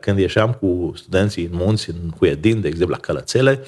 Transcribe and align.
Când 0.00 0.18
ieșeam 0.18 0.52
cu 0.52 0.92
studenții 0.96 1.44
în 1.44 1.50
munți, 1.52 1.90
în 1.90 2.10
Huedin, 2.18 2.60
de 2.60 2.68
exemplu, 2.68 2.94
la 2.94 3.00
Călățele, 3.00 3.64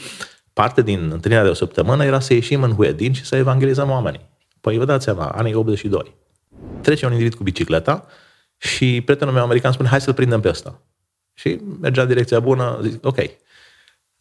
parte 0.52 0.82
din 0.82 1.10
întâlnirea 1.12 1.44
de 1.44 1.50
o 1.50 1.54
săptămână 1.54 2.04
era 2.04 2.20
să 2.20 2.34
ieșim 2.34 2.62
în 2.62 2.74
Huedin 2.74 3.12
și 3.12 3.24
să 3.24 3.36
evangelizăm 3.36 3.90
oamenii. 3.90 4.28
Păi 4.60 4.78
vă 4.78 4.84
dați 4.84 5.04
seama, 5.04 5.26
anii 5.26 5.54
82. 5.54 6.14
Trece 6.80 7.06
un 7.06 7.12
individ 7.12 7.34
cu 7.34 7.42
bicicleta 7.42 8.06
și 8.56 9.00
prietenul 9.00 9.34
meu 9.34 9.42
american 9.42 9.72
spune, 9.72 9.88
hai 9.88 10.00
să-l 10.00 10.14
prindem 10.14 10.40
pe 10.40 10.48
ăsta. 10.48 10.80
Și 11.34 11.60
mergea 11.80 12.02
în 12.02 12.08
direcția 12.08 12.40
bună, 12.40 12.78
zic, 12.82 13.06
ok. 13.06 13.18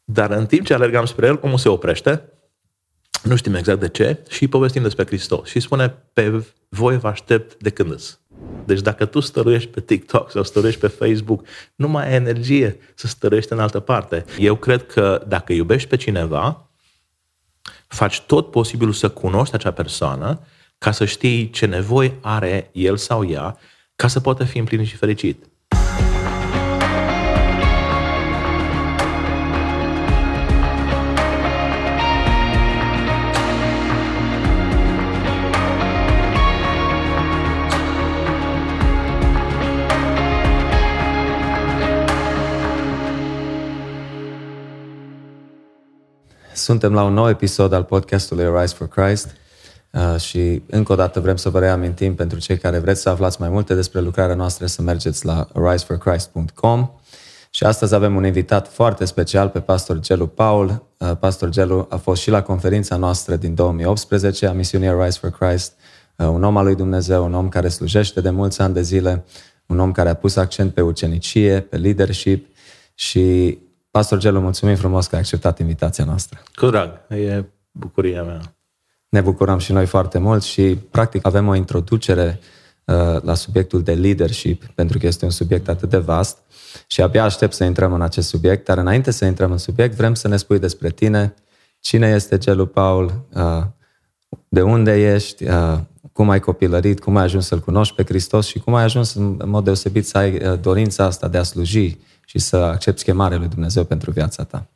Dar 0.03 0.31
în 0.31 0.45
timp 0.45 0.65
ce 0.65 0.73
alergam 0.73 1.05
spre 1.05 1.27
el, 1.27 1.39
omul 1.41 1.57
se 1.57 1.69
oprește, 1.69 2.23
nu 3.23 3.35
știm 3.35 3.53
exact 3.53 3.79
de 3.79 3.87
ce, 3.87 4.23
și 4.29 4.47
povestim 4.47 4.81
despre 4.81 5.05
Hristos. 5.05 5.49
Și 5.49 5.59
spune, 5.59 5.95
pe 6.13 6.43
voi 6.69 6.97
vă 6.97 7.07
aștept 7.07 7.61
de 7.61 7.69
când 7.69 7.91
îs. 7.91 8.19
Deci 8.65 8.81
dacă 8.81 9.05
tu 9.05 9.19
stăruiești 9.19 9.69
pe 9.69 9.81
TikTok 9.81 10.31
sau 10.31 10.43
stăruiești 10.43 10.81
pe 10.81 10.87
Facebook, 10.87 11.45
nu 11.75 11.87
mai 11.87 12.07
ai 12.07 12.13
energie 12.13 12.77
să 12.95 13.07
stăruiești 13.07 13.53
în 13.53 13.59
altă 13.59 13.79
parte. 13.79 14.25
Eu 14.39 14.55
cred 14.55 14.85
că 14.85 15.23
dacă 15.27 15.53
iubești 15.53 15.89
pe 15.89 15.95
cineva, 15.95 16.69
faci 17.87 18.21
tot 18.21 18.51
posibilul 18.51 18.93
să 18.93 19.09
cunoști 19.09 19.55
acea 19.55 19.71
persoană 19.71 20.39
ca 20.77 20.91
să 20.91 21.05
știi 21.05 21.49
ce 21.49 21.65
nevoie 21.65 22.17
are 22.21 22.69
el 22.71 22.97
sau 22.97 23.29
ea 23.29 23.57
ca 23.95 24.07
să 24.07 24.19
poată 24.19 24.43
fi 24.43 24.57
împlinit 24.57 24.87
și 24.87 24.95
fericit. 24.95 25.50
Suntem 46.61 46.93
la 46.93 47.03
un 47.03 47.13
nou 47.13 47.29
episod 47.29 47.73
al 47.73 47.83
podcastului 47.83 48.61
Rise 48.61 48.75
for 48.75 48.87
Christ 48.87 49.35
uh, 49.91 50.19
și 50.19 50.61
încă 50.69 50.91
o 50.91 50.95
dată 50.95 51.19
vrem 51.19 51.35
să 51.35 51.49
vă 51.49 51.59
reamintim 51.59 52.15
pentru 52.15 52.39
cei 52.39 52.57
care 52.57 52.79
vreți 52.79 53.01
să 53.01 53.09
aflați 53.09 53.41
mai 53.41 53.49
multe 53.49 53.73
despre 53.73 53.99
lucrarea 53.99 54.35
noastră 54.35 54.65
să 54.65 54.81
mergeți 54.81 55.25
la 55.25 55.47
riseforchrist.com 55.53 56.89
și 57.49 57.63
astăzi 57.63 57.93
avem 57.93 58.15
un 58.15 58.25
invitat 58.25 58.67
foarte 58.67 59.05
special 59.05 59.49
pe 59.49 59.59
Pastor 59.59 59.99
Gelu 59.99 60.27
Paul. 60.27 60.85
Uh, 60.97 61.11
Pastor 61.19 61.49
Gelu 61.49 61.87
a 61.89 61.95
fost 61.95 62.21
și 62.21 62.29
la 62.29 62.41
conferința 62.41 62.95
noastră 62.95 63.35
din 63.35 63.55
2018 63.55 64.45
a 64.45 64.51
misiunii 64.51 65.03
Rise 65.03 65.19
for 65.19 65.29
Christ, 65.29 65.73
uh, 66.17 66.27
un 66.27 66.43
om 66.43 66.57
al 66.57 66.65
lui 66.65 66.75
Dumnezeu, 66.75 67.25
un 67.25 67.33
om 67.33 67.49
care 67.49 67.67
slujește 67.67 68.21
de 68.21 68.29
mulți 68.29 68.61
ani 68.61 68.73
de 68.73 68.81
zile, 68.81 69.25
un 69.65 69.79
om 69.79 69.91
care 69.91 70.09
a 70.09 70.13
pus 70.13 70.35
accent 70.35 70.73
pe 70.73 70.81
ucenicie, 70.81 71.59
pe 71.59 71.77
leadership 71.77 72.47
și 72.93 73.57
Pastor 73.91 74.17
Gelu, 74.17 74.39
mulțumim 74.39 74.75
frumos 74.75 75.07
că 75.07 75.15
ai 75.15 75.21
acceptat 75.21 75.59
invitația 75.59 76.03
noastră. 76.05 76.41
Cu 76.55 76.69
drag, 76.69 76.89
e 77.09 77.43
bucuria 77.71 78.23
mea. 78.23 78.55
Ne 79.09 79.21
bucurăm 79.21 79.57
și 79.57 79.71
noi 79.71 79.85
foarte 79.85 80.17
mult 80.17 80.43
și, 80.43 80.77
practic, 80.91 81.25
avem 81.25 81.47
o 81.47 81.55
introducere 81.55 82.39
uh, 82.85 83.21
la 83.21 83.33
subiectul 83.33 83.83
de 83.83 83.93
leadership, 83.93 84.65
pentru 84.65 84.97
că 84.97 85.05
este 85.07 85.25
un 85.25 85.31
subiect 85.31 85.67
atât 85.69 85.89
de 85.89 85.97
vast 85.97 86.37
și 86.87 87.01
abia 87.01 87.23
aștept 87.23 87.53
să 87.53 87.63
intrăm 87.63 87.93
în 87.93 88.01
acest 88.01 88.27
subiect, 88.27 88.65
dar 88.65 88.77
înainte 88.77 89.11
să 89.11 89.25
intrăm 89.25 89.51
în 89.51 89.57
subiect, 89.57 89.95
vrem 89.95 90.13
să 90.13 90.27
ne 90.27 90.37
spui 90.37 90.59
despre 90.59 90.89
tine, 90.89 91.33
cine 91.79 92.07
este 92.07 92.37
Gelu 92.37 92.65
Paul, 92.65 93.25
uh, 93.33 93.63
de 94.47 94.61
unde 94.61 95.13
ești, 95.13 95.43
uh, 95.43 95.77
cum 96.13 96.29
ai 96.29 96.39
copilărit, 96.39 96.99
cum 96.99 97.17
ai 97.17 97.23
ajuns 97.23 97.47
să-L 97.47 97.59
cunoști 97.59 97.95
pe 97.95 98.03
Hristos? 98.03 98.45
Și 98.45 98.59
cum 98.59 98.73
ai 98.73 98.83
ajuns 98.83 99.13
în 99.13 99.41
mod 99.45 99.63
deosebit 99.63 100.07
să 100.07 100.17
ai 100.17 100.35
uh, 100.35 100.59
dorința 100.59 101.03
asta 101.03 101.27
de 101.27 101.37
a 101.37 101.43
sluji 101.43 101.97
și 102.31 102.39
să 102.39 102.55
accepti 102.57 103.03
chemarea 103.03 103.37
lui 103.37 103.47
Dumnezeu 103.47 103.83
pentru 103.83 104.11
viața 104.11 104.43
ta? 104.43 104.67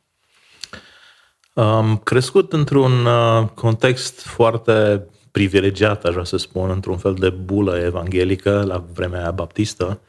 Am 1.54 1.96
crescut 1.96 2.52
într-un 2.52 3.06
uh, 3.06 3.48
context 3.54 4.20
foarte 4.20 5.06
privilegiat, 5.30 6.04
aș 6.04 6.12
vrea 6.12 6.24
să 6.24 6.36
spun, 6.36 6.70
într-un 6.70 6.96
fel 6.96 7.14
de 7.14 7.28
bulă 7.30 7.78
evanghelică 7.78 8.64
la 8.66 8.84
vremea 8.92 9.20
aia 9.20 9.30
baptistă 9.30 10.00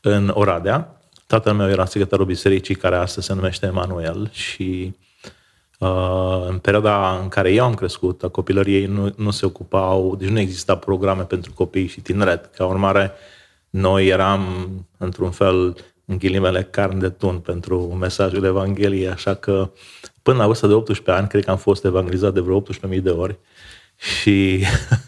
în 0.00 0.30
Oradea. 0.34 1.00
Tatăl 1.26 1.54
meu 1.54 1.68
era 1.68 1.84
secretarul 1.84 2.26
bisericii 2.26 2.74
care 2.74 2.96
astăzi 2.96 3.26
se 3.26 3.34
numește 3.34 3.66
Emanuel 3.66 4.30
și 4.32 4.96
uh, 5.78 6.44
în 6.48 6.58
perioada 6.58 7.18
în 7.22 7.28
care 7.28 7.52
eu 7.52 7.64
am 7.64 7.74
crescut, 7.74 8.22
a 8.22 8.28
copilăriei 8.28 8.86
nu, 8.86 9.12
nu 9.16 9.30
se 9.30 9.46
ocupau, 9.46 10.16
deci 10.16 10.28
nu 10.28 10.38
exista 10.38 10.76
programe 10.76 11.22
pentru 11.22 11.52
copii 11.52 11.86
și 11.86 12.00
tineret. 12.00 12.54
Ca 12.54 12.66
urmare, 12.66 13.12
noi 13.70 14.06
eram 14.06 14.68
într-un 14.98 15.30
fel 15.30 15.76
în 16.06 16.18
ghilimele, 16.18 16.62
carne 16.62 16.98
de 16.98 17.08
tun 17.08 17.38
pentru 17.38 17.78
mesajul 17.80 18.44
Evangheliei, 18.44 19.08
așa 19.08 19.34
că 19.34 19.70
până 20.22 20.38
la 20.38 20.46
vârsta 20.46 20.66
de 20.66 20.72
18 20.72 21.10
ani, 21.10 21.28
cred 21.28 21.44
că 21.44 21.50
am 21.50 21.56
fost 21.56 21.84
evangelizat 21.84 22.34
de 22.34 22.40
vreo 22.40 22.62
18.000 22.62 23.02
de 23.02 23.10
ori 23.10 23.38
și 23.96 24.64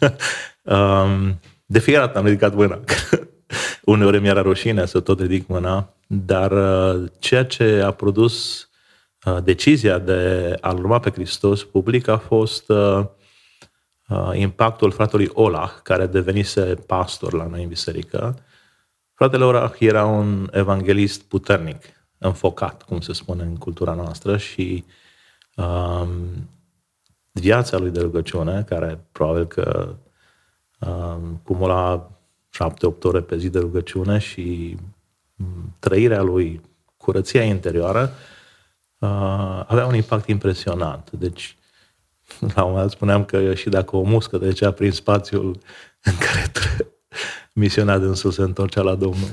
um, 0.63 1.39
de 1.65 1.79
fiecare 1.79 2.05
dată 2.05 2.17
am 2.17 2.25
ridicat 2.25 2.55
mâna. 2.55 2.79
Uneori 3.83 4.19
mi-era 4.19 4.41
rușine 4.41 4.85
să 4.85 4.99
tot 4.99 5.19
ridic 5.19 5.47
mâna, 5.47 5.93
dar 6.07 6.51
uh, 6.51 7.09
ceea 7.19 7.45
ce 7.45 7.81
a 7.85 7.91
produs 7.91 8.67
uh, 9.25 9.37
decizia 9.43 9.97
de 9.97 10.53
a-L 10.61 10.77
urma 10.77 10.99
pe 10.99 11.09
Hristos 11.09 11.63
public 11.63 12.07
a 12.07 12.17
fost 12.17 12.69
uh, 12.69 13.05
uh, 14.07 14.29
impactul 14.33 14.91
fratelui 14.91 15.29
Ola, 15.33 15.79
care 15.83 16.05
devenise 16.05 16.61
pastor 16.61 17.33
la 17.33 17.47
noi 17.47 17.61
în 17.61 17.67
biserică 17.67 18.46
Fratele 19.17 19.43
Orach 19.43 19.79
era 19.79 20.05
un 20.05 20.49
evanghelist 20.51 21.21
puternic, 21.21 21.83
înfocat, 22.17 22.83
cum 22.83 22.99
se 22.99 23.13
spune 23.13 23.43
în 23.43 23.55
cultura 23.55 23.93
noastră 23.93 24.37
și 24.37 24.85
um, 25.55 26.49
viața 27.31 27.77
lui 27.77 27.89
de 27.89 27.99
rugăciune, 27.99 28.63
care 28.63 29.05
probabil 29.11 29.45
că 29.45 29.95
um, 30.79 31.41
cumula 31.43 32.11
șapte-opt 32.49 33.03
ore 33.03 33.21
pe 33.21 33.37
zi 33.37 33.49
de 33.49 33.59
rugăciune 33.59 34.17
și 34.17 34.77
um, 35.37 35.75
trăirea 35.79 36.21
lui, 36.21 36.61
curăția 36.97 37.43
interioară, 37.43 38.11
uh, 38.99 39.63
avea 39.67 39.85
un 39.85 39.95
impact 39.95 40.27
impresionant. 40.27 41.11
Deci, 41.11 41.57
la 42.55 42.63
un 42.63 42.69
moment 42.69 42.81
dat 42.81 42.89
spuneam 42.89 43.25
că 43.25 43.53
și 43.53 43.69
dacă 43.69 43.95
o 43.95 44.01
muscă 44.01 44.37
trecea 44.37 44.71
prin 44.71 44.91
spațiul 44.91 45.59
în 46.03 46.13
care 46.17 46.51
misiunea 47.57 47.97
dânsul 47.97 48.31
se 48.31 48.41
întorcea 48.41 48.81
la 48.81 48.95
Domnul. 48.95 49.29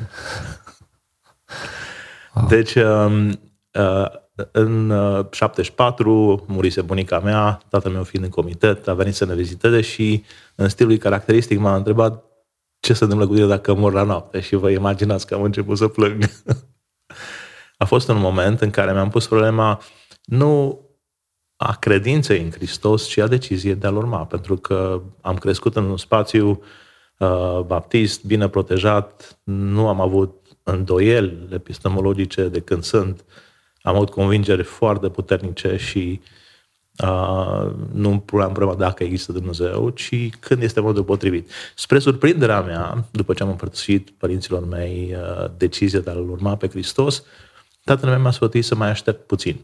Wow. 2.34 2.46
Deci, 2.46 2.74
um, 2.74 3.28
uh, 3.72 4.06
în 4.52 4.92
74 5.30 6.12
uh, 6.12 6.40
murise 6.46 6.82
bunica 6.82 7.20
mea, 7.20 7.60
tatăl 7.68 7.92
meu 7.92 8.02
fiind 8.02 8.24
în 8.24 8.30
comitet, 8.30 8.88
a 8.88 8.94
venit 8.94 9.14
să 9.14 9.24
ne 9.24 9.34
viziteze 9.34 9.80
și 9.80 10.24
în 10.54 10.68
stilul 10.68 10.96
caracteristic 10.96 11.58
m-a 11.58 11.76
întrebat 11.76 12.24
ce 12.80 12.92
se 12.92 13.02
întâmplă 13.04 13.28
cu 13.28 13.34
tine 13.34 13.46
dacă 13.46 13.74
mor 13.74 13.92
la 13.92 14.02
noapte 14.02 14.40
și 14.40 14.54
vă 14.54 14.70
imaginați 14.70 15.26
că 15.26 15.34
am 15.34 15.42
început 15.42 15.76
să 15.76 15.88
plâng. 15.88 16.24
a 17.82 17.84
fost 17.84 18.08
un 18.08 18.18
moment 18.18 18.60
în 18.60 18.70
care 18.70 18.92
mi-am 18.92 19.10
pus 19.10 19.26
problema 19.26 19.80
nu 20.24 20.80
a 21.56 21.76
credinței 21.76 22.42
în 22.42 22.50
Hristos, 22.50 23.06
ci 23.06 23.18
a 23.18 23.26
deciziei 23.26 23.74
de 23.74 23.86
a-L 23.86 23.96
urma, 23.96 24.26
pentru 24.26 24.56
că 24.56 25.02
am 25.20 25.36
crescut 25.36 25.76
în 25.76 25.84
un 25.84 25.96
spațiu 25.96 26.50
uh, 26.50 26.56
Uh, 26.56 26.64
baptist, 27.66 28.24
bine 28.24 28.48
protejat, 28.48 29.38
nu 29.44 29.88
am 29.88 30.00
avut 30.00 30.44
îndoieli 30.62 31.48
epistemologice 31.50 32.48
de 32.48 32.60
când 32.60 32.82
sunt. 32.82 33.24
Am 33.82 33.94
avut 33.94 34.10
convingeri 34.10 34.62
foarte 34.62 35.08
puternice 35.08 35.76
și 35.76 36.20
uh, 37.02 37.72
nu 37.92 38.10
îmi 38.10 38.20
puneam 38.20 38.52
problema 38.52 38.78
dacă 38.78 39.04
există 39.04 39.32
Dumnezeu, 39.32 39.90
ci 39.90 40.30
când 40.40 40.62
este 40.62 40.80
modul 40.80 41.04
potrivit. 41.04 41.50
Spre 41.74 41.98
surprinderea 41.98 42.60
mea, 42.60 43.04
după 43.10 43.34
ce 43.34 43.42
am 43.42 43.48
împărtășit 43.48 44.10
părinților 44.10 44.66
mei 44.66 45.14
uh, 45.16 45.50
decizia 45.56 46.00
de 46.00 46.10
a-L 46.10 46.30
urma 46.30 46.56
pe 46.56 46.68
Hristos, 46.68 47.24
tatăl 47.84 48.08
meu 48.08 48.20
m-a 48.20 48.30
sfătuit 48.30 48.64
să 48.64 48.74
mai 48.74 48.88
aștept 48.88 49.26
puțin. 49.26 49.60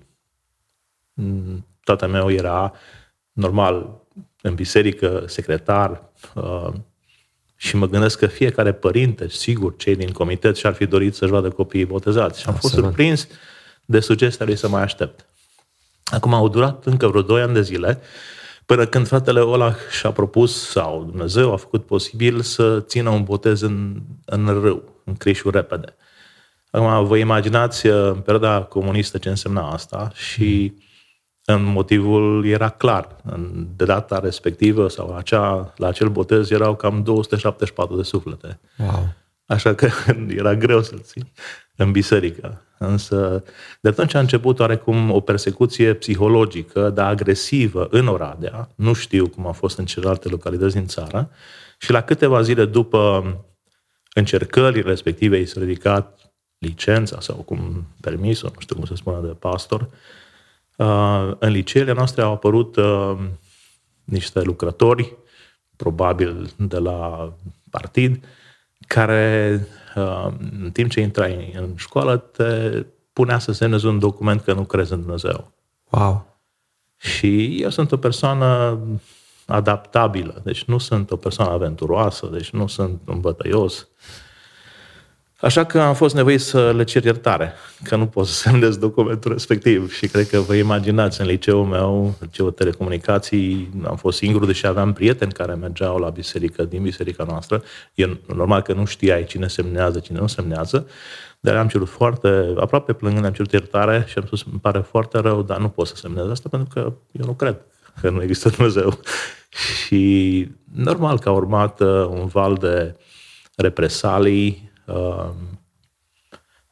Mm, 1.15 1.67
tatăl 1.85 2.09
meu 2.09 2.31
era 2.31 2.73
normal 3.33 4.01
în 4.43 4.55
biserică, 4.55 5.25
secretar, 5.27 6.11
uh, 6.35 6.73
și 7.63 7.77
mă 7.77 7.89
gândesc 7.89 8.19
că 8.19 8.27
fiecare 8.27 8.73
părinte, 8.73 9.29
sigur, 9.29 9.77
cei 9.77 9.97
din 9.97 10.13
comitet 10.13 10.57
și-ar 10.57 10.75
fi 10.75 10.87
dorit 10.87 11.15
să-și 11.15 11.31
vadă 11.31 11.51
copiii 11.51 11.85
botezați. 11.85 12.41
Și 12.41 12.47
am 12.49 12.55
fost 12.55 12.75
surprins 12.75 13.27
de 13.85 14.01
sugestia 14.01 14.47
lui 14.47 14.57
să 14.57 14.69
mai 14.69 14.83
aștept. 14.83 15.27
Acum 16.05 16.35
au 16.35 16.49
durat 16.49 16.85
încă 16.85 17.09
vreo 17.09 17.23
2 17.23 17.43
ani 17.43 17.55
de 17.55 17.63
zile, 17.63 18.01
până 18.67 18.87
când 18.87 19.07
fratele 19.07 19.41
Ola 19.41 19.75
și-a 19.99 20.11
propus, 20.11 20.71
sau 20.71 21.05
Dumnezeu 21.05 21.53
a 21.53 21.57
făcut 21.57 21.87
posibil, 21.87 22.41
să 22.41 22.81
țină 22.81 23.11
un 23.11 23.23
botez 23.23 23.61
în, 23.61 24.01
în 24.25 24.47
râu, 24.47 25.03
în 25.05 25.15
Crișul 25.15 25.51
repede. 25.51 25.97
Acum, 26.71 27.05
vă 27.05 27.17
imaginați 27.17 27.87
în 27.87 28.21
perioada 28.21 28.63
comunistă 28.63 29.19
ce 29.19 29.29
însemna 29.29 29.71
asta 29.71 30.11
și 30.15 30.73
mm 30.75 30.89
motivul 31.57 32.47
era 32.47 32.69
clar. 32.69 33.17
De 33.77 33.85
data 33.85 34.19
respectivă 34.19 34.89
sau 34.89 35.17
acea, 35.17 35.73
la 35.77 35.89
acel 35.89 36.09
botez 36.09 36.51
erau 36.51 36.77
cam 36.77 37.03
274 37.03 37.97
de 37.97 38.03
suflete. 38.03 38.61
Wow. 38.79 39.15
Așa 39.47 39.75
că 39.75 39.89
era 40.37 40.55
greu 40.55 40.83
să-l 40.83 41.01
țin 41.03 41.27
în 41.77 41.93
biserică. 41.93 42.63
Însă 42.79 43.45
de 43.81 43.89
atunci 43.89 44.15
a 44.15 44.19
început 44.19 44.59
oarecum 44.59 45.11
o 45.11 45.21
persecuție 45.21 45.95
psihologică, 45.95 46.91
dar 46.91 47.11
agresivă 47.11 47.89
în 47.91 48.07
Oradea. 48.07 48.69
Nu 48.75 48.93
știu 48.93 49.29
cum 49.29 49.47
a 49.47 49.53
fost 49.53 49.79
în 49.79 49.85
celelalte 49.85 50.29
localități 50.29 50.75
din 50.75 50.87
țară. 50.87 51.31
Și 51.79 51.91
la 51.91 52.01
câteva 52.01 52.43
zile 52.43 52.65
după 52.65 53.25
încercării 54.15 54.83
respective 54.83 55.39
i 55.39 55.47
s-a 55.47 55.61
ridicat 55.61 56.33
licența 56.59 57.21
sau 57.21 57.35
cum 57.37 57.87
permisul, 58.01 58.51
nu 58.55 58.61
știu 58.61 58.77
cum 58.77 58.85
se 58.85 58.95
spune, 58.95 59.27
de 59.27 59.35
pastor. 59.39 59.81
Uh, 59.81 59.89
în 61.39 61.51
liceele 61.51 61.93
noastre 61.93 62.23
au 62.23 62.33
apărut 62.33 62.77
uh, 62.77 63.19
niște 64.05 64.43
lucrători, 64.43 65.17
probabil 65.77 66.53
de 66.57 66.79
la 66.79 67.33
partid, 67.71 68.25
care 68.87 69.67
uh, 69.97 70.27
în 70.61 70.71
timp 70.73 70.91
ce 70.91 71.01
intrai 71.01 71.55
în 71.57 71.73
școală 71.77 72.17
te 72.17 72.85
punea 73.13 73.39
să 73.39 73.53
semnezi 73.53 73.87
un 73.87 73.99
document 73.99 74.41
că 74.41 74.53
nu 74.53 74.65
crezi 74.65 74.93
în 74.93 75.01
Dumnezeu. 75.01 75.53
Wow! 75.91 76.39
Și 76.97 77.63
eu 77.63 77.71
sunt 77.71 77.93
o 77.93 77.97
persoană 77.97 78.79
adaptabilă, 79.47 80.41
deci 80.45 80.65
nu 80.65 80.79
sunt 80.79 81.11
o 81.11 81.17
persoană 81.17 81.51
aventuroasă, 81.51 82.27
deci 82.27 82.51
nu 82.51 82.67
sunt 82.67 83.01
un 83.07 83.21
bătăios. 83.21 83.89
Așa 85.41 85.65
că 85.65 85.81
am 85.81 85.95
fost 85.95 86.15
nevoit 86.15 86.41
să 86.41 86.73
le 86.73 86.85
cer 86.85 87.05
iertare, 87.05 87.53
că 87.83 87.97
nu 87.97 88.07
pot 88.07 88.27
să 88.27 88.33
semnez 88.33 88.77
documentul 88.77 89.33
respectiv. 89.33 89.93
Și 89.93 90.07
cred 90.07 90.29
că 90.29 90.41
vă 90.41 90.55
imaginați, 90.55 91.21
în 91.21 91.27
liceul 91.27 91.65
meu, 91.65 92.15
liceul 92.21 92.51
telecomunicații, 92.51 93.71
am 93.87 93.97
fost 93.97 94.19
singur, 94.19 94.47
deși 94.47 94.67
aveam 94.67 94.93
prieteni 94.93 95.33
care 95.33 95.55
mergeau 95.55 95.99
la 95.99 96.09
biserică, 96.09 96.65
din 96.65 96.83
biserica 96.83 97.25
noastră. 97.25 97.63
E 97.95 98.09
normal 98.27 98.63
că 98.63 98.73
nu 98.73 98.85
știai 98.85 99.25
cine 99.25 99.47
semnează, 99.47 99.99
cine 99.99 100.19
nu 100.19 100.27
semnează, 100.27 100.87
dar 101.41 101.57
am 101.57 101.69
cerut 101.69 101.89
foarte, 101.89 102.55
aproape 102.57 102.93
plângând, 102.93 103.25
am 103.25 103.33
cerut 103.33 103.53
iertare 103.53 104.05
și 104.09 104.19
am 104.19 104.25
spus, 104.27 104.45
îmi 104.51 104.61
pare 104.61 104.79
foarte 104.79 105.19
rău, 105.19 105.43
dar 105.43 105.59
nu 105.59 105.69
pot 105.69 105.87
să 105.87 105.97
semnez 105.97 106.29
asta 106.31 106.49
pentru 106.49 106.69
că 106.75 106.93
eu 107.13 107.25
nu 107.27 107.33
cred 107.33 107.57
că 108.01 108.11
nu 108.11 108.23
există 108.23 108.49
Dumnezeu. 108.49 109.01
și 109.85 110.49
normal 110.75 111.19
că 111.19 111.29
a 111.29 111.33
urmat 111.33 111.81
uh, 111.81 112.07
un 112.07 112.27
val 112.27 112.55
de 112.55 112.97
represalii, 113.57 114.70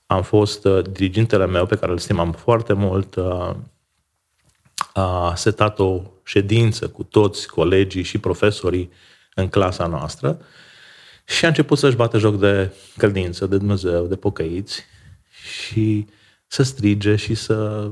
am 0.06 0.22
fost 0.22 0.64
uh, 0.64 0.84
dirigintele 0.90 1.46
meu, 1.46 1.66
pe 1.66 1.76
care 1.76 1.92
îl 1.92 1.98
stimam 1.98 2.32
foarte 2.32 2.72
mult, 2.72 3.14
uh, 3.14 3.54
a 4.92 5.34
setat 5.34 5.78
o 5.78 6.02
ședință 6.24 6.88
cu 6.88 7.02
toți 7.02 7.48
colegii 7.48 8.02
și 8.02 8.18
profesorii 8.18 8.90
în 9.34 9.48
clasa 9.48 9.86
noastră 9.86 10.40
și 11.24 11.44
a 11.44 11.48
început 11.48 11.78
să-și 11.78 11.96
bată 11.96 12.18
joc 12.18 12.38
de 12.38 12.72
credință, 12.96 13.46
de 13.46 13.56
Dumnezeu, 13.56 14.06
de 14.06 14.16
pocăiți 14.16 14.84
și 15.30 16.06
să 16.46 16.62
strige 16.62 17.16
și 17.16 17.34
să 17.34 17.90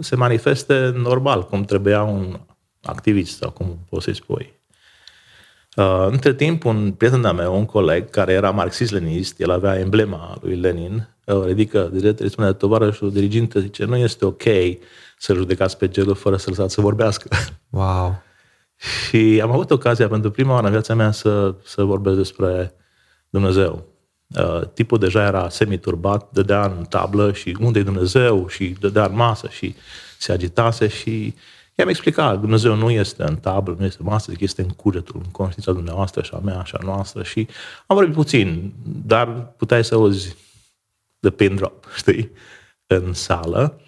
se 0.00 0.16
manifeste 0.16 0.92
normal, 0.94 1.46
cum 1.46 1.64
trebuia 1.64 2.02
un 2.02 2.40
activist 2.82 3.36
sau 3.36 3.50
cum 3.50 3.78
poți 3.88 4.04
să-i 4.04 4.14
spui. 4.14 4.55
Uh, 5.76 6.06
între 6.10 6.34
timp, 6.34 6.64
un 6.64 6.92
prieten 6.92 7.20
de 7.20 7.30
meu, 7.30 7.56
un 7.56 7.64
coleg, 7.64 8.10
care 8.10 8.32
era 8.32 8.50
marxist-lenist, 8.50 9.40
el 9.40 9.50
avea 9.50 9.78
emblema 9.78 10.38
lui 10.40 10.56
Lenin, 10.56 11.08
uh, 11.24 11.44
ridică 11.44 11.90
direct, 11.92 12.20
îi 12.20 12.30
spune, 12.30 12.52
tovarășul 12.52 13.12
diriginte, 13.12 13.60
zice, 13.60 13.84
nu 13.84 13.96
este 13.96 14.24
ok 14.24 14.42
să 15.18 15.34
judecați 15.34 15.78
pe 15.78 15.88
gelul 15.88 16.14
fără 16.14 16.36
să 16.36 16.50
lăsați 16.50 16.74
să 16.74 16.80
vorbească. 16.80 17.28
Wow! 17.70 18.24
și 18.76 19.40
am 19.42 19.50
avut 19.50 19.70
ocazia 19.70 20.08
pentru 20.08 20.30
prima 20.30 20.52
oară 20.52 20.66
în 20.66 20.72
viața 20.72 20.94
mea 20.94 21.10
să, 21.10 21.54
să 21.64 21.82
vorbesc 21.82 22.16
despre 22.16 22.74
Dumnezeu. 23.30 23.86
Uh, 24.36 24.68
tipul 24.74 24.98
deja 24.98 25.26
era 25.26 25.48
semiturbat, 25.48 26.28
dădea 26.32 26.64
în 26.64 26.84
tablă 26.84 27.32
și 27.32 27.56
unde 27.60 27.78
e 27.78 27.82
Dumnezeu 27.82 28.48
și 28.48 28.76
dădea 28.80 29.04
în 29.04 29.14
masă 29.14 29.48
și 29.48 29.74
se 30.18 30.32
agitase 30.32 30.88
și 30.88 31.34
I-am 31.78 31.88
explicat, 31.88 32.40
Dumnezeu 32.40 32.74
nu 32.74 32.90
este 32.90 33.22
în 33.22 33.36
tablă, 33.36 33.76
nu 33.78 33.84
este 33.84 34.02
masă, 34.02 34.32
este 34.38 34.62
în 34.62 34.68
cugetul, 34.68 35.20
în 35.24 35.30
conștiința 35.30 35.72
dumneavoastră 35.72 36.22
și 36.22 36.34
a 36.34 36.38
mea 36.38 36.62
și 36.62 36.74
a 36.74 36.84
noastră 36.84 37.22
și 37.22 37.48
am 37.86 37.96
vorbit 37.96 38.14
puțin, 38.14 38.72
dar 39.06 39.46
puteai 39.46 39.84
să 39.84 39.94
auzi 39.94 40.36
the 41.20 41.30
pin 41.30 41.54
drop, 41.54 41.86
știi, 41.96 42.30
în 42.86 43.12
sală. 43.12 43.80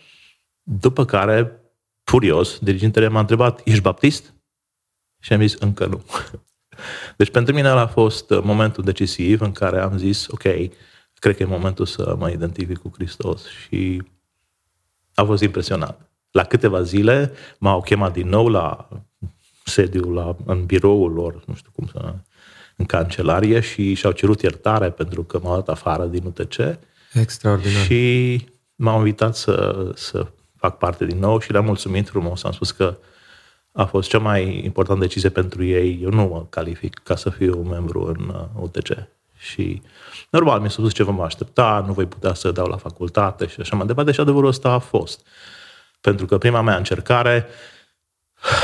După 0.63 1.05
care, 1.05 1.61
furios, 2.05 2.59
dirigintele 2.59 3.09
m-a 3.09 3.21
întrebat, 3.21 3.61
ești 3.65 3.81
baptist? 3.81 4.35
Și 5.21 5.33
am 5.33 5.41
zis, 5.41 5.55
încă 5.55 5.87
nu. 5.87 6.05
Deci 7.19 7.31
pentru 7.31 7.55
mine 7.55 7.69
a 7.69 7.87
fost 7.87 8.31
momentul 8.31 8.85
decisiv 8.85 9.41
în 9.41 9.53
care 9.53 9.81
am 9.81 9.99
zis, 9.99 10.27
ok, 10.27 10.43
cred 11.15 11.37
că 11.37 11.43
e 11.43 11.45
momentul 11.45 11.87
să 11.87 12.15
mă 12.19 12.31
identific 12.31 12.79
cu 12.79 12.91
Hristos 12.95 13.47
și 13.47 14.03
a 15.15 15.25
fost 15.25 15.43
impresionat. 15.43 16.08
La 16.39 16.45
câteva 16.45 16.83
zile 16.83 17.33
m-au 17.59 17.81
chemat 17.81 18.13
din 18.13 18.29
nou 18.29 18.49
la 18.49 18.89
sediul, 19.65 20.15
la, 20.15 20.37
în 20.45 20.65
biroul 20.65 21.13
lor, 21.13 21.43
nu 21.47 21.55
știu 21.55 21.71
cum 21.75 21.89
să 21.93 22.15
în 22.77 22.85
cancelarie 22.85 23.61
și 23.61 23.95
și-au 23.95 24.13
cerut 24.13 24.43
iertare 24.43 24.91
pentru 24.91 25.23
că 25.23 25.41
m-au 25.43 25.55
dat 25.55 25.69
afară 25.69 26.05
din 26.05 26.23
UTC. 26.25 26.79
Extraordinar. 27.13 27.83
Și 27.83 28.45
m-au 28.75 28.99
invitat 28.99 29.37
să, 29.37 29.87
să 29.95 30.27
fac 30.57 30.79
parte 30.79 31.05
din 31.05 31.19
nou 31.19 31.41
și 31.41 31.53
le-am 31.53 31.65
mulțumit 31.65 32.09
frumos. 32.09 32.45
Am 32.45 32.53
spus 32.53 32.71
că 32.71 32.97
a 33.73 33.85
fost 33.85 34.09
cea 34.09 34.19
mai 34.19 34.65
importantă 34.65 35.01
decizie 35.01 35.29
pentru 35.29 35.65
ei. 35.65 35.99
Eu 36.03 36.11
nu 36.11 36.23
mă 36.25 36.47
calific 36.49 37.01
ca 37.03 37.17
să 37.17 37.31
fiu 37.31 37.59
un 37.61 37.69
membru 37.69 38.05
în 38.05 38.35
UTC. 38.63 38.89
Uh, 38.89 38.97
și 39.39 39.83
normal, 40.31 40.61
mi 40.61 40.71
s-a 40.71 40.77
spus 40.79 40.93
ce 40.93 41.03
vom 41.03 41.21
aștepta, 41.21 41.85
nu 41.87 41.93
voi 41.93 42.07
putea 42.07 42.35
să 42.35 42.51
dau 42.51 42.67
la 42.67 42.77
facultate 42.77 43.47
și 43.47 43.61
așa 43.61 43.77
mai 43.77 43.87
departe. 43.87 44.13
Și 44.13 44.21
adevărul 44.21 44.49
ăsta 44.49 44.71
a 44.71 44.79
fost. 44.79 45.27
Pentru 46.01 46.27
că 46.27 46.39
prima 46.39 46.61
mea 46.61 46.77
încercare 46.77 47.47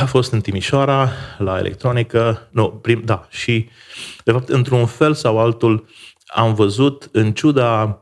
a 0.01 0.05
fost 0.05 0.33
în 0.33 0.41
Timișoara, 0.41 1.09
la 1.39 1.59
electronică, 1.59 2.49
nu, 2.51 2.71
prim, 2.71 3.03
da, 3.05 3.27
și 3.31 3.69
de 4.25 4.33
fapt, 4.33 4.49
într-un 4.49 4.87
fel 4.87 5.15
sau 5.15 5.39
altul, 5.39 5.87
am 6.27 6.55
văzut, 6.55 7.09
în 7.13 7.33
ciuda 7.33 7.99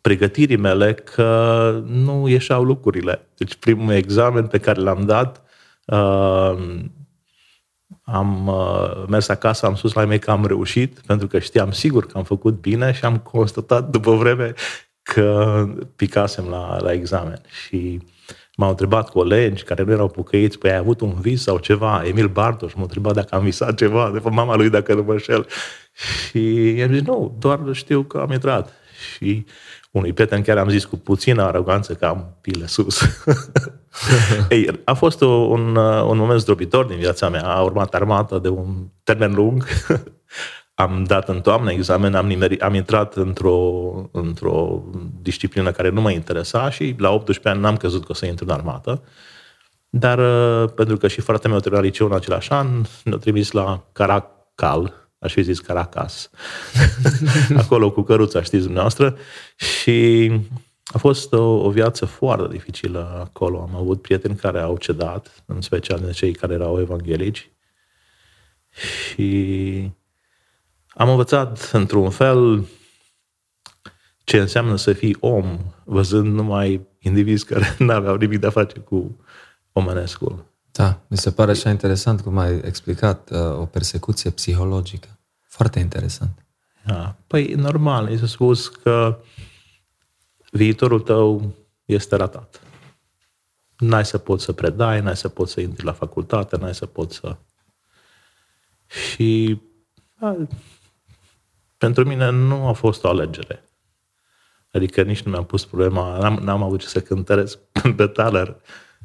pregătirii 0.00 0.56
mele, 0.56 0.94
că 0.94 1.82
nu 1.86 2.28
ieșeau 2.28 2.64
lucrurile. 2.64 3.28
Deci 3.36 3.54
primul 3.54 3.92
examen 3.92 4.46
pe 4.46 4.58
care 4.58 4.80
l-am 4.80 5.06
dat, 5.06 5.42
uh, 5.84 6.80
am 8.02 8.46
uh, 8.46 9.04
mers 9.08 9.28
acasă, 9.28 9.66
am 9.66 9.74
spus 9.74 9.92
la 9.92 10.04
mei 10.04 10.18
că 10.18 10.30
am 10.30 10.46
reușit, 10.46 11.00
pentru 11.06 11.26
că 11.26 11.38
știam 11.38 11.70
sigur 11.70 12.06
că 12.06 12.18
am 12.18 12.24
făcut 12.24 12.60
bine 12.60 12.92
și 12.92 13.04
am 13.04 13.18
constatat 13.18 13.90
după 13.90 14.14
vreme 14.14 14.54
că 15.02 15.64
picasem 15.96 16.44
la, 16.48 16.76
la 16.80 16.92
examen. 16.92 17.40
Și 17.62 18.00
M-au 18.62 18.70
întrebat 18.70 19.10
colegi 19.10 19.62
care 19.62 19.82
nu 19.82 19.92
erau 19.92 20.08
pocăiți, 20.08 20.58
păi 20.58 20.70
ai 20.70 20.76
avut 20.76 21.00
un 21.00 21.14
vis 21.20 21.42
sau 21.42 21.58
ceva? 21.58 22.02
Emil 22.06 22.28
Bartoș 22.28 22.72
m-a 22.74 22.82
întrebat 22.82 23.14
dacă 23.14 23.34
am 23.34 23.42
visat 23.42 23.74
ceva, 23.74 24.10
de 24.12 24.18
fapt 24.18 24.34
mama 24.34 24.56
lui 24.56 24.70
dacă 24.70 24.94
nu 24.94 25.02
mă 25.02 25.12
înșel. 25.12 25.46
Și 26.28 26.70
i-am 26.76 26.92
zis, 26.92 27.02
nu, 27.02 27.36
doar 27.38 27.60
știu 27.72 28.02
că 28.02 28.18
am 28.18 28.32
intrat. 28.32 28.72
Și 29.14 29.46
unui 29.90 30.12
prieten 30.12 30.42
chiar 30.42 30.58
am 30.58 30.68
zis 30.68 30.84
cu 30.84 30.96
puțină 30.96 31.42
aroganță 31.42 31.94
că 31.94 32.04
am 32.04 32.36
pile 32.40 32.66
sus. 32.66 33.00
Ei, 34.48 34.80
a 34.84 34.92
fost 34.92 35.22
o, 35.22 35.26
un, 35.26 35.76
un 35.76 36.16
moment 36.16 36.40
zdrobitor 36.40 36.84
din 36.84 36.96
viața 36.96 37.28
mea. 37.28 37.44
A 37.44 37.62
urmat 37.62 37.94
armata 37.94 38.38
de 38.38 38.48
un 38.48 38.86
termen 39.02 39.34
lung. 39.34 39.64
am 40.82 41.04
dat 41.04 41.28
în 41.28 41.40
toamnă 41.40 41.72
examen, 41.72 42.14
am, 42.14 42.26
nimerit, 42.26 42.62
am 42.62 42.74
intrat 42.74 43.14
într-o, 43.14 43.58
într-o 44.12 44.82
disciplină 45.22 45.70
care 45.70 45.88
nu 45.88 46.00
mă 46.00 46.10
interesa 46.10 46.70
și 46.70 46.94
la 46.98 47.10
18 47.10 47.48
ani 47.48 47.60
n-am 47.60 47.76
crezut 47.76 48.04
că 48.04 48.08
o 48.10 48.14
să 48.14 48.26
intru 48.26 48.44
în 48.44 48.50
armată. 48.50 49.02
Dar 49.88 50.18
uh, 50.18 50.70
pentru 50.74 50.96
că 50.96 51.08
și 51.08 51.20
fratele 51.20 51.52
meu 51.52 51.60
terminat 51.60 51.84
liceu 51.84 52.06
în 52.06 52.12
același 52.12 52.50
an, 52.50 52.66
ne-a 53.04 53.16
trimis 53.16 53.50
la 53.50 53.84
Caracal, 53.92 55.10
aș 55.18 55.32
fi 55.32 55.42
zis 55.42 55.60
Caracas, 55.60 56.30
acolo 57.62 57.90
cu 57.90 58.02
căruța, 58.02 58.42
știți 58.42 58.62
dumneavoastră, 58.62 59.16
și 59.56 60.30
a 60.84 60.98
fost 60.98 61.32
o, 61.32 61.42
o 61.42 61.70
viață 61.70 62.04
foarte 62.04 62.48
dificilă 62.48 63.20
acolo. 63.20 63.60
Am 63.60 63.76
avut 63.76 64.02
prieteni 64.02 64.36
care 64.36 64.60
au 64.60 64.76
cedat, 64.76 65.44
în 65.46 65.60
special 65.60 66.00
de 66.00 66.10
cei 66.10 66.32
care 66.32 66.52
erau 66.52 66.80
evanghelici. 66.80 67.50
Și 68.70 69.90
am 70.94 71.08
învățat 71.08 71.70
într-un 71.72 72.10
fel 72.10 72.66
ce 74.24 74.38
înseamnă 74.38 74.76
să 74.76 74.92
fii 74.92 75.16
om, 75.20 75.58
văzând 75.84 76.34
numai 76.34 76.86
indivizi 76.98 77.44
care 77.44 77.76
nu 77.78 77.92
aveau 77.92 78.16
nimic 78.16 78.40
de 78.40 78.46
a 78.46 78.50
face 78.50 78.78
cu 78.78 79.16
omenescul. 79.72 80.44
Da, 80.72 81.00
mi 81.06 81.16
se 81.16 81.30
pare 81.30 81.50
așa 81.50 81.70
interesant 81.70 82.20
cum 82.20 82.38
ai 82.38 82.60
explicat 82.64 83.30
uh, 83.30 83.58
o 83.58 83.66
persecuție 83.66 84.30
psihologică. 84.30 85.08
Foarte 85.40 85.78
interesant. 85.78 86.44
Da. 86.86 87.16
Păi, 87.26 87.54
normal, 87.54 88.10
este 88.10 88.26
spus 88.26 88.68
că 88.68 89.18
viitorul 90.50 91.00
tău 91.00 91.54
este 91.84 92.16
ratat. 92.16 92.60
N-ai 93.78 94.04
să 94.04 94.18
poți 94.18 94.44
să 94.44 94.52
predai, 94.52 95.00
n-ai 95.00 95.16
să 95.16 95.28
poți 95.28 95.52
să 95.52 95.60
intri 95.60 95.84
la 95.84 95.92
facultate, 95.92 96.56
n-ai 96.56 96.74
să 96.74 96.86
poți 96.86 97.16
să... 97.16 97.36
Și 98.86 99.60
pentru 101.84 102.04
mine 102.04 102.30
nu 102.30 102.66
a 102.66 102.72
fost 102.72 103.04
o 103.04 103.08
alegere. 103.08 103.64
Adică 104.72 105.02
nici 105.02 105.22
nu 105.22 105.30
mi-am 105.30 105.44
pus 105.44 105.64
problema, 105.64 106.18
n-am, 106.18 106.34
n-am 106.42 106.62
avut 106.62 106.80
ce 106.80 106.86
să 106.86 107.00
cântăresc 107.00 107.58
pe 107.96 108.06
taler. 108.06 108.56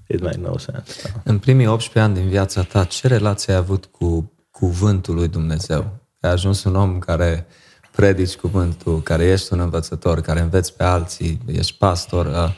It 0.08 0.22
made 0.22 0.38
no 0.38 0.58
sense. 0.58 1.02
Da. 1.04 1.22
În 1.24 1.40
primii 1.40 1.68
18 1.68 2.00
ani 2.00 2.14
din 2.14 2.30
viața 2.30 2.64
ta, 2.64 2.84
ce 2.84 3.08
relație 3.08 3.54
ai 3.54 3.60
avut 3.60 3.86
cu 3.86 4.32
cuvântul 4.52 5.16
lui 5.16 5.28
Dumnezeu? 5.28 5.98
Ai 6.20 6.32
ajuns 6.32 6.64
un 6.64 6.76
om 6.76 7.00
care 7.00 7.48
predici 7.96 8.36
cuvântul, 8.36 9.02
care 9.02 9.24
ești 9.26 9.54
un 9.54 9.60
învățător, 9.60 10.22
care 10.22 10.40
înveți 10.40 10.76
pe 10.76 10.84
alții, 10.84 11.40
ești 11.46 11.78
pastor. 11.78 12.26
Uh, 12.26 12.50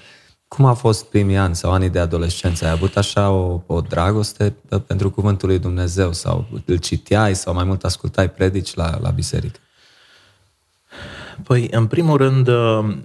cum 0.48 0.66
a 0.66 0.74
fost 0.74 1.06
primii 1.06 1.38
ani 1.38 1.56
sau 1.56 1.72
anii 1.72 1.90
de 1.90 2.00
adolescență? 2.00 2.66
Ai 2.66 2.72
avut 2.72 2.98
așa 2.98 3.32
o, 3.32 3.62
o 3.66 3.82
dragoste 3.82 4.56
uh, 4.70 4.82
pentru 4.88 5.12
cuvântul 5.12 5.48
lui 5.50 5.60
Dumnezeu 5.60 6.14
sau 6.14 6.48
îl 6.66 6.78
citeai 6.78 7.36
sau 7.36 7.54
mai 7.54 7.64
mult 7.64 7.84
ascultai 7.84 8.32
predici 8.32 8.74
la, 8.74 8.98
la 9.02 9.10
biserică? 9.10 9.60
Păi, 11.43 11.67
în 11.72 11.88
primul 11.88 12.17
rând, 12.17 12.48
uh, 12.48 12.98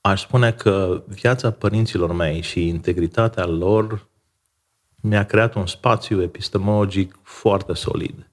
aș 0.00 0.22
spune 0.22 0.52
că 0.52 1.02
viața 1.06 1.50
părinților 1.50 2.12
mei 2.12 2.40
și 2.40 2.68
integritatea 2.68 3.46
lor 3.46 4.08
mi-a 5.02 5.24
creat 5.24 5.54
un 5.54 5.66
spațiu 5.66 6.22
epistemologic 6.22 7.18
foarte 7.22 7.72
solid. 7.72 8.30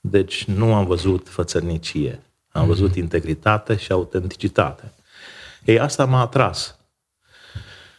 Deci 0.00 0.44
nu 0.44 0.74
am 0.74 0.86
văzut 0.86 1.28
fățărnicie, 1.28 2.22
am 2.48 2.66
văzut 2.66 2.92
mm-hmm. 2.92 2.96
integritate 2.96 3.76
și 3.76 3.92
autenticitate. 3.92 4.92
Ei, 5.64 5.80
asta 5.80 6.04
m-a 6.04 6.20
atras. 6.20 6.78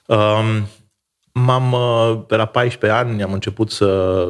Um, 0.06 0.68
M-am, 1.34 1.72
uh, 1.72 2.24
pe 2.28 2.36
la 2.36 2.46
14 2.46 3.00
ani, 3.00 3.24
am 3.24 3.34
început 3.34 3.72
să, 3.72 4.30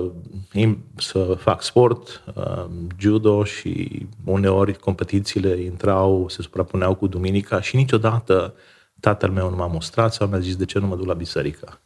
să 0.95 1.36
fac 1.39 1.62
sport, 1.62 2.24
uh, 2.36 2.65
judo 2.98 3.43
și 3.43 4.05
uneori 4.24 4.79
competițiile 4.79 5.62
intrau, 5.62 6.29
se 6.29 6.41
suprapuneau 6.41 6.95
cu 6.95 7.07
duminica 7.07 7.62
și 7.62 7.75
niciodată 7.75 8.53
tatăl 9.00 9.31
meu 9.31 9.50
nu 9.50 9.55
m-a 9.55 9.67
mostrat 9.67 10.13
sau 10.13 10.27
mi-a 10.27 10.39
zis 10.39 10.55
de 10.55 10.65
ce 10.65 10.79
nu 10.79 10.88
mă 10.88 10.95
duc 10.95 11.05
la 11.05 11.13
biserică. 11.13 11.79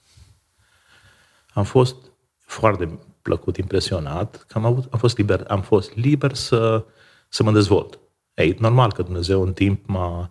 Am 1.54 1.64
fost 1.64 1.96
foarte 2.40 3.00
plăcut, 3.22 3.58
impresionat, 3.58 4.46
că 4.48 4.58
am, 4.58 4.66
avut, 4.66 4.94
am 4.94 5.00
fost 5.00 5.18
liber, 5.18 5.44
am 5.48 5.62
fost 5.62 5.96
liber 5.96 6.34
să, 6.34 6.86
să 7.30 7.44
mă 7.44 7.52
dezvolt. 7.52 8.00
Ei, 8.34 8.56
normal 8.60 8.92
că 8.92 9.02
Dumnezeu 9.02 9.42
în 9.42 9.54
timp 9.54 9.88
m-a, 9.88 10.30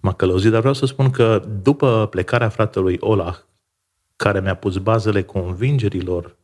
m-a 0.00 0.12
călăuzit, 0.12 0.50
dar 0.50 0.58
vreau 0.58 0.74
să 0.74 0.86
spun 0.86 1.10
că 1.10 1.42
după 1.62 2.06
plecarea 2.10 2.48
fratelui 2.48 2.96
Ola, 3.00 3.46
care 4.16 4.40
mi-a 4.40 4.54
pus 4.54 4.76
bazele 4.76 5.22
convingerilor 5.22 6.36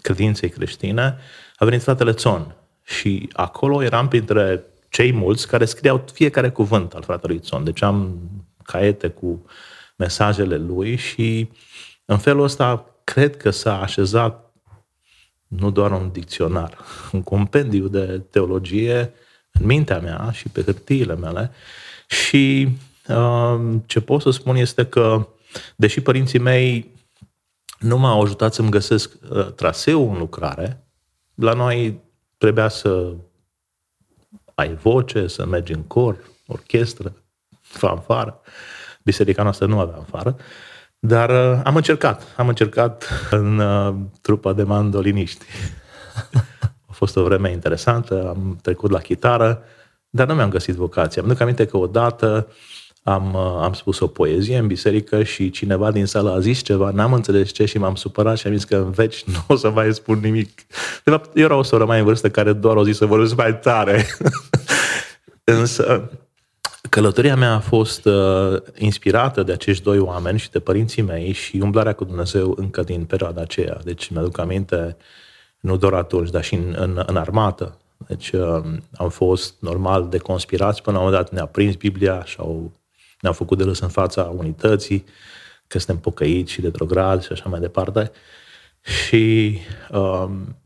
credinței 0.00 0.48
creștine, 0.48 1.18
a 1.56 1.64
venit 1.64 1.82
fratele 1.82 2.12
Țon. 2.12 2.54
Și 2.82 3.28
acolo 3.32 3.82
eram 3.82 4.08
printre 4.08 4.64
cei 4.88 5.12
mulți 5.12 5.48
care 5.48 5.64
scriau 5.64 6.04
fiecare 6.12 6.50
cuvânt 6.50 6.92
al 6.92 7.02
fratelui 7.02 7.38
Țon. 7.38 7.64
Deci 7.64 7.82
am 7.82 8.18
caiete 8.62 9.08
cu 9.08 9.44
mesajele 9.96 10.56
lui 10.56 10.96
și 10.96 11.50
în 12.04 12.18
felul 12.18 12.42
ăsta 12.42 12.94
cred 13.04 13.36
că 13.36 13.50
s-a 13.50 13.80
așezat 13.80 14.46
nu 15.46 15.70
doar 15.70 15.90
un 15.90 16.10
dicționar, 16.12 16.78
un 17.12 17.22
compendiu 17.22 17.88
de 17.88 18.22
teologie 18.30 19.12
în 19.52 19.66
mintea 19.66 19.98
mea 19.98 20.30
și 20.32 20.48
pe 20.48 20.62
hârtiile 20.62 21.14
mele. 21.14 21.50
Și 22.06 22.68
uh, 23.08 23.60
ce 23.86 24.00
pot 24.00 24.20
să 24.22 24.30
spun 24.30 24.56
este 24.56 24.86
că 24.86 25.28
Deși 25.76 26.00
părinții 26.00 26.38
mei 26.38 26.94
nu 27.78 27.98
m-au 27.98 28.22
ajutat 28.22 28.54
să-mi 28.54 28.70
găsesc 28.70 29.12
uh, 29.30 29.52
traseul 29.52 30.08
în 30.08 30.18
lucrare, 30.18 30.86
la 31.34 31.52
noi 31.52 32.00
trebuia 32.38 32.68
să 32.68 33.14
ai 34.54 34.74
voce, 34.74 35.26
să 35.26 35.46
mergi 35.46 35.72
în 35.72 35.82
cor, 35.82 36.16
orchestră, 36.46 37.12
fanfară. 37.60 38.40
Biserica 39.02 39.42
noastră 39.42 39.66
nu 39.66 39.78
avea 39.78 39.94
fanfară. 39.94 40.36
Dar 40.98 41.30
uh, 41.30 41.60
am 41.64 41.76
încercat. 41.76 42.34
Am 42.36 42.48
încercat 42.48 43.08
în 43.30 43.58
uh, 43.58 43.94
trupa 44.20 44.52
de 44.52 44.62
mandoliniști. 44.62 45.44
A 46.86 46.92
fost 46.92 47.16
o 47.16 47.22
vreme 47.22 47.50
interesantă, 47.50 48.28
am 48.28 48.58
trecut 48.62 48.90
la 48.90 48.98
chitară, 48.98 49.62
dar 50.08 50.26
nu 50.26 50.34
mi-am 50.34 50.50
găsit 50.50 50.74
vocația. 50.74 51.22
Am 51.22 51.28
duc 51.28 51.40
aminte 51.40 51.66
că 51.66 51.76
odată 51.76 52.26
am, 52.26 52.46
uh, 52.46 52.54
am 53.12 53.72
spus 53.72 54.00
o 54.00 54.06
poezie 54.06 54.58
în 54.58 54.66
biserică 54.66 55.22
și 55.22 55.50
cineva 55.50 55.90
din 55.90 56.06
sală 56.06 56.30
a 56.30 56.40
zis 56.40 56.62
ceva, 56.62 56.90
n-am 56.90 57.12
înțeles 57.12 57.50
ce 57.50 57.64
și 57.64 57.78
m-am 57.78 57.94
supărat 57.94 58.38
și 58.38 58.46
am 58.46 58.52
zis 58.52 58.64
că 58.64 58.76
în 58.76 58.90
veci 58.90 59.24
nu 59.32 59.38
o 59.46 59.56
să 59.56 59.70
mai 59.70 59.94
spun 59.94 60.18
nimic. 60.18 60.50
De 61.04 61.10
fapt, 61.10 61.36
eu 61.36 61.44
era 61.44 61.56
o 61.56 61.62
soră 61.62 61.84
mai 61.84 61.98
în 61.98 62.04
vârstă 62.04 62.30
care 62.30 62.52
doar 62.52 62.76
o 62.76 62.84
zis 62.84 62.96
să 62.96 63.06
vorbesc 63.06 63.36
mai 63.36 63.58
tare. 63.58 64.06
Însă, 65.44 66.10
călătoria 66.90 67.36
mea 67.36 67.54
a 67.54 67.58
fost 67.58 68.04
uh, 68.04 68.60
inspirată 68.78 69.42
de 69.42 69.52
acești 69.52 69.82
doi 69.82 69.98
oameni 69.98 70.38
și 70.38 70.50
de 70.50 70.58
părinții 70.58 71.02
mei 71.02 71.32
și 71.32 71.58
umblarea 71.62 71.92
cu 71.92 72.04
Dumnezeu 72.04 72.54
încă 72.56 72.82
din 72.82 73.04
perioada 73.04 73.40
aceea. 73.40 73.78
Deci 73.84 74.08
mi-aduc 74.08 74.38
aminte, 74.38 74.96
nu 75.60 75.76
doar 75.76 75.92
atunci, 75.92 76.30
dar 76.30 76.44
și 76.44 76.54
în, 76.54 76.74
în, 76.78 77.02
în 77.06 77.16
armată. 77.16 77.78
Deci 78.06 78.30
uh, 78.30 78.62
am 78.96 79.08
fost 79.08 79.54
normal 79.60 80.08
de 80.08 80.18
conspirați, 80.18 80.82
până 80.82 80.96
la 80.96 81.02
un 81.02 81.08
moment 81.08 81.24
dat 81.24 81.34
ne-a 81.38 81.46
prins 81.46 81.74
Biblia 81.74 82.24
și 82.24 82.36
au 82.38 82.72
ne-au 83.20 83.34
făcut 83.34 83.58
de 83.58 83.64
râs 83.64 83.78
în 83.78 83.88
fața 83.88 84.22
unității, 84.22 85.04
că 85.66 85.78
suntem 85.78 85.98
pocăiți 85.98 86.52
și 86.52 86.60
de 86.60 86.68
drograt 86.68 87.22
și 87.22 87.32
așa 87.32 87.48
mai 87.48 87.60
departe. 87.60 88.10
Și 88.80 89.58
um, 89.90 90.56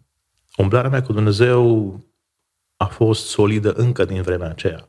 umblarea 0.56 0.90
mea 0.90 1.02
cu 1.02 1.12
Dumnezeu 1.12 1.94
a 2.76 2.84
fost 2.84 3.26
solidă 3.26 3.72
încă 3.72 4.04
din 4.04 4.22
vremea 4.22 4.48
aceea. 4.48 4.88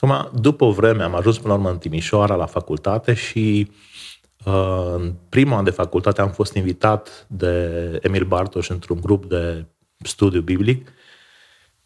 Acum, 0.00 0.40
după 0.40 0.64
o 0.64 0.72
vreme, 0.72 1.02
am 1.02 1.14
ajuns 1.14 1.36
până 1.36 1.48
la 1.48 1.54
urmă 1.54 1.70
în 1.70 1.78
Timișoara 1.78 2.34
la 2.34 2.46
facultate 2.46 3.14
și 3.14 3.70
uh, 4.44 4.92
în 4.94 5.14
primul 5.28 5.56
an 5.56 5.64
de 5.64 5.70
facultate 5.70 6.20
am 6.20 6.30
fost 6.30 6.54
invitat 6.54 7.26
de 7.28 7.98
Emil 8.02 8.24
Bartoș 8.24 8.68
într-un 8.68 9.00
grup 9.00 9.24
de 9.24 9.66
studiu 9.98 10.40
biblic 10.40 10.88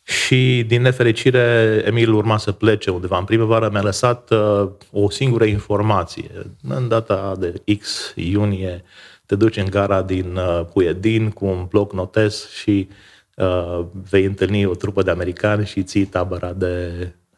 și, 0.08 0.64
din 0.66 0.82
nefericire, 0.82 1.82
Emil 1.86 2.12
urma 2.12 2.38
să 2.38 2.52
plece 2.52 2.90
undeva 2.90 3.18
în 3.18 3.24
primăvară, 3.24 3.68
mi-a 3.72 3.82
lăsat 3.82 4.30
uh, 4.30 4.68
o 4.90 5.10
singură 5.10 5.44
informație. 5.44 6.30
În 6.68 6.88
data 6.88 7.34
de 7.38 7.76
X 7.78 8.12
iunie 8.14 8.84
te 9.26 9.36
duci 9.36 9.56
în 9.56 9.70
gara 9.70 10.02
din 10.02 10.36
uh, 10.36 10.64
Puiedin 10.72 11.30
cu 11.30 11.44
un 11.44 11.66
bloc 11.68 11.92
notes 11.92 12.50
și 12.50 12.88
uh, 13.36 13.84
vei 14.10 14.24
întâlni 14.24 14.64
o 14.64 14.74
trupă 14.74 15.02
de 15.02 15.10
americani 15.10 15.66
și 15.66 15.82
ții 15.82 16.04
tabăra 16.04 16.52
de 16.52 16.92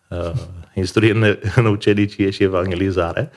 uh, 0.09 0.33
instruire 0.75 1.39
în 1.57 1.67
ucenicie 1.67 2.31
și 2.31 2.43
evangelizare. 2.43 3.31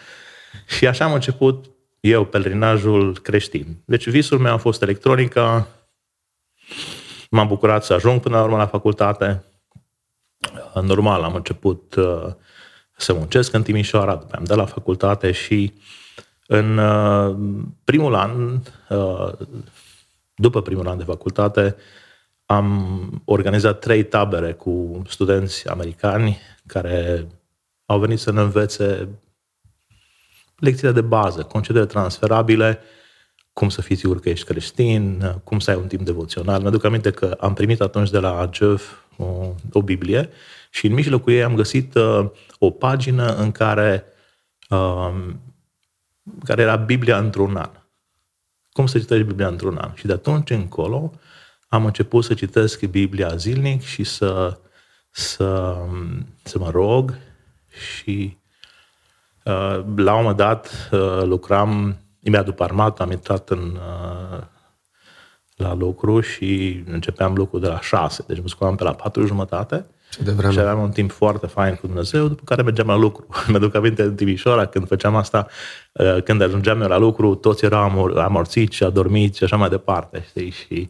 Și 0.67 0.87
așa 0.87 1.05
am 1.05 1.13
început 1.13 1.65
eu 1.99 2.25
pelerinajul 2.25 3.17
creștin. 3.21 3.65
Deci 3.85 4.09
visul 4.09 4.39
meu 4.39 4.53
a 4.53 4.57
fost 4.57 4.81
electronica, 4.81 5.67
M-am 7.35 7.47
bucurat 7.47 7.83
să 7.83 7.93
ajung 7.93 8.21
până 8.21 8.35
la 8.35 8.43
urmă 8.43 8.57
la 8.57 8.65
facultate. 8.65 9.43
Normal, 10.81 11.23
am 11.23 11.35
început 11.35 11.95
uh, 11.95 12.33
să 12.97 13.13
muncesc 13.13 13.53
în 13.53 13.63
Timișoara, 13.63 14.15
după 14.15 14.35
am 14.35 14.43
dat 14.43 14.57
la 14.57 14.65
facultate 14.65 15.31
și 15.31 15.73
în 16.47 16.77
uh, 16.77 17.35
primul 17.83 18.15
an, 18.15 18.59
uh, 18.89 19.31
după 20.35 20.61
primul 20.61 20.87
an 20.87 20.97
de 20.97 21.03
facultate, 21.03 21.75
am 22.45 23.21
organizat 23.25 23.79
trei 23.79 24.03
tabere 24.03 24.53
cu 24.53 25.01
studenți 25.07 25.69
americani 25.69 26.37
care 26.65 27.27
au 27.85 27.99
venit 27.99 28.19
să 28.19 28.31
ne 28.31 28.41
învețe 28.41 29.09
lecțiile 30.55 30.91
de 30.91 31.01
bază, 31.01 31.43
concediile 31.43 31.85
transferabile, 31.85 32.79
cum 33.53 33.69
să 33.69 33.81
fii 33.81 33.95
sigur 33.95 34.19
că 34.19 34.29
ești 34.29 34.45
creștin, 34.45 35.23
cum 35.43 35.59
să 35.59 35.69
ai 35.71 35.77
un 35.77 35.87
timp 35.87 36.01
devoțional. 36.01 36.61
Mi-aduc 36.61 36.83
aminte 36.83 37.11
că 37.11 37.37
am 37.39 37.53
primit 37.53 37.81
atunci 37.81 38.09
de 38.09 38.19
la 38.19 38.49
Jeff 38.53 38.91
o, 39.17 39.53
o 39.71 39.81
Biblie 39.81 40.29
și 40.69 40.85
în 40.85 40.93
mijlocul 40.93 41.33
ei 41.33 41.43
am 41.43 41.55
găsit 41.55 41.95
uh, 41.95 42.29
o 42.59 42.69
pagină 42.69 43.35
în 43.35 43.51
care, 43.51 44.05
uh, 44.69 45.13
care 46.43 46.61
era 46.61 46.75
Biblia 46.75 47.17
într-un 47.17 47.55
an. 47.55 47.69
Cum 48.71 48.85
să 48.85 48.99
citești 48.99 49.25
Biblia 49.25 49.47
într-un 49.47 49.77
an? 49.77 49.91
Și 49.93 50.05
de 50.05 50.13
atunci 50.13 50.49
încolo 50.49 51.13
am 51.67 51.85
început 51.85 52.23
să 52.23 52.33
citesc 52.33 52.83
Biblia 52.83 53.35
zilnic 53.35 53.81
și 53.81 54.03
să, 54.03 54.59
să, 55.09 55.77
să 56.43 56.59
mă 56.59 56.69
rog 56.69 57.17
și 57.67 58.37
uh, 59.43 59.83
la 59.95 60.13
un 60.13 60.19
moment 60.19 60.37
dat 60.37 60.89
uh, 60.91 61.21
lucram 61.23 61.97
imediat 62.23 62.45
după 62.45 62.63
armată 62.63 63.03
am 63.03 63.11
intrat 63.11 63.49
în, 63.49 63.59
uh, 63.59 64.43
la 65.55 65.73
lucru 65.73 66.19
și 66.19 66.83
începeam 66.91 67.33
lucru 67.35 67.59
de 67.59 67.67
la 67.67 67.79
6, 67.81 68.23
deci 68.27 68.41
mă 68.41 68.47
scolam 68.47 68.75
pe 68.75 68.83
la 68.83 68.93
4 68.93 69.25
jumătate 69.25 69.85
și 70.51 70.59
aveam 70.59 70.81
un 70.81 70.91
timp 70.91 71.11
foarte 71.11 71.47
fain 71.47 71.75
cu 71.75 71.87
Dumnezeu, 71.87 72.27
după 72.27 72.41
care 72.45 72.61
mergeam 72.61 72.87
la 72.87 72.95
lucru. 72.95 73.27
Mi-aduc 73.49 73.75
aminte 73.75 74.03
în 74.03 74.15
Timișoara, 74.15 74.65
când 74.65 74.87
făceam 74.87 75.15
asta, 75.15 75.47
uh, 75.91 76.23
când 76.23 76.41
ajungeam 76.41 76.81
eu 76.81 76.87
la 76.87 76.97
lucru, 76.97 77.35
toți 77.35 77.65
erau 77.65 77.83
amor, 77.83 78.17
amorțiți 78.17 78.75
și 78.75 78.83
adormiți 78.83 79.37
și 79.37 79.43
așa 79.43 79.55
mai 79.55 79.69
departe, 79.69 80.25
știi? 80.27 80.49
Și 80.49 80.89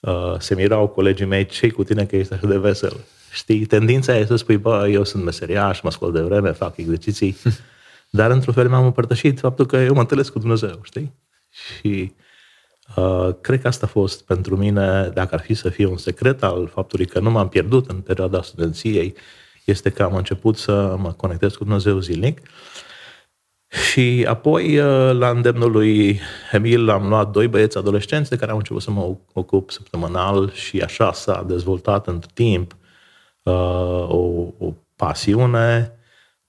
uh, 0.00 0.34
se 0.38 0.54
mirau 0.54 0.88
colegii 0.88 1.26
mei, 1.26 1.46
ce 1.46 1.70
cu 1.70 1.84
tine 1.84 2.04
că 2.04 2.16
ești 2.16 2.32
așa 2.32 2.46
de 2.46 2.58
vesel? 2.58 2.96
știi, 3.36 3.66
tendința 3.66 4.16
e 4.16 4.26
să 4.26 4.36
spui, 4.36 4.56
bă, 4.56 4.88
eu 4.90 5.04
sunt 5.04 5.24
meseriaș, 5.24 5.80
mă 5.80 5.90
scol 5.90 6.12
de 6.12 6.20
vreme, 6.20 6.52
fac 6.52 6.76
exerciții, 6.76 7.36
dar 8.16 8.30
într-un 8.30 8.54
fel 8.54 8.68
mi-am 8.68 8.84
împărtășit 8.84 9.38
faptul 9.38 9.66
că 9.66 9.76
eu 9.76 9.94
mă 9.94 10.00
întâlnesc 10.00 10.32
cu 10.32 10.38
Dumnezeu, 10.38 10.80
știi? 10.82 11.14
Și 11.50 12.14
uh, 12.96 13.28
cred 13.40 13.60
că 13.60 13.68
asta 13.68 13.86
a 13.86 13.88
fost 13.88 14.24
pentru 14.24 14.56
mine, 14.56 15.10
dacă 15.14 15.34
ar 15.34 15.40
fi 15.40 15.54
să 15.54 15.68
fie 15.68 15.86
un 15.86 15.96
secret 15.96 16.42
al 16.42 16.68
faptului 16.68 17.06
că 17.06 17.20
nu 17.20 17.30
m-am 17.30 17.48
pierdut 17.48 17.90
în 17.90 18.00
perioada 18.00 18.42
studenției, 18.42 19.14
este 19.64 19.90
că 19.90 20.02
am 20.02 20.14
început 20.14 20.56
să 20.56 20.96
mă 20.98 21.12
conectez 21.12 21.54
cu 21.54 21.64
Dumnezeu 21.64 21.98
zilnic. 21.98 22.40
Și 23.90 24.26
apoi, 24.28 24.78
uh, 24.78 25.12
la 25.12 25.28
îndemnul 25.28 25.70
lui 25.70 26.20
Emil, 26.52 26.88
am 26.88 27.08
luat 27.08 27.30
doi 27.30 27.48
băieți 27.48 27.78
adolescenți 27.78 28.30
de 28.30 28.36
care 28.36 28.50
am 28.50 28.56
început 28.56 28.82
să 28.82 28.90
mă 28.90 29.16
ocup 29.32 29.70
săptămânal 29.70 30.50
și 30.50 30.80
așa 30.80 31.12
s-a 31.12 31.44
dezvoltat 31.46 32.06
în 32.06 32.20
timp 32.34 32.76
uh, 33.42 33.52
o, 34.08 34.52
o 34.58 34.72
pasiune 34.96 35.96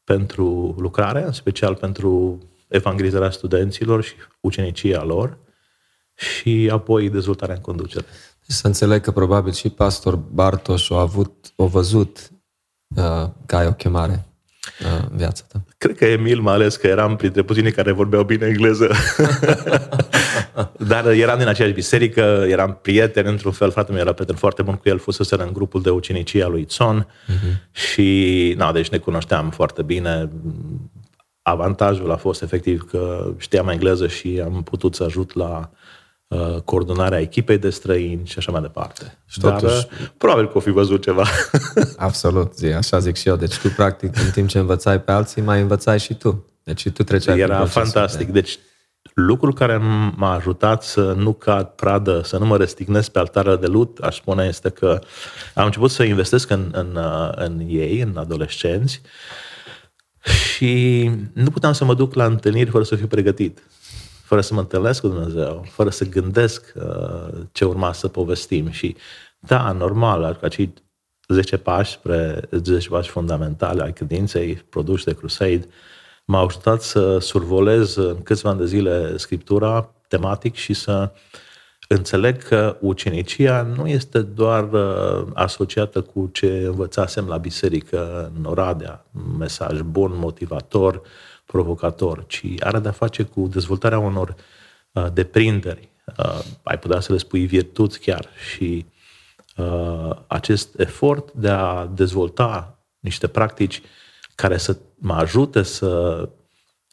pentru 0.07 0.75
lucrare, 0.77 1.23
în 1.23 1.31
special 1.31 1.75
pentru 1.75 2.37
evangelizarea 2.67 3.31
studenților 3.31 4.03
și 4.03 4.13
ucenicia 4.39 5.03
lor 5.03 5.37
și 6.15 6.69
apoi 6.71 7.09
dezvoltarea 7.09 7.55
în 7.55 7.61
conducere. 7.61 8.05
Să 8.47 8.67
înțeleg 8.67 9.01
că 9.01 9.11
probabil 9.11 9.51
și 9.51 9.69
pastor 9.69 10.15
Bartoș 10.15 10.89
a 10.89 10.99
avut, 10.99 11.53
o 11.55 11.67
văzut 11.67 12.31
uh, 12.87 13.29
ca 13.45 13.57
ai 13.57 13.67
o 13.67 13.73
chemare 13.73 14.25
uh, 14.79 15.07
în 15.09 15.17
viața 15.17 15.43
ta. 15.47 15.63
Cred 15.77 15.97
că 15.97 16.05
Emil, 16.05 16.39
mai 16.39 16.53
ales 16.53 16.75
că 16.75 16.87
eram 16.87 17.15
printre 17.15 17.41
puțini 17.41 17.71
care 17.71 17.91
vorbeau 17.91 18.23
bine 18.23 18.45
engleză. 18.45 18.91
Dar 20.89 21.07
eram 21.07 21.37
din 21.37 21.47
aceeași 21.47 21.73
biserică, 21.73 22.45
eram 22.47 22.79
prieten, 22.81 23.25
într-un 23.25 23.51
fel, 23.51 23.71
fratele 23.71 23.93
meu 23.93 24.03
era 24.03 24.13
prieten 24.13 24.35
foarte 24.35 24.61
bun 24.61 24.75
cu 24.75 24.89
el, 24.89 24.97
fusese 24.97 25.35
în 25.35 25.53
grupul 25.53 25.81
de 25.81 25.89
ucenicie 25.89 26.43
a 26.43 26.47
lui 26.47 26.65
Țon 26.65 27.07
uh-huh. 27.07 27.71
și, 27.71 28.53
na, 28.57 28.71
deci 28.71 28.89
ne 28.89 28.97
cunoșteam 28.97 29.49
foarte 29.49 29.81
bine. 29.81 30.29
Avantajul 31.41 32.11
a 32.11 32.17
fost 32.17 32.41
efectiv 32.41 32.85
că 32.89 33.33
știam 33.37 33.67
engleză 33.67 34.07
și 34.07 34.41
am 34.43 34.63
putut 34.63 34.95
să 34.95 35.03
ajut 35.03 35.35
la 35.35 35.69
uh, 35.71 35.77
coordonarea 36.65 37.19
echipei 37.19 37.57
de 37.57 37.69
străini 37.69 38.25
și 38.25 38.37
așa 38.37 38.51
mai 38.51 38.61
departe. 38.61 39.17
Și 39.25 39.39
totuși, 39.39 39.87
Dar, 39.87 39.99
uh, 40.01 40.07
probabil 40.17 40.47
că 40.47 40.57
o 40.57 40.59
fi 40.59 40.69
văzut 40.69 41.01
ceva. 41.01 41.25
Absolut, 41.97 42.55
zi, 42.55 42.65
așa 42.65 42.99
zic 42.99 43.15
și 43.15 43.27
eu. 43.27 43.35
Deci 43.35 43.57
tu, 43.57 43.69
practic, 43.69 44.19
în 44.19 44.29
timp 44.31 44.47
ce 44.47 44.59
învățai 44.59 45.01
pe 45.01 45.11
alții, 45.11 45.41
mai 45.41 45.61
învățai 45.61 45.99
și 45.99 46.13
tu. 46.13 46.45
Deci 46.63 46.89
tu 46.89 47.03
treceai 47.03 47.39
Era 47.39 47.65
fantastic. 47.65 48.25
De... 48.25 48.31
Deci 48.31 48.59
lucrul 49.13 49.53
care 49.53 49.77
m-a 50.15 50.33
ajutat 50.33 50.83
să 50.83 51.13
nu 51.17 51.33
cad 51.33 51.65
pradă, 51.65 52.21
să 52.23 52.37
nu 52.37 52.45
mă 52.45 52.57
restignesc 52.57 53.11
pe 53.11 53.19
altară 53.19 53.55
de 53.55 53.67
lut, 53.67 53.97
aș 53.97 54.15
spune, 54.15 54.45
este 54.45 54.69
că 54.69 54.99
am 55.53 55.65
început 55.65 55.91
să 55.91 56.03
investesc 56.03 56.49
în, 56.49 56.69
în, 56.71 56.95
uh, 56.95 57.29
în 57.35 57.59
ei, 57.67 57.99
în 57.99 58.17
adolescenți, 58.17 59.01
și 60.53 61.11
nu 61.33 61.49
puteam 61.49 61.73
să 61.73 61.85
mă 61.85 61.93
duc 61.93 62.13
la 62.13 62.25
întâlniri 62.25 62.69
fără 62.69 62.83
să 62.83 62.95
fiu 62.95 63.07
pregătit, 63.07 63.63
fără 64.27 64.41
să 64.41 64.53
mă 64.53 64.59
întâlnesc 64.59 65.01
cu 65.01 65.07
Dumnezeu, 65.07 65.65
fără 65.69 65.89
să 65.89 66.05
gândesc 66.05 66.73
uh, 66.75 67.33
ce 67.51 67.65
urma 67.65 67.93
să 67.93 68.07
povestim. 68.07 68.69
Și 68.69 68.95
da, 69.39 69.71
normal, 69.71 70.39
acei 70.41 70.73
10 71.27 71.57
pași 71.57 71.91
spre 71.91 72.47
10 72.51 72.89
pași 72.89 73.09
fundamentale 73.09 73.83
ai 73.83 73.93
credinței 73.93 74.55
produși 74.55 75.03
de 75.03 75.13
Crusade 75.13 75.67
m-au 76.25 76.45
ajutat 76.45 76.81
să 76.81 77.17
survolez 77.17 77.95
în 77.95 78.23
câțiva 78.23 78.49
ani 78.49 78.59
de 78.59 78.65
zile 78.65 79.17
Scriptura 79.17 79.93
tematic 80.07 80.55
și 80.55 80.73
să 80.73 81.11
înțeleg 81.87 82.43
că 82.43 82.77
ucenicia 82.79 83.61
nu 83.61 83.87
este 83.87 84.21
doar 84.21 84.71
uh, 84.71 85.27
asociată 85.33 86.01
cu 86.01 86.29
ce 86.33 86.63
învățasem 86.65 87.27
la 87.27 87.37
biserică 87.37 88.31
în 88.37 88.45
Oradea, 88.45 89.05
un 89.15 89.37
mesaj 89.37 89.79
bun, 89.79 90.11
motivator, 90.15 91.01
provocator, 91.47 92.25
ci 92.27 92.43
are 92.59 92.79
de-a 92.79 92.91
face 92.91 93.23
cu 93.23 93.47
dezvoltarea 93.47 93.99
unor 93.99 94.35
uh, 94.91 95.05
deprinderi. 95.13 95.89
Uh, 96.17 96.39
ai 96.63 96.79
putea 96.79 96.99
să 96.99 97.11
le 97.11 97.17
spui 97.17 97.45
virtuți 97.45 97.99
chiar 97.99 98.27
și 98.49 98.85
acest 100.27 100.79
efort 100.79 101.31
de 101.33 101.49
a 101.49 101.85
dezvolta 101.85 102.79
niște 102.99 103.27
practici 103.27 103.81
care 104.35 104.57
să 104.57 104.77
mă 104.95 105.13
ajute 105.13 105.63
să 105.63 106.29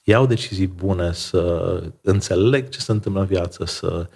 iau 0.05 0.27
decizii 0.27 0.67
bune, 0.67 1.13
să 1.13 1.83
înțeleg 2.03 2.69
ce 2.69 2.81
se 2.81 2.93
întâmplă 2.93 3.21
în 3.21 3.27
viață, 3.27 3.65
să 3.65 4.09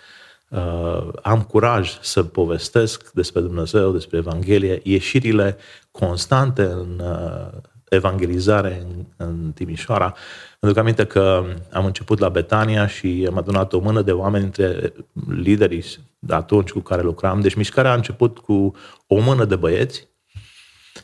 uh, 0.48 1.08
am 1.22 1.42
curaj 1.42 1.98
să 2.00 2.22
povestesc 2.22 3.10
despre 3.12 3.40
Dumnezeu, 3.40 3.92
despre 3.92 4.16
Evanghelie, 4.16 4.80
ieșirile 4.82 5.56
constante 5.90 6.62
în 6.62 7.00
uh, 7.02 7.60
evangelizare 7.88 8.86
în, 8.88 9.04
în 9.26 9.52
Timișoara. 9.54 10.14
Îmi 10.60 10.72
duc 10.72 10.80
aminte 10.82 11.04
că 11.04 11.44
am 11.72 11.84
început 11.84 12.18
la 12.18 12.28
Betania 12.28 12.86
și 12.86 13.26
am 13.30 13.38
adunat 13.38 13.72
o 13.72 13.78
mână 13.78 14.02
de 14.02 14.12
oameni 14.12 14.44
între 14.44 14.92
liderii 15.28 15.84
de 16.18 16.34
atunci 16.34 16.70
cu 16.70 16.80
care 16.80 17.02
lucram. 17.02 17.40
Deci 17.40 17.54
mișcarea 17.54 17.90
a 17.90 17.94
început 17.94 18.38
cu 18.38 18.74
o 19.06 19.20
mână 19.20 19.44
de 19.44 19.56
băieți 19.56 20.08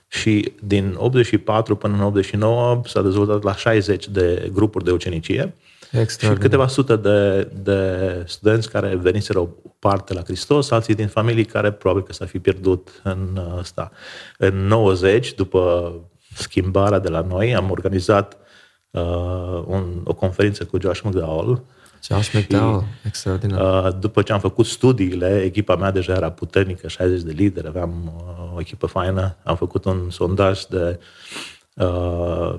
și 0.08 0.52
din 0.62 0.94
84 0.98 1.76
până 1.76 1.94
în 1.94 2.02
89 2.02 2.80
s-a 2.84 3.02
dezvoltat 3.02 3.42
la 3.42 3.54
60 3.54 4.08
de 4.08 4.50
grupuri 4.52 4.84
de 4.84 4.90
ucenicie 4.90 5.54
și 6.18 6.28
câteva 6.38 6.66
sute 6.66 6.96
de, 6.96 7.48
de 7.62 8.22
studenți 8.26 8.70
care 8.70 8.96
veniseră 8.96 9.38
o 9.38 9.48
parte 9.78 10.14
la 10.14 10.22
Hristos, 10.22 10.70
alții 10.70 10.94
din 10.94 11.08
familii 11.08 11.44
care 11.44 11.72
probabil 11.72 12.02
că 12.02 12.12
s-ar 12.12 12.28
fi 12.28 12.38
pierdut 12.38 13.00
în 13.02 13.40
ăsta. 13.58 13.90
În 14.38 14.66
90, 14.66 15.34
după 15.34 15.92
schimbarea 16.34 16.98
de 16.98 17.08
la 17.08 17.20
noi, 17.20 17.54
am 17.54 17.70
organizat 17.70 18.36
uh, 18.90 19.62
un, 19.66 20.00
o 20.04 20.14
conferință 20.14 20.64
cu 20.64 20.80
Josh 20.80 21.00
McDowell 21.00 21.62
Josh 22.08 22.32
McDowell, 22.32 22.84
extraordinar. 23.04 23.84
Uh, 23.84 23.98
după 23.98 24.22
ce 24.22 24.32
am 24.32 24.40
făcut 24.40 24.66
studiile, 24.66 25.42
echipa 25.42 25.76
mea 25.76 25.90
deja 25.90 26.12
era 26.12 26.30
puternică, 26.30 26.88
60 26.88 27.22
de 27.22 27.32
lideri, 27.32 27.66
aveam 27.66 28.12
uh, 28.16 28.56
o 28.56 28.60
echipă 28.60 28.86
faină. 28.86 29.36
Am 29.42 29.56
făcut 29.56 29.84
un 29.84 30.10
sondaj 30.10 30.64
de 30.64 31.00
uh, 31.74 32.54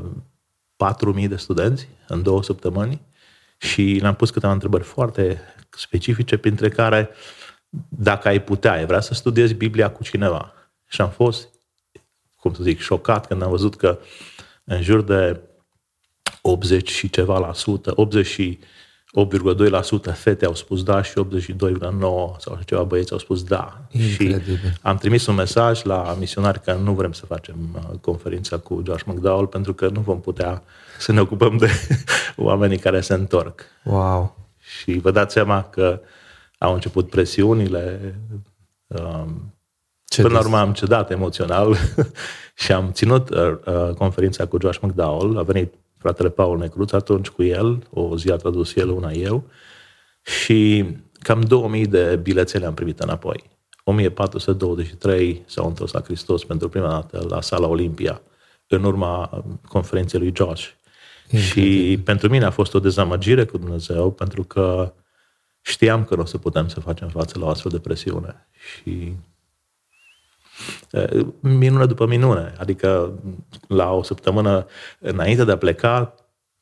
4.000 1.20 1.28
de 1.28 1.36
studenți 1.36 1.88
în 2.08 2.24
două 2.24 2.44
săptămâni 2.44 3.02
și 3.58 3.98
le-am 4.02 4.16
pus 4.16 4.30
câteva 4.30 4.54
întrebări 4.54 4.84
foarte 4.84 5.42
specifice, 5.70 6.38
printre 6.38 6.70
care 6.70 7.10
dacă 7.90 8.28
ai 8.28 8.42
putea, 8.42 8.72
ai 8.72 8.86
vrea 8.86 9.00
să 9.00 9.14
studiezi 9.14 9.54
Biblia 9.54 9.92
cu 9.92 10.04
cineva. 10.04 10.54
Și 10.88 11.02
am 11.02 11.10
fost, 11.10 11.48
cum 12.46 12.54
să 12.54 12.64
zic, 12.64 12.80
șocat 12.80 13.28
când 13.28 13.42
am 13.42 13.50
văzut 13.50 13.76
că 13.76 14.00
în 14.64 14.82
jur 14.82 15.02
de 15.02 15.40
80 16.42 16.90
și 16.90 17.10
ceva 17.10 17.40
la 17.40 17.54
sută, 17.54 17.92
80 17.96 18.26
și 18.26 18.60
8,2% 20.10 20.14
fete 20.14 20.46
au 20.46 20.56
spus 20.56 20.84
da 20.84 21.02
și 21.02 21.14
82,9% 21.14 21.20
sau 22.38 22.60
ceva 22.66 22.84
băieți 22.84 23.12
au 23.12 23.18
spus 23.18 23.44
da. 23.44 23.82
Incredibil. 23.92 24.56
Și 24.56 24.78
am 24.82 24.98
trimis 24.98 25.26
un 25.26 25.36
mesaj 25.36 25.84
la 25.84 26.16
misionari 26.20 26.62
că 26.62 26.74
nu 26.74 26.94
vrem 26.94 27.12
să 27.12 27.26
facem 27.26 27.56
uh, 27.74 27.98
conferința 28.02 28.58
cu 28.58 28.84
Josh 28.86 29.04
McDowell 29.04 29.48
pentru 29.48 29.74
că 29.74 29.88
nu 29.88 30.00
vom 30.00 30.22
putea 30.22 30.64
să 31.00 31.12
ne 31.12 31.20
ocupăm 31.20 31.58
de 31.58 31.70
oamenii 32.36 32.78
care 32.78 33.02
se 33.02 33.14
întorc. 33.14 33.62
Wow! 33.84 34.38
Și 34.60 34.92
vă 34.92 35.12
dați 35.12 35.34
seama 35.34 35.64
că 35.64 36.02
au 36.58 36.74
început 36.74 37.10
presiunile. 37.10 38.16
Um, 38.88 39.55
Ce 40.16 40.22
Până 40.22 40.34
la 40.34 40.40
urmă 40.40 40.58
am 40.58 40.74
cedat 40.74 41.12
emoțional 41.12 41.76
și 42.64 42.72
am 42.72 42.92
ținut 42.92 43.30
uh, 43.30 43.58
uh, 43.66 43.94
conferința 43.98 44.46
cu 44.46 44.58
Josh 44.62 44.80
McDowell. 44.82 45.38
A 45.38 45.44
venit 45.44 45.74
fratele 45.98 46.30
Paul 46.30 46.58
Necruț, 46.58 46.92
atunci 46.92 47.28
cu 47.28 47.44
el, 47.44 47.88
o 47.90 48.18
zi 48.18 48.32
a 48.32 48.36
tradus 48.36 48.76
el, 48.76 48.90
una 48.90 49.12
eu, 49.12 49.44
și 50.22 50.86
cam 51.20 51.42
2000 51.42 51.88
de 51.88 52.20
bilețele 52.22 52.66
am 52.66 52.74
primit 52.74 53.00
înapoi. 53.00 53.44
1423 53.84 55.44
s-au 55.46 55.68
întors 55.68 55.92
la 55.92 56.02
Hristos 56.02 56.44
pentru 56.44 56.70
prima 56.70 56.90
dată 56.90 57.26
la 57.30 57.42
sala 57.42 57.68
Olimpia, 57.68 58.22
în 58.68 58.84
urma 58.84 59.44
conferinței 59.68 60.20
lui 60.20 60.34
Josh. 60.36 60.68
Și 61.52 62.00
pentru 62.04 62.30
mine 62.30 62.46
a 62.46 62.50
fost 62.50 62.74
o 62.74 62.80
dezamăgire 62.80 63.46
cu 63.46 63.58
Dumnezeu, 63.58 64.12
pentru 64.12 64.44
că 64.44 64.94
știam 65.62 66.04
că 66.04 66.16
nu 66.16 66.22
o 66.22 66.26
să 66.26 66.38
putem 66.38 66.68
să 66.68 66.80
facem 66.80 67.08
față 67.08 67.40
la 67.40 67.46
o 67.46 67.50
astfel 67.50 67.72
de 67.72 67.80
presiune. 67.80 68.48
Și 68.52 69.16
minune 71.40 71.86
după 71.86 72.06
minune. 72.06 72.54
Adică 72.58 73.20
la 73.68 73.92
o 73.92 74.04
săptămână 74.04 74.66
înainte 75.00 75.44
de 75.44 75.52
a 75.52 75.58
pleca, 75.58 76.16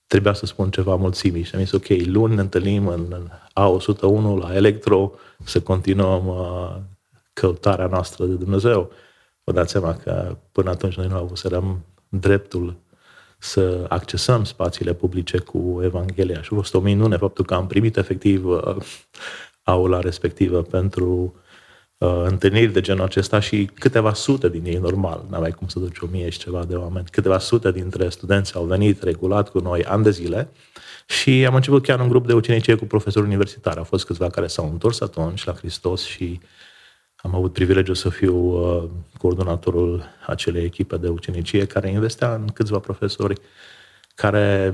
trebuia 0.07 0.33
să 0.33 0.45
spun 0.45 0.69
ceva 0.69 0.95
mulțimii 0.95 1.43
și 1.43 1.55
am 1.55 1.61
zis, 1.61 1.71
ok, 1.71 1.87
luni 2.05 2.35
ne 2.35 2.41
întâlnim 2.41 2.87
în 2.87 3.29
A101 3.49 4.39
la 4.39 4.55
Electro 4.55 5.11
să 5.43 5.61
continuăm 5.61 6.27
uh, 6.27 6.75
căutarea 7.33 7.87
noastră 7.87 8.25
de 8.25 8.33
Dumnezeu. 8.33 8.91
Vă 9.43 9.51
dați 9.51 9.71
seama 9.71 9.95
că 9.95 10.37
până 10.51 10.69
atunci 10.69 10.95
noi 10.95 11.07
nu 11.07 11.15
avuserăm 11.15 11.85
dreptul 12.09 12.75
să 13.37 13.85
accesăm 13.87 14.43
spațiile 14.43 14.93
publice 14.93 15.37
cu 15.37 15.79
Evanghelia. 15.83 16.41
Și 16.41 16.49
a 16.51 16.55
fost 16.55 16.73
o 16.73 16.79
minune 16.79 17.17
faptul 17.17 17.45
că 17.45 17.53
am 17.53 17.67
primit 17.67 17.97
efectiv 17.97 18.45
uh, 18.45 18.75
aula 19.63 19.99
respectivă 19.99 20.61
pentru 20.61 21.35
uh, 22.03 22.23
întâlniri 22.25 22.71
de 22.71 22.81
genul 22.81 23.03
acesta 23.03 23.39
și 23.39 23.69
câteva 23.73 24.13
sute 24.13 24.49
din 24.49 24.65
ei, 24.65 24.77
normal, 24.77 25.25
n-aveai 25.29 25.51
cum 25.51 25.67
să 25.67 25.79
duci 25.79 25.99
o 25.99 26.07
mie 26.11 26.29
și 26.29 26.39
ceva 26.39 26.63
de 26.65 26.75
oameni, 26.75 27.05
câteva 27.11 27.39
sute 27.39 27.71
dintre 27.71 28.09
studenți 28.09 28.55
au 28.55 28.63
venit 28.63 29.03
regulat 29.03 29.49
cu 29.49 29.59
noi 29.59 29.83
ani 29.83 30.03
de 30.03 30.11
zile 30.11 30.49
și 31.05 31.45
am 31.45 31.55
început 31.55 31.83
chiar 31.83 31.99
un 31.99 32.07
grup 32.07 32.27
de 32.27 32.33
ucenicie 32.33 32.75
cu 32.75 32.85
profesori 32.85 33.25
universitari. 33.25 33.77
Au 33.77 33.83
fost 33.83 34.05
câțiva 34.05 34.29
care 34.29 34.47
s-au 34.47 34.69
întors 34.71 35.01
atunci 35.01 35.43
la 35.43 35.53
Hristos 35.53 36.03
și 36.03 36.39
am 37.15 37.35
avut 37.35 37.53
privilegiul 37.53 37.95
să 37.95 38.09
fiu 38.09 38.35
uh, 38.35 38.83
coordonatorul 39.17 40.03
acelei 40.27 40.63
echipe 40.63 40.97
de 40.97 41.07
ucenicie 41.07 41.65
care 41.65 41.89
investea 41.89 42.33
în 42.33 42.47
câțiva 42.47 42.79
profesori 42.79 43.41
care 44.15 44.73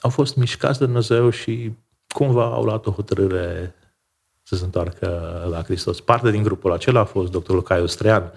au 0.00 0.10
fost 0.10 0.36
mișcați 0.36 0.78
de 0.78 0.84
Dumnezeu 0.84 1.30
și 1.30 1.72
cumva 2.08 2.44
au 2.44 2.64
luat 2.64 2.86
o 2.86 2.90
hotărâre 2.90 3.74
să 4.44 4.56
se 4.56 4.64
întoarcă 4.64 5.06
la 5.50 5.62
Hristos. 5.62 6.00
Parte 6.00 6.30
din 6.30 6.42
grupul 6.42 6.72
acela 6.72 7.00
a 7.00 7.04
fost 7.04 7.30
doctorul 7.30 7.62
Caiu 7.62 7.86
Strean, 7.86 8.32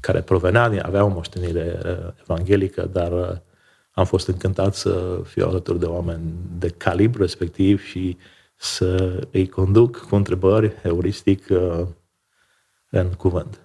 care 0.00 0.20
provenea 0.20 0.68
din, 0.68 0.80
avea 0.84 1.04
o 1.04 1.08
moștenire 1.08 1.80
uh, 1.84 2.12
evanghelică, 2.20 2.88
dar 2.92 3.12
uh, 3.12 3.36
am 3.90 4.04
fost 4.04 4.28
încântat 4.28 4.74
să 4.74 5.20
fiu 5.24 5.46
alături 5.46 5.78
de 5.78 5.86
oameni 5.86 6.34
de 6.58 6.68
calibru 6.68 7.20
respectiv 7.20 7.82
și 7.82 8.16
să 8.56 9.20
îi 9.32 9.48
conduc 9.48 9.96
cu 10.08 10.14
întrebări 10.14 10.74
heuristic 10.82 11.46
uh, 11.50 11.86
în 12.90 13.12
cuvânt. 13.12 13.60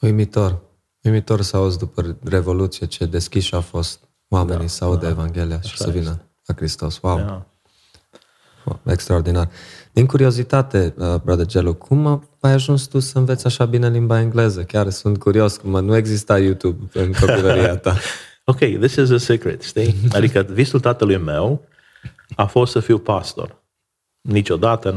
Uimitor. 0.00 0.58
Uimitor 1.02 1.40
să 1.40 1.56
auzi 1.56 1.78
după 1.78 2.18
Revoluție 2.24 2.86
ce 2.86 3.06
deschis 3.06 3.52
a 3.52 3.60
fost 3.60 4.00
oamenii 4.28 4.60
da, 4.60 4.66
să 4.66 4.84
audă 4.84 5.04
da, 5.04 5.10
Evanghelia 5.10 5.60
și 5.60 5.76
să 5.76 5.90
vină 5.90 6.20
la 6.44 6.54
Hristos. 6.54 6.98
Wow! 7.02 7.16
Da. 7.16 7.46
wow! 8.64 8.80
Extraordinar. 8.86 9.50
Din 9.98 10.06
curiozitate, 10.06 10.94
uh, 10.96 11.14
brother 11.24 11.46
Gelu, 11.46 11.74
cum 11.74 12.28
ai 12.40 12.52
ajuns 12.52 12.86
tu 12.86 12.98
să 12.98 13.18
înveți 13.18 13.46
așa 13.46 13.64
bine 13.64 13.88
limba 13.88 14.20
engleză? 14.20 14.62
Chiar 14.62 14.90
sunt 14.90 15.18
curios, 15.18 15.56
cum 15.56 15.84
nu 15.84 15.96
exista 15.96 16.38
YouTube 16.38 16.88
în 16.92 17.12
copilăria 17.12 17.76
ta. 17.76 17.96
ok, 18.44 18.58
this 18.58 18.94
is 18.94 19.10
a 19.10 19.18
secret, 19.18 19.62
știi? 19.62 19.94
Adică 20.12 20.46
visul 20.50 20.80
tatălui 20.80 21.16
meu 21.16 21.64
a 22.36 22.46
fost 22.46 22.72
să 22.72 22.80
fiu 22.80 22.98
pastor. 22.98 23.62
Niciodată 24.20 24.96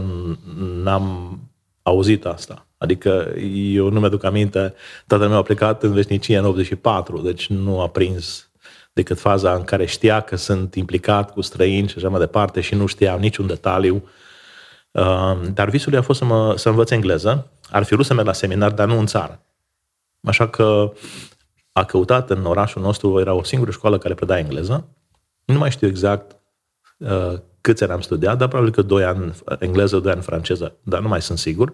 n-am 0.84 1.40
auzit 1.82 2.26
asta. 2.26 2.68
Adică 2.78 3.34
eu 3.74 3.90
nu 3.90 4.00
mi-aduc 4.00 4.24
aminte, 4.24 4.74
tatăl 5.08 5.28
meu 5.28 5.38
a 5.38 5.44
plecat 5.44 5.84
în 5.84 5.94
veșnicie 5.94 6.38
în 6.38 6.46
84, 6.46 7.18
deci 7.18 7.48
nu 7.48 7.82
a 7.82 7.88
prins 7.88 8.50
decât 8.94 9.20
faza 9.20 9.54
în 9.54 9.64
care 9.64 9.86
știa 9.86 10.20
că 10.20 10.36
sunt 10.36 10.76
implicat 10.76 11.32
cu 11.32 11.42
străini 11.42 11.88
și 11.88 11.98
așa 11.98 12.10
mai 12.10 12.20
departe 12.20 12.62
și 12.62 12.76
nu 12.76 12.86
știa 12.86 13.16
niciun 13.16 13.48
detaliu. 13.48 13.96
Uh, 13.96 14.10
dar 15.54 15.70
visul 15.70 15.98
a 15.98 16.02
fost 16.02 16.20
să, 16.20 16.26
mă, 16.26 16.58
să 16.58 16.70
învăț 16.70 16.90
engleză. 16.90 17.48
Ar 17.70 17.84
fi 17.84 17.94
vrut 17.94 18.06
să 18.06 18.14
merg 18.14 18.28
la 18.28 18.34
seminar, 18.34 18.72
dar 18.72 18.88
nu 18.88 19.00
în 19.00 19.06
țară. 19.06 19.42
Așa 20.24 20.48
că 20.48 20.94
a 21.72 21.84
căutat 21.84 22.30
în 22.30 22.46
orașul 22.46 22.82
nostru, 22.82 23.20
era 23.20 23.34
o 23.34 23.44
singură 23.44 23.72
școală 23.72 23.98
care 23.98 24.14
preda 24.14 24.38
engleză. 24.38 24.88
Nu 25.46 25.58
mai 25.58 25.72
știu 25.72 25.88
exact 25.88 26.36
uh, 26.98 27.34
câți 27.62 27.84
ani 27.84 27.92
am 27.92 28.02
studiat, 28.02 28.38
dar 28.38 28.48
probabil 28.48 28.74
că 28.74 28.82
doi 28.82 29.04
ani 29.04 29.34
engleză, 29.60 30.00
doi 30.00 30.12
ani 30.12 30.22
franceză, 30.22 30.76
dar 30.84 31.02
nu 31.02 31.08
mai 31.08 31.22
sunt 31.22 31.38
sigur. 31.38 31.74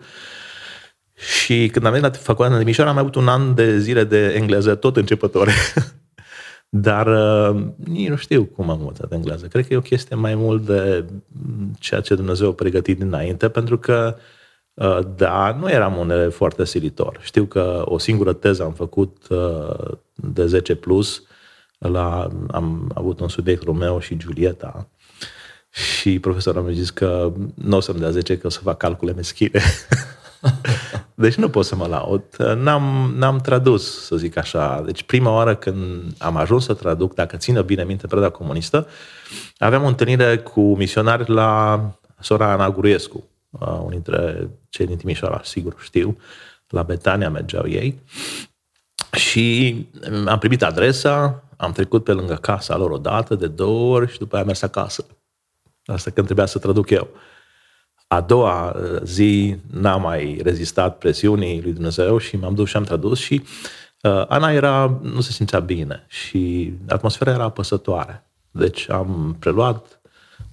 Și 1.14 1.70
când 1.72 1.86
am 1.86 1.92
venit 1.92 2.08
la 2.08 2.20
facultatea 2.20 2.58
de 2.58 2.64
Timișoara, 2.64 2.90
am 2.90 2.98
avut 2.98 3.16
un 3.16 3.28
an 3.28 3.56
de 3.56 3.80
zile 3.80 4.04
de 4.04 4.34
engleză, 4.34 4.76
tot 4.76 4.98
începător. 4.98 5.50
Dar 6.70 7.08
uh, 7.08 7.64
nici 7.76 8.10
nu 8.10 8.16
știu 8.16 8.46
cum 8.46 8.70
am 8.70 8.80
învățat 8.80 9.12
engleză. 9.12 9.48
Cred 9.48 9.68
că 9.68 9.74
e 9.74 9.78
o 9.78 9.82
chestie 9.82 10.16
mai 10.16 10.36
mult 10.36 10.66
de 10.66 11.06
ceea 11.80 12.02
ce 12.02 12.16
Dumnezeu 12.16 12.50
a 12.50 12.54
pregătit 12.54 12.98
dinainte, 12.98 13.50
pentru 13.50 13.78
că 13.78 14.16
uh, 14.74 15.00
da, 15.16 15.58
nu 15.60 15.70
eram 15.70 15.98
un 15.98 16.30
foarte 16.30 16.66
silitor. 16.66 17.20
Știu 17.22 17.46
că 17.46 17.82
o 17.86 17.98
singură 17.98 18.34
teză 18.34 18.64
am 18.64 18.74
făcut 18.74 19.28
uh, 19.30 19.98
de 20.14 20.46
10 20.46 20.76
plus, 20.76 21.24
la, 21.78 22.28
am 22.52 22.92
avut 22.94 23.20
un 23.20 23.28
subiect 23.30 23.64
Romeo 23.64 24.00
și 24.00 24.18
Giulietta 24.18 24.88
și 25.70 26.20
profesorul 26.20 26.62
mi-a 26.62 26.74
zis 26.74 26.90
că 26.90 27.34
nu 27.56 27.76
o 27.76 27.80
să-mi 27.80 28.00
dea 28.00 28.10
10, 28.10 28.38
că 28.38 28.48
o 28.48 28.50
să 28.50 28.60
fac 28.60 28.78
calcule 28.78 29.14
meschine. 29.14 29.62
Deci 31.16 31.36
nu 31.36 31.50
pot 31.50 31.66
să 31.66 31.76
mă 31.76 31.88
laud. 31.88 32.24
N-am, 32.56 33.14
n-am 33.18 33.40
tradus, 33.40 34.06
să 34.06 34.16
zic 34.16 34.38
așa. 34.38 34.82
Deci 34.86 35.04
prima 35.04 35.32
oară 35.32 35.56
când 35.56 36.14
am 36.18 36.36
ajuns 36.36 36.66
să 36.66 36.74
traduc, 36.74 37.14
dacă 37.14 37.38
țină 37.38 37.62
bine 37.62 37.84
minte 37.84 38.08
preda 38.08 38.30
comunistă, 38.30 38.88
aveam 39.58 39.84
o 39.84 39.88
întâlnire 39.88 40.38
cu 40.38 40.76
misionari 40.76 41.30
la 41.30 41.82
sora 42.20 42.52
Ana 42.52 42.70
Guruiescu, 42.70 43.24
unul 43.50 43.90
dintre 43.90 44.50
cei 44.70 44.86
din 44.86 44.98
Timișoara, 44.98 45.42
sigur 45.44 45.76
știu, 45.80 46.18
la 46.68 46.84
Betania 46.84 47.30
mergeau 47.30 47.68
ei. 47.68 48.02
Și 49.12 49.76
am 50.26 50.40
primit 50.40 50.64
adresa, 50.64 51.44
am 51.58 51.72
trecut 51.72 52.04
pe 52.04 52.12
lângă 52.12 52.34
casa 52.34 52.78
lor 52.78 52.92
o 52.92 52.98
dată, 52.98 53.36
de 53.36 53.48
două 53.48 53.96
ori 53.96 54.12
și 54.12 54.18
după 54.18 54.34
aia 54.34 54.42
am 54.42 54.48
mers 54.48 54.62
acasă. 54.62 55.06
Asta 55.86 56.12
când 56.12 56.26
trebuia 56.26 56.46
să 56.46 56.60
traduc 56.60 56.90
eu. 56.90 57.08
A 58.08 58.22
doua 58.22 58.76
uh, 58.76 59.02
zi 59.04 59.56
n-am 59.72 60.02
mai 60.02 60.40
rezistat 60.44 60.98
presiunii 60.98 61.62
lui 61.62 61.74
Dumnezeu 61.74 62.18
și 62.18 62.36
m-am 62.36 62.54
dus 62.54 62.70
și 62.70 62.78
am 62.78 62.84
tradus 62.84 63.20
și 63.20 63.42
uh, 64.02 64.24
Ana 64.28 64.52
era, 64.52 65.00
nu 65.02 65.22
se 65.22 65.32
simțea 65.32 65.60
bine 65.60 66.06
și 66.08 66.74
atmosfera 66.88 67.32
era 67.32 67.44
apăsătoare. 67.44 68.24
Deci 68.52 68.90
am 68.90 69.36
preluat 69.40 70.00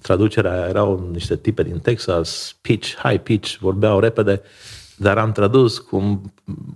traducerea, 0.01 0.67
erau 0.67 1.09
niște 1.11 1.35
tipe 1.35 1.63
din 1.63 1.79
Texas, 1.79 2.55
pitch, 2.61 2.95
high 3.03 3.21
pitch, 3.21 3.55
vorbeau 3.55 3.99
repede, 3.99 4.41
dar 4.97 5.17
am 5.17 5.31
tradus, 5.31 5.77
cum, 5.77 6.33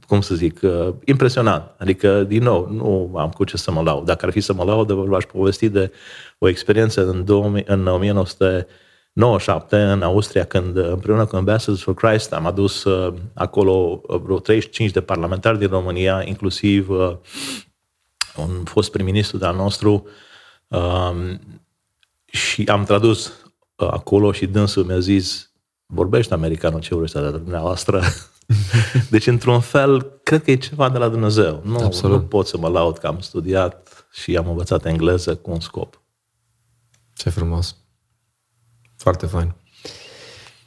cum 0.07 0.21
să 0.21 0.35
zic, 0.35 0.59
uh, 0.61 0.93
impresionant. 1.05 1.63
Adică, 1.77 2.23
din 2.23 2.43
nou, 2.43 2.69
nu 2.71 3.17
am 3.17 3.29
cu 3.29 3.43
ce 3.43 3.57
să 3.57 3.71
mă 3.71 3.81
laud. 3.81 4.05
Dacă 4.05 4.25
ar 4.25 4.31
fi 4.31 4.39
să 4.39 4.53
mă 4.53 4.63
laud, 4.63 4.91
v-aș 4.91 5.23
povesti 5.23 5.69
de 5.69 5.91
o 6.37 6.47
experiență 6.47 7.07
în, 7.07 7.25
2000, 7.25 7.63
în 7.67 7.87
1900 7.87 8.67
97 9.19 9.77
în 9.77 10.01
Austria, 10.01 10.45
când 10.45 10.77
împreună 10.77 11.25
cu 11.25 11.35
Ambassadors 11.35 11.81
for 11.81 11.93
Christ 11.93 12.33
am 12.33 12.45
adus 12.45 12.83
uh, 12.83 13.13
acolo 13.33 14.01
uh, 14.07 14.21
vreo 14.21 14.39
35 14.39 14.91
de 14.91 15.01
parlamentari 15.01 15.59
din 15.59 15.67
România, 15.67 16.23
inclusiv 16.25 16.89
uh, 16.89 17.17
un 18.35 18.63
fost 18.63 18.91
prim-ministru 18.91 19.37
de-al 19.37 19.55
nostru 19.55 20.07
um, 20.67 21.39
și 22.25 22.63
am 22.63 22.83
tradus 22.83 23.33
acolo 23.75 24.31
și 24.31 24.45
dânsul 24.45 24.83
mi-a 24.83 24.99
zis 24.99 25.51
vorbește 25.85 26.33
americanul 26.33 26.79
ce 26.79 26.95
vreți 26.95 27.13
de 27.13 27.31
dumneavoastră. 27.31 28.01
deci, 29.11 29.27
într-un 29.27 29.59
fel, 29.59 30.19
cred 30.23 30.43
că 30.43 30.51
e 30.51 30.55
ceva 30.55 30.89
de 30.89 30.97
la 30.97 31.09
Dumnezeu. 31.09 31.61
Nu, 31.65 31.77
Absolut. 31.77 32.19
nu 32.19 32.25
pot 32.25 32.47
să 32.47 32.57
mă 32.57 32.67
laud 32.67 32.97
că 32.97 33.07
am 33.07 33.19
studiat 33.19 34.07
și 34.11 34.37
am 34.37 34.49
învățat 34.49 34.85
engleză 34.85 35.35
cu 35.35 35.51
un 35.51 35.59
scop. 35.59 36.01
Ce 37.13 37.29
frumos! 37.29 37.75
Foarte 38.99 39.25
fain. 39.25 39.53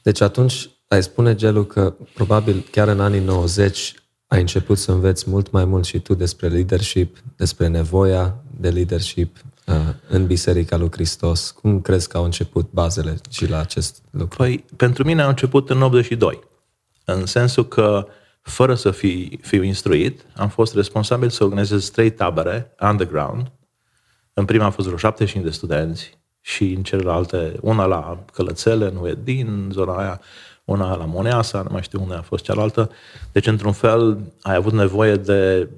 Deci 0.02 0.20
atunci 0.20 0.70
ai 0.88 1.02
spune, 1.02 1.34
Gelu, 1.34 1.64
că 1.64 1.94
probabil 2.14 2.68
chiar 2.70 2.88
în 2.88 3.00
anii 3.00 3.20
90 3.20 3.94
ai 4.26 4.40
început 4.40 4.78
să 4.78 4.92
înveți 4.92 5.30
mult 5.30 5.50
mai 5.50 5.64
mult 5.64 5.84
și 5.84 5.98
tu 5.98 6.14
despre 6.14 6.48
leadership, 6.48 7.16
despre 7.36 7.66
nevoia 7.66 8.42
de 8.56 8.70
leadership 8.70 9.36
uh, 9.66 9.74
în 10.08 10.26
Biserica 10.26 10.76
lui 10.76 10.90
Hristos. 10.90 11.50
Cum 11.50 11.80
crezi 11.80 12.08
că 12.08 12.16
au 12.16 12.24
început 12.24 12.70
bazele 12.70 13.16
și 13.30 13.48
la 13.48 13.58
acest 13.58 14.02
lucru? 14.10 14.36
Păi, 14.36 14.64
pentru 14.76 15.04
mine 15.04 15.22
au 15.22 15.28
început 15.28 15.70
în 15.70 15.82
82. 15.82 16.40
În 17.04 17.26
sensul 17.26 17.68
că, 17.68 18.06
fără 18.40 18.74
să 18.74 18.90
fi, 18.90 19.38
fiu 19.42 19.62
instruit, 19.62 20.24
am 20.36 20.48
fost 20.48 20.74
responsabil 20.74 21.28
să 21.28 21.44
organizez 21.44 21.88
trei 21.88 22.10
tabere 22.10 22.74
underground. 22.80 23.52
În 24.32 24.44
prima 24.44 24.64
a 24.64 24.70
fost 24.70 24.86
vreo 24.86 24.98
75 24.98 25.44
de 25.44 25.50
studenți, 25.50 26.21
și 26.42 26.72
în 26.72 26.82
celelalte, 26.82 27.56
una 27.60 27.84
la 27.84 28.24
Călățele, 28.32 28.90
nu 28.90 29.12
din 29.22 29.68
zona 29.72 29.96
aia, 29.96 30.20
una 30.64 30.96
la 30.96 31.04
Moneasa, 31.04 31.62
nu 31.62 31.68
mai 31.72 31.82
știu 31.82 32.02
unde 32.02 32.14
a 32.14 32.22
fost 32.22 32.44
cealaltă. 32.44 32.90
Deci, 33.32 33.46
într-un 33.46 33.72
fel, 33.72 34.18
ai 34.42 34.54
avut 34.54 34.72
nevoie 34.72 35.16
de 35.16 35.68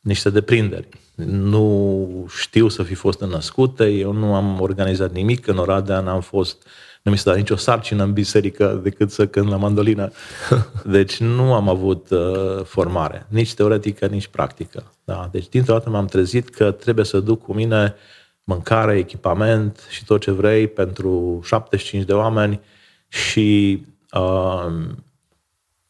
niște 0.00 0.30
deprinderi. 0.30 0.88
Nu 1.26 2.26
știu 2.40 2.68
să 2.68 2.82
fi 2.82 2.94
fost 2.94 3.20
născute, 3.20 3.88
eu 3.88 4.12
nu 4.12 4.34
am 4.34 4.60
organizat 4.60 5.12
nimic, 5.12 5.46
în 5.46 5.58
Oradea 5.58 6.00
n-am 6.00 6.20
fost, 6.20 6.66
nu 7.02 7.10
mi 7.10 7.18
s-a 7.18 7.30
dat 7.30 7.38
nicio 7.38 7.56
sarcină 7.56 8.02
în 8.02 8.12
biserică 8.12 8.80
decât 8.82 9.10
să 9.10 9.26
cânt 9.26 9.48
la 9.48 9.56
mandolină. 9.56 10.10
Deci 10.84 11.16
nu 11.16 11.54
am 11.54 11.68
avut 11.68 12.10
uh, 12.10 12.64
formare, 12.64 13.26
nici 13.28 13.54
teoretică, 13.54 14.06
nici 14.06 14.26
practică. 14.26 14.92
Da? 15.04 15.28
Deci 15.32 15.48
dintr-o 15.48 15.72
dată 15.72 15.90
m-am 15.90 16.06
trezit 16.06 16.48
că 16.48 16.70
trebuie 16.70 17.04
să 17.04 17.20
duc 17.20 17.42
cu 17.42 17.54
mine 17.54 17.94
mâncare, 18.44 18.98
echipament 18.98 19.86
și 19.90 20.04
tot 20.04 20.20
ce 20.20 20.30
vrei 20.30 20.68
pentru 20.68 21.40
75 21.44 22.04
de 22.04 22.12
oameni 22.12 22.60
și 23.08 23.80
uh, 24.12 24.66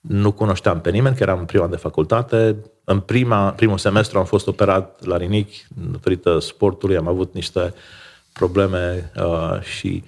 nu 0.00 0.32
cunoșteam 0.32 0.80
pe 0.80 0.90
nimeni, 0.90 1.16
că 1.16 1.22
eram 1.22 1.38
în 1.38 1.44
prima 1.44 1.66
de 1.66 1.76
facultate. 1.76 2.56
În 2.84 3.00
prima, 3.00 3.50
primul 3.50 3.78
semestru 3.78 4.18
am 4.18 4.24
fost 4.24 4.46
operat 4.46 5.04
la 5.04 5.16
rinichi, 5.16 5.66
datorită 5.90 6.38
sportului, 6.38 6.96
am 6.96 7.08
avut 7.08 7.34
niște 7.34 7.74
probleme 8.32 9.12
uh, 9.16 9.60
și 9.60 10.04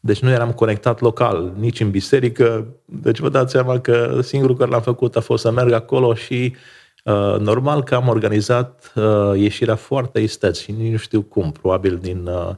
Deci 0.00 0.20
nu 0.20 0.30
eram 0.30 0.52
conectat 0.52 1.00
local, 1.00 1.52
nici 1.58 1.80
în 1.80 1.90
biserică. 1.90 2.66
Deci 2.84 3.18
vă 3.18 3.28
dați 3.28 3.52
seama 3.52 3.78
că 3.80 4.20
singurul 4.22 4.56
care 4.56 4.70
l-am 4.70 4.82
făcut 4.82 5.16
a 5.16 5.20
fost 5.20 5.42
să 5.42 5.50
merg 5.50 5.72
acolo 5.72 6.14
și 6.14 6.54
uh, 6.54 6.75
normal 7.38 7.82
că 7.82 7.94
am 7.94 8.08
organizat 8.08 8.92
uh, 8.94 9.32
ieșirea 9.34 9.74
foarte 9.74 10.20
isteț 10.20 10.58
și 10.58 10.72
nici 10.72 10.90
nu 10.90 10.96
știu 10.96 11.22
cum, 11.22 11.52
probabil 11.52 11.98
din, 11.98 12.26
uh, 12.26 12.54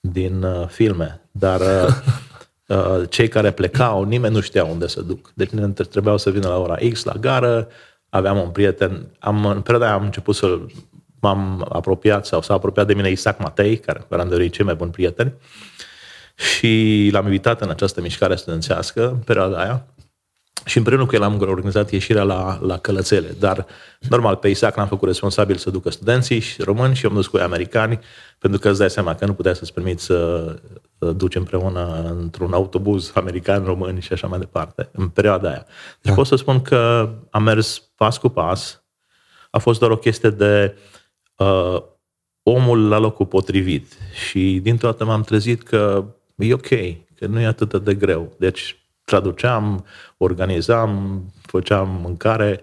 din 0.00 0.42
uh, 0.42 0.66
filme. 0.68 1.20
Dar 1.30 1.60
uh, 1.60 1.94
uh, 2.76 3.08
cei 3.08 3.28
care 3.28 3.50
plecau, 3.50 4.02
nimeni 4.02 4.34
nu 4.34 4.40
știa 4.40 4.64
unde 4.64 4.86
să 4.86 5.00
duc. 5.00 5.32
Deci 5.34 5.50
ne 5.50 5.68
trebuiau 5.68 6.18
să 6.18 6.30
vină 6.30 6.48
la 6.48 6.58
ora 6.58 6.76
X 6.92 7.04
la 7.04 7.12
gară, 7.12 7.68
aveam 8.08 8.38
un 8.38 8.50
prieten, 8.50 9.06
am, 9.18 9.46
în 9.46 9.60
perioada 9.60 9.92
am 9.92 10.02
început 10.02 10.34
să 10.34 10.58
m-am 11.20 11.66
apropiat 11.68 12.26
sau 12.26 12.42
s-a 12.42 12.54
apropiat 12.54 12.86
de 12.86 12.94
mine 12.94 13.10
Isaac 13.10 13.38
Matei, 13.38 13.76
care 13.76 14.06
eram 14.10 14.28
de 14.28 14.48
cei 14.48 14.64
mai 14.64 14.74
buni 14.74 14.90
prieteni, 14.90 15.32
și 16.34 17.08
l-am 17.12 17.24
invitat 17.24 17.60
în 17.60 17.70
această 17.70 18.00
mișcare 18.00 18.36
studențească 18.36 19.08
în 19.08 19.16
perioada 19.16 19.58
aia 19.58 19.86
și 20.66 20.78
împreună 20.78 21.06
cu 21.06 21.14
el 21.14 21.22
am 21.22 21.40
organizat 21.40 21.90
ieșirea 21.90 22.22
la, 22.22 22.58
la 22.62 22.78
Călățele. 22.78 23.34
Dar, 23.38 23.66
normal, 24.08 24.36
pe 24.36 24.48
Isaac 24.48 24.76
l-am 24.76 24.86
făcut 24.86 25.08
responsabil 25.08 25.56
să 25.56 25.70
ducă 25.70 25.90
studenții 25.90 26.38
și 26.38 26.62
români 26.62 26.94
și 26.94 27.06
am 27.06 27.14
dus 27.14 27.26
cu 27.26 27.36
ei 27.36 27.42
americani, 27.42 28.00
pentru 28.38 28.58
că 28.58 28.68
îți 28.68 28.78
dai 28.78 28.90
seama 28.90 29.14
că 29.14 29.26
nu 29.26 29.34
puteai 29.34 29.54
să-ți 29.54 29.72
permiți 29.72 30.04
să 30.04 30.44
duci 30.98 31.34
împreună 31.34 32.14
într-un 32.18 32.52
autobuz 32.52 33.12
american, 33.14 33.64
român 33.64 34.00
și 34.00 34.12
așa 34.12 34.26
mai 34.26 34.38
departe, 34.38 34.88
în 34.92 35.08
perioada 35.08 35.48
aia. 35.48 35.66
Deci 36.00 36.10
da. 36.10 36.14
pot 36.14 36.26
să 36.26 36.36
spun 36.36 36.62
că 36.62 37.10
am 37.30 37.42
mers 37.42 37.78
pas 37.96 38.18
cu 38.18 38.28
pas. 38.28 38.84
A 39.50 39.58
fost 39.58 39.78
doar 39.78 39.90
o 39.90 39.96
chestie 39.96 40.30
de 40.30 40.76
uh, 41.36 41.82
omul 42.42 42.88
la 42.88 42.98
locul 42.98 43.26
potrivit. 43.26 43.92
Și 44.28 44.60
dintr-o 44.62 44.88
dată 44.88 45.04
m-am 45.04 45.22
trezit 45.22 45.62
că 45.62 46.04
e 46.36 46.54
ok, 46.54 46.68
că 47.14 47.26
nu 47.26 47.40
e 47.40 47.46
atât 47.46 47.84
de 47.84 47.94
greu. 47.94 48.34
Deci 48.38 48.85
traduceam, 49.06 49.84
organizam, 50.16 51.22
făceam 51.42 51.88
mâncare 52.02 52.60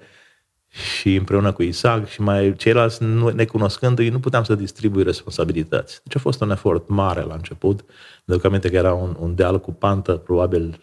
și 0.67 1.15
împreună 1.15 1.51
cu 1.51 1.63
Isaac 1.63 2.07
și 2.07 2.21
mai 2.21 2.53
ceilalți, 2.57 3.03
necunoscându-i, 3.33 4.09
nu 4.09 4.19
puteam 4.19 4.43
să 4.43 4.55
distribui 4.55 5.03
responsabilități. 5.03 6.01
Deci 6.03 6.15
a 6.15 6.19
fost 6.19 6.41
un 6.41 6.51
efort 6.51 6.87
mare 6.87 7.21
la 7.21 7.33
început. 7.33 7.85
Mi 8.25 8.39
aminte 8.43 8.69
că 8.69 8.75
era 8.75 8.93
un, 8.93 9.15
un 9.19 9.35
deal 9.35 9.59
cu 9.59 9.71
pantă, 9.71 10.13
probabil 10.13 10.79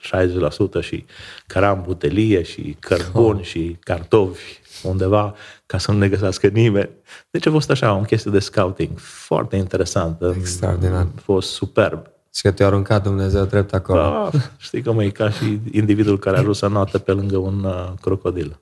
60% 0.79 0.81
și 0.81 1.05
căram 1.47 1.83
butelie 1.83 2.43
și 2.43 2.77
cărbun 2.81 3.37
oh. 3.37 3.43
și 3.43 3.77
cartofi 3.81 4.61
undeva 4.83 5.35
ca 5.67 5.79
să 5.79 5.93
nu 5.93 5.99
ne 5.99 6.09
găsească 6.09 6.47
nimeni. 6.47 6.91
Deci 7.31 7.47
a 7.47 7.51
fost 7.51 7.71
așa, 7.71 7.95
o 7.95 8.01
chestie 8.01 8.31
de 8.31 8.39
scouting 8.39 8.99
foarte 8.99 9.57
interesantă. 9.57 10.35
Extraordinar. 10.39 11.07
A 11.17 11.21
fost 11.23 11.53
superb. 11.53 12.07
Și 12.35 12.43
că 12.43 12.51
te-a 12.51 12.67
aruncat 12.67 13.03
Dumnezeu 13.03 13.45
drept 13.45 13.75
acolo. 13.75 14.01
Da, 14.01 14.31
știi 14.57 14.83
că 14.83 14.93
mă 14.93 15.05
e 15.05 15.11
ca 15.11 15.31
și 15.31 15.61
individul 15.71 16.19
care 16.19 16.37
a 16.37 16.39
ajuns 16.39 16.59
să 16.59 16.67
noată 16.67 16.99
pe 16.99 17.13
lângă 17.13 17.37
un 17.37 17.65
uh, 17.65 17.93
crocodil. 18.01 18.59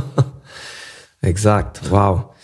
exact, 1.20 1.80
wow. 1.90 2.34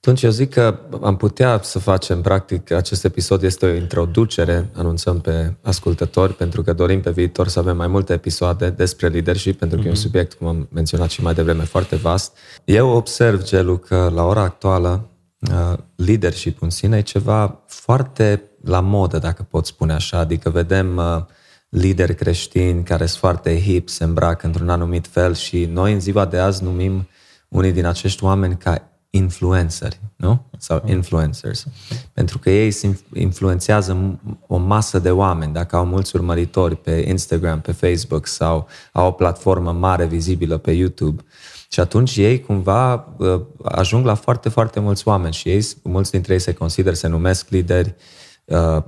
Atunci 0.00 0.22
eu 0.22 0.30
zic 0.30 0.50
că 0.50 0.78
am 1.02 1.16
putea 1.16 1.60
să 1.62 1.78
facem, 1.78 2.20
practic, 2.20 2.70
acest 2.70 3.04
episod 3.04 3.42
este 3.42 3.66
o 3.66 3.74
introducere, 3.74 4.70
anunțăm 4.74 5.20
pe 5.20 5.54
ascultători, 5.62 6.34
pentru 6.34 6.62
că 6.62 6.72
dorim 6.72 7.00
pe 7.00 7.10
viitor 7.10 7.48
să 7.48 7.58
avem 7.58 7.76
mai 7.76 7.86
multe 7.86 8.12
episoade 8.12 8.70
despre 8.70 9.08
leadership, 9.08 9.58
pentru 9.58 9.76
că 9.76 9.82
mm-hmm. 9.82 9.86
e 9.86 9.90
un 9.90 9.96
mhm. 9.96 10.04
subiect, 10.04 10.32
cum 10.32 10.46
am 10.46 10.68
menționat 10.72 11.10
și 11.10 11.22
mai 11.22 11.34
devreme, 11.34 11.64
foarte 11.64 11.96
vast. 11.96 12.36
Eu 12.64 12.88
observ, 12.88 13.42
Gelu, 13.42 13.76
că 13.76 14.10
la 14.14 14.24
ora 14.24 14.40
actuală 14.40 15.08
uh, 15.40 15.78
leadership 15.94 16.62
în 16.62 16.70
sine 16.70 16.96
e 16.96 17.00
ceva 17.02 17.62
foarte 17.66 18.47
la 18.60 18.80
modă, 18.80 19.18
dacă 19.18 19.46
pot 19.50 19.66
spune 19.66 19.92
așa, 19.92 20.18
adică 20.18 20.50
vedem 20.50 20.96
uh, 20.96 21.24
lideri 21.68 22.14
creștini 22.14 22.82
care 22.82 23.06
sunt 23.06 23.20
foarte 23.20 23.60
hip, 23.60 23.88
se 23.88 24.04
îmbracă 24.04 24.46
într-un 24.46 24.68
anumit 24.68 25.06
fel 25.06 25.34
și 25.34 25.64
noi 25.64 25.92
în 25.92 26.00
ziua 26.00 26.24
de 26.24 26.38
azi 26.38 26.62
numim 26.62 27.08
unii 27.48 27.72
din 27.72 27.86
acești 27.86 28.24
oameni 28.24 28.56
ca 28.56 28.82
influenceri, 29.10 30.00
nu? 30.16 30.46
Sau 30.58 30.82
influencers. 30.86 31.66
Pentru 32.12 32.38
că 32.38 32.50
ei 32.50 32.76
influențează 33.12 34.18
o 34.46 34.56
masă 34.56 34.98
de 34.98 35.10
oameni, 35.10 35.52
dacă 35.52 35.76
au 35.76 35.84
mulți 35.84 36.16
urmăritori 36.16 36.76
pe 36.76 37.04
Instagram, 37.08 37.60
pe 37.60 37.72
Facebook 37.72 38.26
sau 38.26 38.68
au 38.92 39.06
o 39.06 39.10
platformă 39.10 39.72
mare 39.72 40.06
vizibilă 40.06 40.56
pe 40.56 40.70
YouTube. 40.70 41.22
Și 41.70 41.80
atunci 41.80 42.16
ei 42.16 42.40
cumva 42.40 43.14
uh, 43.16 43.40
ajung 43.62 44.04
la 44.04 44.14
foarte, 44.14 44.48
foarte 44.48 44.80
mulți 44.80 45.08
oameni 45.08 45.32
și 45.32 45.48
ei, 45.48 45.66
mulți 45.82 46.10
dintre 46.10 46.32
ei 46.32 46.38
se 46.38 46.52
consider, 46.52 46.94
se 46.94 47.06
numesc 47.06 47.48
lideri, 47.48 47.88
uh, 47.88 48.17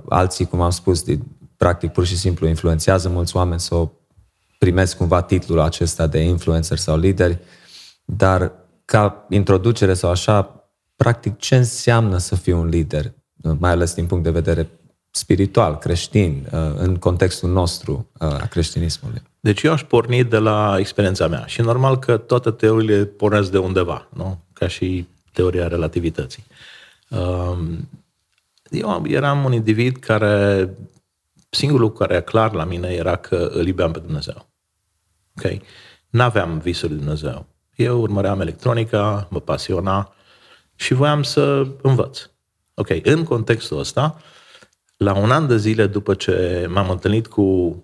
alții, 0.09 0.45
cum 0.45 0.61
am 0.61 0.69
spus, 0.69 1.03
practic 1.57 1.91
pur 1.91 2.05
și 2.05 2.17
simplu 2.17 2.47
influențează 2.47 3.09
mulți 3.09 3.35
oameni 3.35 3.59
să 3.59 3.75
o 3.75 3.89
primesc 4.57 4.97
cumva 4.97 5.21
titlul 5.21 5.59
acesta 5.59 6.07
de 6.07 6.19
influencer 6.19 6.77
sau 6.77 6.97
lideri, 6.97 7.39
dar 8.05 8.51
ca 8.85 9.25
introducere 9.29 9.93
sau 9.93 10.09
așa, 10.09 10.65
practic 10.95 11.37
ce 11.37 11.55
înseamnă 11.55 12.17
să 12.17 12.35
fii 12.35 12.53
un 12.53 12.67
lider, 12.67 13.13
mai 13.57 13.71
ales 13.71 13.93
din 13.93 14.05
punct 14.05 14.23
de 14.23 14.29
vedere 14.29 14.69
spiritual, 15.11 15.77
creștin, 15.77 16.47
uh, 16.51 16.59
în 16.75 16.95
contextul 16.95 17.49
nostru 17.49 18.09
uh, 18.19 18.27
a 18.27 18.47
creștinismului? 18.49 19.21
Deci 19.39 19.61
eu 19.61 19.71
aș 19.71 19.83
porni 19.83 20.23
de 20.23 20.37
la 20.37 20.75
experiența 20.77 21.27
mea 21.27 21.45
și 21.45 21.61
normal 21.61 21.99
că 21.99 22.17
toate 22.17 22.51
teoriile 22.51 23.05
pornesc 23.05 23.51
de 23.51 23.57
undeva, 23.57 24.07
nu? 24.13 24.39
Ca 24.53 24.67
și 24.67 25.07
teoria 25.33 25.67
relativității. 25.67 26.43
Um, 28.71 29.05
eu 29.05 29.05
eram 29.05 29.43
un 29.43 29.53
individ 29.53 29.97
care 29.97 30.69
singurul 31.49 31.85
lucru 31.85 31.97
care 31.97 32.13
era 32.13 32.23
clar 32.23 32.53
la 32.53 32.63
mine 32.63 32.87
era 32.87 33.15
că 33.15 33.49
îl 33.53 33.67
iubeam 33.67 33.91
pe 33.91 33.99
Dumnezeu. 33.99 34.49
Ok? 35.37 35.61
N-aveam 36.09 36.57
visul 36.57 36.89
de 36.89 36.95
Dumnezeu. 36.95 37.45
Eu 37.75 38.01
urmăream 38.01 38.41
electronica, 38.41 39.27
mă 39.29 39.39
pasiona 39.39 40.13
și 40.75 40.93
voiam 40.93 41.23
să 41.23 41.67
învăț. 41.81 42.29
Ok, 42.73 42.89
în 43.03 43.23
contextul 43.23 43.79
ăsta, 43.79 44.21
la 44.97 45.17
un 45.17 45.31
an 45.31 45.47
de 45.47 45.57
zile 45.57 45.87
după 45.87 46.13
ce 46.13 46.67
m-am 46.69 46.89
întâlnit 46.89 47.27
cu 47.27 47.75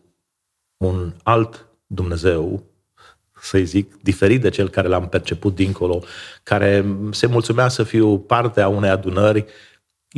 un 0.78 1.13
alt 1.23 1.67
Dumnezeu, 1.86 2.63
să 3.41 3.58
zic, 3.58 4.02
diferit 4.02 4.41
de 4.41 4.50
cel 4.50 4.69
care 4.69 4.88
l-am 4.88 5.10
perceput 5.10 5.56
dincolo, 5.56 6.04
care 6.43 6.86
se 7.12 7.28
mulțumea 7.28 7.67
să 7.67 7.84
fiu 7.84 8.19
parte 8.19 8.62
a 8.62 8.67
unei 8.67 8.89
adunări 8.89 9.45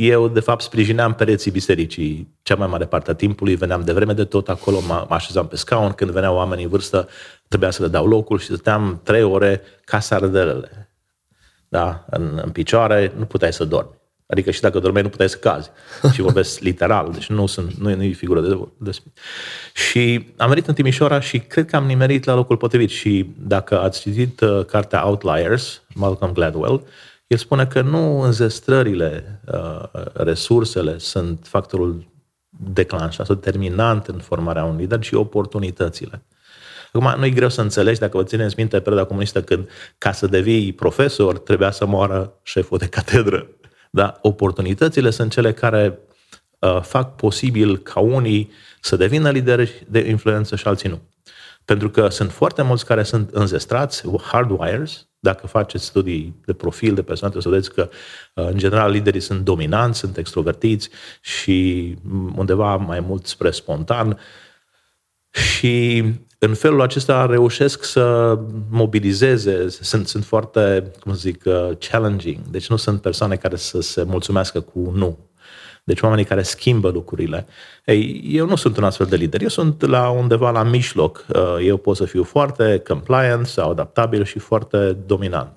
eu, 0.06 0.28
de 0.28 0.40
fapt, 0.40 0.62
sprijineam 0.62 1.14
pereții 1.14 1.50
bisericii 1.50 2.34
cea 2.42 2.54
mai 2.54 2.66
mare 2.66 2.86
parte 2.86 3.10
a 3.10 3.14
timpului, 3.14 3.54
veneam 3.54 3.80
de 3.80 3.92
vreme 3.92 4.12
de 4.12 4.24
tot 4.24 4.48
acolo, 4.48 4.80
mă 4.86 5.06
așezam 5.08 5.46
pe 5.46 5.56
scaun, 5.56 5.92
când 5.92 6.10
veneau 6.10 6.34
oamenii 6.34 6.64
în 6.64 6.70
vârstă, 6.70 7.08
trebuia 7.48 7.70
să 7.70 7.82
le 7.82 7.88
dau 7.88 8.06
locul 8.06 8.38
și 8.38 8.44
stăteam 8.44 9.00
trei 9.02 9.22
ore 9.22 9.62
ca 9.84 10.00
sardelele. 10.00 10.92
Da? 11.68 12.04
În, 12.10 12.40
în 12.42 12.50
picioare, 12.50 13.12
nu 13.16 13.24
puteai 13.24 13.52
să 13.52 13.64
dormi. 13.64 13.98
Adică 14.26 14.50
și 14.50 14.60
dacă 14.60 14.78
dormeai, 14.78 15.02
nu 15.02 15.08
puteai 15.08 15.28
să 15.28 15.36
cazi. 15.36 15.70
Și 16.14 16.20
vorbesc 16.20 16.60
literal, 16.60 17.10
deci 17.12 17.28
nu, 17.28 17.46
sunt, 17.46 17.72
nu, 17.72 17.90
e, 17.90 17.94
nu 17.94 18.02
e 18.02 18.12
figură 18.12 18.40
de, 18.40 18.68
de 18.78 18.90
Și 19.74 20.26
am 20.36 20.48
venit 20.48 20.66
în 20.66 20.74
Timișoara 20.74 21.20
și 21.20 21.38
cred 21.38 21.66
că 21.66 21.76
am 21.76 21.86
nimerit 21.86 22.24
la 22.24 22.34
locul 22.34 22.56
potrivit. 22.56 22.90
Și 22.90 23.30
dacă 23.38 23.80
ați 23.80 24.00
citit 24.00 24.40
uh, 24.40 24.64
cartea 24.64 25.06
Outliers, 25.06 25.82
Malcolm 25.94 26.32
Gladwell, 26.32 26.82
el 27.30 27.36
spune 27.36 27.66
că 27.66 27.80
nu 27.80 28.20
înzestrările, 28.20 29.40
uh, 29.52 29.82
resursele 30.12 30.98
sunt 30.98 31.46
factorul 31.46 32.08
declanșat 32.48 33.26
sau 33.26 33.34
determinant 33.34 34.06
în 34.06 34.18
formarea 34.18 34.64
unui 34.64 34.80
lider, 34.80 34.98
ci 34.98 35.12
oportunitățile. 35.12 36.22
Acum, 36.92 37.14
nu 37.18 37.24
e 37.24 37.30
greu 37.30 37.48
să 37.48 37.60
înțelegi, 37.60 38.00
dacă 38.00 38.16
vă 38.16 38.24
țineți 38.24 38.54
minte 38.56 38.80
perioada 38.80 39.06
comunistă, 39.06 39.42
când 39.42 39.68
ca 39.98 40.12
să 40.12 40.26
devii 40.26 40.72
profesor 40.72 41.38
trebuia 41.38 41.70
să 41.70 41.86
moară 41.86 42.32
șeful 42.42 42.78
de 42.78 42.86
catedră. 42.86 43.48
Da? 43.90 44.18
Oportunitățile 44.22 45.10
sunt 45.10 45.32
cele 45.32 45.52
care 45.52 45.98
uh, 46.58 46.80
fac 46.82 47.16
posibil 47.16 47.78
ca 47.78 48.00
unii 48.00 48.50
să 48.80 48.96
devină 48.96 49.30
lideri 49.30 49.86
de 49.88 49.98
influență 49.98 50.56
și 50.56 50.66
alții 50.66 50.88
nu. 50.88 51.00
Pentru 51.64 51.90
că 51.90 52.08
sunt 52.08 52.32
foarte 52.32 52.62
mulți 52.62 52.86
care 52.86 53.02
sunt 53.02 53.30
înzestrați, 53.30 54.02
hardwires, 54.22 55.08
dacă 55.18 55.46
faceți 55.46 55.84
studii 55.84 56.40
de 56.44 56.52
profil 56.52 56.94
de 56.94 57.02
persoane, 57.02 57.40
să 57.40 57.48
vedeți 57.48 57.72
că, 57.72 57.88
uh, 58.34 58.46
în 58.46 58.58
general, 58.58 58.90
liderii 58.90 59.20
sunt 59.20 59.44
dominanți, 59.44 59.98
sunt 59.98 60.16
extrovertiți 60.16 60.90
și 61.20 61.96
undeva 62.36 62.76
mai 62.76 63.00
mult 63.00 63.26
spre 63.26 63.50
spontan. 63.50 64.18
Și 65.30 66.04
în 66.38 66.54
felul 66.54 66.80
acesta 66.80 67.26
reușesc 67.26 67.84
să 67.84 68.38
mobilizeze, 68.70 69.68
sunt, 69.68 70.08
sunt 70.08 70.24
foarte, 70.24 70.90
cum 71.00 71.14
zic, 71.14 71.42
uh, 71.44 71.70
challenging. 71.78 72.38
Deci 72.50 72.68
nu 72.68 72.76
sunt 72.76 73.00
persoane 73.00 73.36
care 73.36 73.56
să 73.56 73.80
se 73.80 74.02
mulțumească 74.02 74.60
cu 74.60 74.92
nu. 74.94 75.29
Deci 75.84 76.00
oamenii 76.00 76.24
care 76.24 76.42
schimbă 76.42 76.88
lucrurile. 76.88 77.46
Ei, 77.84 78.22
eu 78.24 78.46
nu 78.46 78.56
sunt 78.56 78.76
un 78.76 78.84
astfel 78.84 79.06
de 79.06 79.16
lider. 79.16 79.42
Eu 79.42 79.48
sunt 79.48 79.86
la 79.86 80.08
undeva 80.08 80.50
la 80.50 80.62
mijloc. 80.62 81.24
Uh, 81.28 81.56
eu 81.64 81.76
pot 81.76 81.96
să 81.96 82.04
fiu 82.04 82.22
foarte 82.22 82.82
compliant 82.88 83.46
sau 83.46 83.70
adaptabil 83.70 84.24
și 84.24 84.38
foarte 84.38 84.92
dominant. 85.06 85.52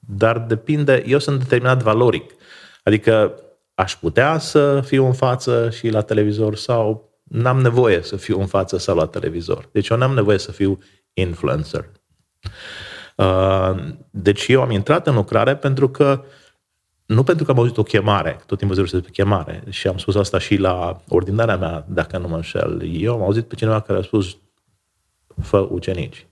Dar 0.00 0.38
depinde, 0.38 1.04
eu 1.06 1.18
sunt 1.18 1.38
determinat 1.38 1.82
valoric. 1.82 2.30
Adică 2.82 3.40
aș 3.74 3.96
putea 3.96 4.38
să 4.38 4.80
fiu 4.84 5.06
în 5.06 5.12
față 5.12 5.70
și 5.70 5.88
la 5.88 6.00
televizor 6.00 6.56
sau 6.56 7.10
n-am 7.22 7.60
nevoie 7.60 8.02
să 8.02 8.16
fiu 8.16 8.40
în 8.40 8.46
față 8.46 8.78
sau 8.78 8.96
la 8.96 9.06
televizor. 9.06 9.68
Deci 9.72 9.88
eu 9.88 9.96
n-am 9.96 10.14
nevoie 10.14 10.38
să 10.38 10.52
fiu 10.52 10.78
influencer. 11.12 11.90
Uh, 13.16 13.74
deci 14.10 14.48
eu 14.48 14.62
am 14.62 14.70
intrat 14.70 15.06
în 15.06 15.14
lucrare 15.14 15.56
pentru 15.56 15.88
că 15.88 16.24
nu 17.06 17.22
pentru 17.22 17.44
că 17.44 17.50
am 17.50 17.58
auzit 17.58 17.76
o 17.76 17.82
chemare, 17.82 18.40
tot 18.46 18.58
timpul 18.58 18.76
zic 18.76 18.90
despre 18.90 19.10
chemare, 19.10 19.64
și 19.68 19.86
am 19.88 19.98
spus 19.98 20.14
asta 20.14 20.38
și 20.38 20.56
la 20.56 21.00
ordinarea 21.08 21.56
mea, 21.56 21.84
dacă 21.88 22.18
nu 22.18 22.28
mă 22.28 22.34
înșel. 22.34 22.82
Eu 22.92 23.14
am 23.14 23.22
auzit 23.22 23.48
pe 23.48 23.54
cineva 23.54 23.80
care 23.80 23.98
a 23.98 24.02
spus, 24.02 24.36
fă 25.42 25.58
ucenici. 25.58 26.26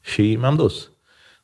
Și 0.00 0.36
m-am 0.36 0.56
dus. 0.56 0.90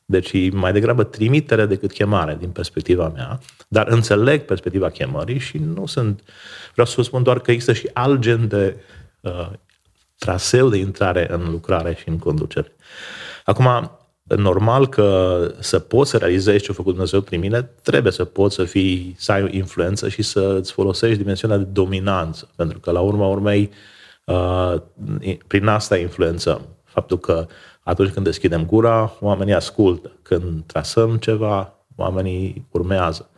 Deci 0.05 0.51
mai 0.51 0.73
degrabă 0.73 1.03
trimitere 1.03 1.65
decât 1.65 1.91
chemare 1.91 2.37
din 2.39 2.49
perspectiva 2.49 3.09
mea, 3.09 3.39
dar 3.67 3.87
înțeleg 3.87 4.41
perspectiva 4.41 4.89
chemării 4.89 5.39
și 5.39 5.57
nu 5.57 5.85
sunt... 5.85 6.23
Vreau 6.71 6.87
să 6.87 6.93
vă 6.97 7.01
spun 7.01 7.23
doar 7.23 7.39
că 7.39 7.51
există 7.51 7.73
și 7.73 7.89
alt 7.93 8.19
gen 8.19 8.47
de 8.47 8.75
uh, 9.21 9.49
traseu 10.17 10.69
de 10.69 10.77
intrare 10.77 11.33
în 11.33 11.51
lucrare 11.51 11.95
și 11.95 12.09
în 12.09 12.17
conducere. 12.17 12.75
Acum, 13.43 13.91
normal 14.27 14.87
că 14.89 15.39
să 15.59 15.79
poți 15.79 16.09
să 16.09 16.17
realizezi 16.17 16.63
ce 16.63 16.71
a 16.71 16.73
făcut 16.73 16.91
Dumnezeu 16.91 17.21
prin 17.21 17.39
mine, 17.39 17.61
trebuie 17.81 18.11
să 18.11 18.25
poți 18.25 18.55
să 18.55 18.63
fii, 18.63 19.15
să 19.17 19.31
ai 19.31 19.43
o 19.43 19.47
influență 19.49 20.09
și 20.09 20.21
să 20.21 20.57
îți 20.59 20.71
folosești 20.71 21.17
dimensiunea 21.17 21.57
de 21.57 21.63
dominanță. 21.63 22.49
Pentru 22.55 22.79
că, 22.79 22.91
la 22.91 22.99
urma 22.99 23.27
urmei, 23.27 23.69
uh, 24.23 24.75
prin 25.47 25.67
asta 25.67 25.97
influențăm. 25.97 26.61
Faptul 26.83 27.19
că 27.19 27.47
atunci 27.83 28.09
când 28.09 28.25
deschidem 28.25 28.65
gura, 28.65 29.17
oamenii 29.19 29.53
ascultă. 29.53 30.11
Când 30.21 30.63
trasăm 30.65 31.17
ceva, 31.17 31.73
oamenii 31.95 32.67
urmează. 32.71 33.29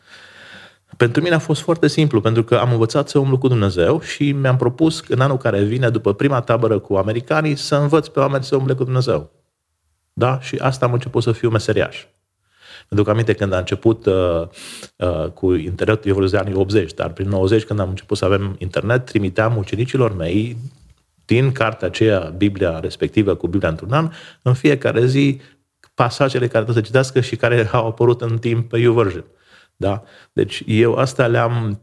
Pentru 0.97 1.21
mine 1.21 1.35
a 1.35 1.39
fost 1.39 1.61
foarte 1.61 1.87
simplu, 1.87 2.21
pentru 2.21 2.43
că 2.43 2.55
am 2.55 2.71
învățat 2.71 3.09
să 3.09 3.19
umblu 3.19 3.37
cu 3.37 3.47
Dumnezeu 3.47 4.01
și 4.01 4.31
mi-am 4.31 4.57
propus 4.57 5.03
în 5.07 5.19
anul 5.19 5.37
care 5.37 5.63
vine, 5.63 5.89
după 5.89 6.13
prima 6.13 6.41
tabără 6.41 6.79
cu 6.79 6.95
americanii, 6.95 7.55
să 7.55 7.75
învăț 7.75 8.07
pe 8.07 8.19
oameni 8.19 8.43
să 8.43 8.55
umble 8.55 8.73
cu 8.73 8.83
Dumnezeu. 8.83 9.31
Da? 10.17 10.39
Și 10.39 10.55
asta 10.55 10.85
am 10.85 10.93
început 10.93 11.23
să 11.23 11.31
fiu 11.31 11.49
meseriaș. 11.49 12.05
Pentru 12.87 13.05
că 13.05 13.11
aminte 13.11 13.33
când 13.33 13.53
a 13.53 13.57
început 13.57 14.05
uh, 14.05 14.47
uh, 14.95 15.27
cu 15.33 15.53
internet, 15.53 16.05
eu 16.05 16.13
vorbesc 16.13 16.33
de 16.33 16.39
anii 16.39 16.53
80, 16.53 16.93
dar 16.93 17.09
prin 17.09 17.29
90 17.29 17.63
când 17.63 17.79
am 17.79 17.89
început 17.89 18.17
să 18.17 18.25
avem 18.25 18.55
internet, 18.57 19.05
trimiteam 19.05 19.57
ucenicilor 19.57 20.15
mei 20.15 20.57
din 21.25 21.51
cartea 21.51 21.87
aceea, 21.87 22.19
Biblia 22.19 22.79
respectivă 22.79 23.35
cu 23.35 23.47
Biblia 23.47 23.69
într-un 23.69 23.91
an, 23.91 24.11
în 24.41 24.53
fiecare 24.53 25.05
zi 25.05 25.41
pasajele 25.93 26.47
care 26.47 26.63
trebuie 26.63 26.83
să 26.83 26.89
citească 26.89 27.21
și 27.21 27.35
care 27.35 27.69
au 27.71 27.87
apărut 27.87 28.21
în 28.21 28.37
timp 28.37 28.69
pe 28.69 28.77
YouVersion. 28.77 29.25
Da? 29.75 30.03
Deci 30.33 30.63
eu 30.65 30.93
asta 30.93 31.27
le-am 31.27 31.81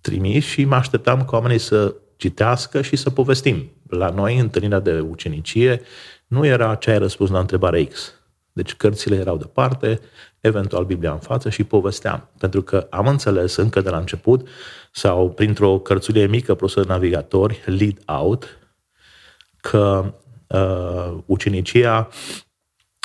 trimis 0.00 0.44
și 0.44 0.64
mă 0.64 0.74
așteptam 0.74 1.24
ca 1.24 1.36
oamenii 1.36 1.58
să 1.58 1.94
citească 2.16 2.82
și 2.82 2.96
să 2.96 3.10
povestim. 3.10 3.70
La 3.88 4.08
noi, 4.08 4.38
întâlnirea 4.38 4.80
de 4.80 5.00
ucenicie 5.00 5.80
nu 6.26 6.46
era 6.46 6.74
ce 6.74 6.90
ai 6.90 6.98
răspuns 6.98 7.30
la 7.30 7.38
întrebarea 7.38 7.84
X. 7.84 8.14
Deci 8.52 8.74
cărțile 8.74 9.16
erau 9.16 9.36
departe, 9.36 10.00
eventual 10.40 10.84
Biblia 10.84 11.12
în 11.12 11.18
față 11.18 11.50
și 11.50 11.64
povesteam. 11.64 12.28
Pentru 12.38 12.62
că 12.62 12.86
am 12.90 13.06
înțeles 13.06 13.56
încă 13.56 13.80
de 13.80 13.90
la 13.90 13.98
început, 13.98 14.48
sau 14.92 15.30
printr-o 15.30 15.78
cărțulie 15.78 16.26
mică 16.26 16.54
prosă 16.54 16.80
de 16.80 16.86
navigatori, 16.88 17.62
lead 17.66 17.98
out, 18.06 18.58
că 19.56 20.14
uh, 20.46 21.18
ucenicia 21.26 22.08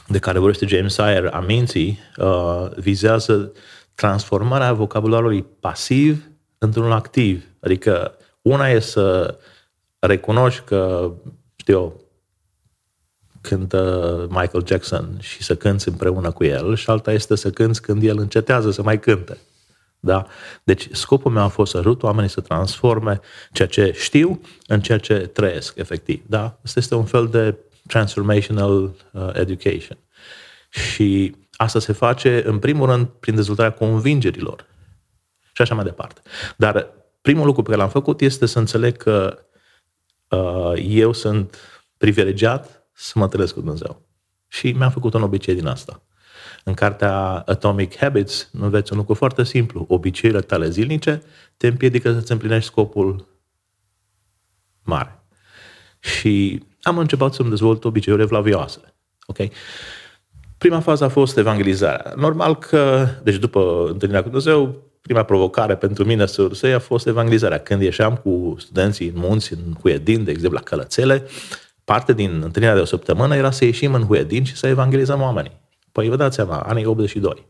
de 0.07 0.19
care 0.19 0.39
vorbește 0.39 0.65
James 0.65 0.93
Sire 0.93 1.29
a 1.31 1.39
minții 1.39 1.99
uh, 2.17 2.65
vizează 2.75 3.51
transformarea 3.95 4.73
vocabularului 4.73 5.43
pasiv 5.43 6.29
într-unul 6.57 6.91
activ. 6.91 7.45
Adică 7.59 8.15
una 8.41 8.69
e 8.69 8.79
să 8.79 9.37
recunoști 9.99 10.61
că, 10.61 11.11
știu 11.55 11.73
eu, 11.73 12.01
cântă 13.41 14.17
Michael 14.29 14.65
Jackson 14.65 15.17
și 15.19 15.43
să 15.43 15.55
cânți 15.55 15.87
împreună 15.87 16.31
cu 16.31 16.43
el 16.43 16.75
și 16.75 16.89
alta 16.89 17.11
este 17.11 17.35
să 17.35 17.49
cânți 17.49 17.81
când 17.81 18.03
el 18.03 18.17
încetează 18.17 18.71
să 18.71 18.81
mai 18.81 18.99
cânte. 18.99 19.37
Da? 19.99 20.25
Deci 20.63 20.87
scopul 20.91 21.31
meu 21.31 21.43
a 21.43 21.47
fost 21.47 21.71
să 21.71 21.77
ajut 21.77 22.03
oamenii 22.03 22.29
să 22.29 22.41
transforme 22.41 23.19
ceea 23.51 23.67
ce 23.67 23.91
știu 23.95 24.41
în 24.67 24.81
ceea 24.81 24.97
ce 24.97 25.13
trăiesc, 25.13 25.77
efectiv. 25.77 26.21
Da? 26.27 26.59
Asta 26.63 26.79
este 26.79 26.95
un 26.95 27.05
fel 27.05 27.27
de 27.27 27.55
transformational 27.87 28.83
uh, 29.11 29.29
education. 29.33 29.97
Și 30.69 31.35
asta 31.55 31.79
se 31.79 31.93
face, 31.93 32.43
în 32.45 32.59
primul 32.59 32.87
rând, 32.89 33.07
prin 33.07 33.35
dezvoltarea 33.35 33.71
convingerilor. 33.71 34.65
Și 35.51 35.61
așa 35.61 35.75
mai 35.75 35.83
departe. 35.83 36.21
Dar 36.57 36.87
primul 37.21 37.45
lucru 37.45 37.61
pe 37.61 37.69
care 37.69 37.81
l-am 37.81 37.89
făcut 37.89 38.21
este 38.21 38.45
să 38.45 38.59
înțeleg 38.59 38.97
că 38.97 39.39
uh, 40.27 40.73
eu 40.87 41.11
sunt 41.11 41.57
privilegiat 41.97 42.78
să 42.99 43.11
mă 43.15 43.23
întâlnesc 43.23 43.53
cu 43.53 43.59
Dumnezeu. 43.59 44.01
Și 44.47 44.71
mi-am 44.71 44.91
făcut 44.91 45.13
un 45.13 45.21
obicei 45.21 45.55
din 45.55 45.67
asta. 45.67 46.01
În 46.63 46.73
cartea 46.73 47.43
Atomic 47.45 47.97
Habits 47.97 48.49
înveți 48.53 48.91
un 48.91 48.97
lucru 48.97 49.13
foarte 49.13 49.43
simplu. 49.43 49.85
Obiceiurile 49.87 50.45
tale 50.45 50.69
zilnice 50.69 51.21
te 51.57 51.67
împiedică 51.67 52.13
să-ți 52.13 52.31
împlinești 52.31 52.69
scopul 52.69 53.27
mare. 54.83 55.23
Și 55.99 56.63
am 56.81 56.97
început 56.97 57.33
să-mi 57.33 57.49
dezvolt 57.49 57.85
obiceiuri 57.85 58.21
evlavioase. 58.21 58.79
Ok? 59.25 59.37
Prima 60.57 60.79
fază 60.79 61.03
a 61.03 61.09
fost 61.09 61.37
evangelizarea. 61.37 62.13
Normal 62.15 62.57
că, 62.57 63.07
deci 63.23 63.35
după 63.35 63.87
întâlnirea 63.87 64.23
cu 64.23 64.29
Dumnezeu, 64.29 64.83
prima 65.01 65.23
provocare 65.23 65.75
pentru 65.75 66.05
mine 66.05 66.25
să 66.25 66.71
a 66.75 66.79
fost 66.79 67.07
evangelizarea. 67.07 67.59
Când 67.59 67.81
ieșeam 67.81 68.15
cu 68.15 68.55
studenții 68.59 69.07
în 69.07 69.13
munți, 69.15 69.53
în 69.53 69.75
Huedin, 69.81 70.23
de 70.23 70.31
exemplu, 70.31 70.57
la 70.57 70.63
Călățele, 70.63 71.27
parte 71.89 72.13
din 72.13 72.41
întâlnirea 72.43 72.75
de 72.75 72.81
o 72.81 72.85
săptămână 72.85 73.35
era 73.35 73.51
să 73.51 73.65
ieșim 73.65 73.93
în 73.93 74.05
Huedin 74.05 74.43
și 74.43 74.55
să 74.55 74.67
evangelizăm 74.67 75.21
oamenii. 75.21 75.51
Păi 75.91 76.09
vă 76.09 76.15
dați 76.15 76.35
seama, 76.35 76.59
anii 76.59 76.85
82. 76.85 77.45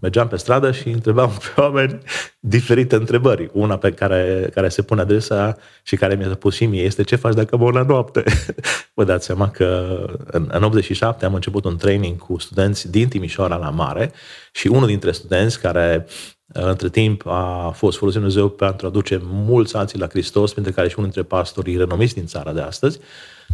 Mergeam 0.00 0.28
pe 0.28 0.36
stradă 0.36 0.72
și 0.72 0.88
întrebam 0.88 1.30
pe 1.30 1.60
oameni 1.60 1.98
diferite 2.40 2.94
întrebări. 2.94 3.50
Una 3.52 3.76
pe 3.76 3.90
care, 3.92 4.50
care 4.54 4.68
se 4.68 4.82
pune 4.82 5.00
adresa 5.00 5.56
și 5.82 5.96
care 5.96 6.14
mi-a 6.14 6.34
pus 6.34 6.54
și 6.54 6.66
mie 6.66 6.82
este 6.82 7.02
ce 7.02 7.16
faci 7.16 7.34
dacă 7.34 7.56
mor 7.56 7.74
la 7.74 7.82
noapte? 7.82 8.22
Vă 8.96 9.04
dați 9.04 9.24
seama 9.26 9.50
că 9.50 9.98
în, 10.26 10.48
în 10.52 10.62
87 10.62 11.24
am 11.24 11.34
început 11.34 11.64
un 11.64 11.76
training 11.76 12.16
cu 12.16 12.38
studenți 12.38 12.90
din 12.90 13.08
Timișoara 13.08 13.56
la 13.56 13.70
mare 13.70 14.12
și 14.52 14.66
unul 14.66 14.86
dintre 14.86 15.12
studenți 15.12 15.60
care 15.60 16.06
între 16.52 16.88
timp 16.88 17.26
a 17.26 17.72
fost 17.74 17.98
folosit 17.98 18.20
Dumnezeu 18.20 18.48
pentru 18.48 18.86
a 18.86 18.88
aduce 18.88 19.20
mulți 19.22 19.76
alții 19.76 19.98
la 19.98 20.06
Hristos, 20.08 20.52
printre 20.52 20.72
care 20.72 20.88
și 20.88 20.94
unul 20.98 21.10
dintre 21.10 21.36
pastorii 21.36 21.76
renumiți 21.76 22.14
din 22.14 22.26
țara 22.26 22.52
de 22.52 22.60
astăzi, 22.60 22.98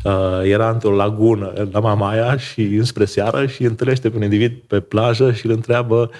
uh, 0.04 0.40
era 0.42 0.70
într-o 0.70 0.94
lagună 0.94 1.68
la 1.72 1.80
Mamaia 1.80 2.36
și 2.36 2.62
înspre 2.62 3.04
seară 3.04 3.46
și 3.46 3.62
întâlnește 3.62 4.10
pe 4.10 4.16
un 4.16 4.22
individ 4.22 4.52
pe 4.66 4.80
plajă 4.80 5.32
și 5.32 5.46
îl 5.46 5.52
întreabă 5.52 6.10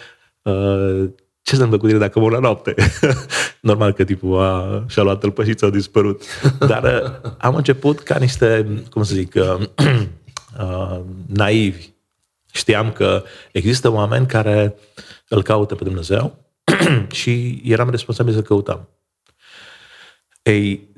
uh, 0.43 1.05
ce 1.43 1.55
se 1.55 1.63
întâmplă 1.63 1.79
cu 1.79 1.87
tine 1.87 1.99
dacă 1.99 2.19
mor 2.19 2.33
la 2.33 2.39
noapte? 2.39 2.75
Normal 3.61 3.93
că 3.93 4.05
tipul 4.05 4.39
a, 4.41 4.85
și-a 4.89 5.03
luat 5.03 5.21
tălpășița, 5.21 5.67
a 5.67 5.71
dispărut. 5.71 6.23
Dar 6.69 6.83
uh, 6.83 7.31
am 7.39 7.55
început 7.55 8.01
ca 8.01 8.19
niște, 8.19 8.83
cum 8.91 9.03
să 9.03 9.15
zic, 9.15 9.35
uh, 9.35 9.67
uh, 10.61 11.01
naivi. 11.27 11.93
Știam 12.53 12.93
că 12.93 13.23
există 13.53 13.93
oameni 13.93 14.27
care 14.27 14.75
îl 15.29 15.43
caută 15.43 15.75
pe 15.75 15.85
Dumnezeu 15.85 16.44
și 17.21 17.63
eram 17.65 17.91
responsabil 17.91 18.35
să 18.35 18.43
căutăm. 18.43 18.89
Ei, 20.43 20.89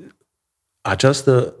această 0.81 1.53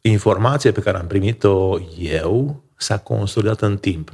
informație 0.00 0.72
pe 0.72 0.80
care 0.80 0.98
am 0.98 1.06
primit-o 1.06 1.78
eu 1.98 2.62
s-a 2.76 2.98
consolidat 2.98 3.60
în 3.60 3.76
timp. 3.76 4.12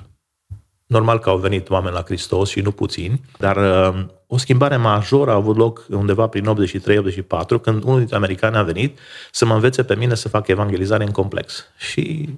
Normal 0.87 1.19
că 1.19 1.31
au 1.31 1.39
venit 1.39 1.71
oameni 1.71 1.95
la 1.95 2.03
Hristos 2.03 2.49
și 2.49 2.61
nu 2.61 2.71
puțini, 2.71 3.21
dar 3.39 3.57
uh, 3.57 4.07
o 4.27 4.37
schimbare 4.37 4.77
majoră 4.77 5.31
a 5.31 5.35
avut 5.35 5.57
loc 5.57 5.87
undeva 5.91 6.27
prin 6.27 6.45
83-84, 6.45 7.61
când 7.63 7.83
unul 7.83 7.99
dintre 7.99 8.17
americani 8.17 8.57
a 8.57 8.63
venit 8.63 8.99
să 9.31 9.45
mă 9.45 9.55
învețe 9.55 9.85
pe 9.85 9.97
mine 9.97 10.15
să 10.15 10.29
fac 10.29 10.49
evangelizare 10.49 11.05
în 11.05 11.11
complex. 11.11 11.65
Și 11.79 12.29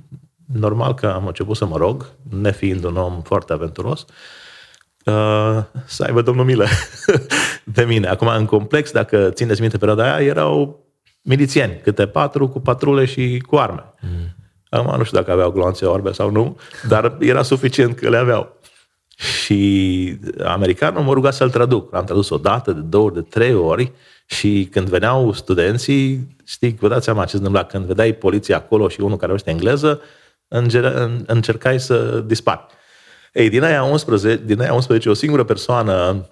normal 0.53 0.95
că 0.95 1.07
am 1.07 1.27
început 1.27 1.57
să 1.57 1.67
mă 1.67 1.77
rog, 1.77 2.13
nefiind 2.31 2.85
un 2.85 2.97
om 2.97 3.23
foarte 3.23 3.53
aventuros, 3.53 4.05
uh, 5.05 5.63
să 5.87 6.05
aibă 6.07 6.23
Domnul 6.23 6.45
milă 6.45 6.67
de 7.65 7.85
mine. 7.85 8.09
Acum, 8.09 8.27
în 8.27 8.45
complex, 8.45 8.91
dacă 8.91 9.31
țineți 9.31 9.61
minte 9.61 9.79
perioada 9.79 10.15
aia, 10.15 10.27
erau 10.27 10.87
milițieni, 11.23 11.81
câte 11.83 12.07
patru, 12.07 12.49
cu 12.49 12.61
patrule 12.61 13.05
și 13.05 13.43
cu 13.47 13.57
arme. 13.57 13.85
Mm. 14.01 14.35
Acum 14.69 14.97
nu 14.97 15.05
știu 15.05 15.19
dacă 15.19 15.33
aveau 15.33 15.51
gloanțe 15.51 15.85
orbe 15.85 16.13
sau 16.13 16.31
nu, 16.31 16.59
dar 16.89 17.17
era 17.21 17.43
suficient 17.43 17.97
că 17.97 18.09
le 18.09 18.17
aveau. 18.17 18.61
Și 19.17 20.19
americanul 20.45 21.03
mă 21.03 21.13
ruga 21.13 21.31
să-l 21.31 21.51
traduc. 21.51 21.95
Am 21.95 22.05
tradus 22.05 22.31
o 22.31 22.37
dată, 22.37 22.73
de 22.73 22.81
două 22.81 23.05
ori, 23.05 23.15
de 23.15 23.21
trei 23.21 23.55
ori 23.55 23.93
și 24.27 24.69
când 24.71 24.89
veneau 24.89 25.33
studenții, 25.33 26.37
știi, 26.45 26.77
vă 26.81 26.89
dați 26.89 27.05
seama 27.05 27.25
ce 27.25 27.31
se 27.31 27.37
întâmpla, 27.37 27.65
când 27.65 27.85
vedeai 27.85 28.13
poliția 28.13 28.57
acolo 28.57 28.89
și 28.89 29.01
unul 29.01 29.17
care 29.17 29.33
vorbește 29.33 29.51
engleză, 29.51 30.01
încercai 31.27 31.81
să 31.81 32.23
dispari. 32.27 32.67
Ei, 33.33 33.49
din 33.49 33.63
aia 33.63 33.83
11, 33.83 34.43
din 34.45 34.61
aia 34.61 34.75
11 34.75 35.09
o 35.09 35.15
singură 35.15 35.45
persoană 35.45 36.27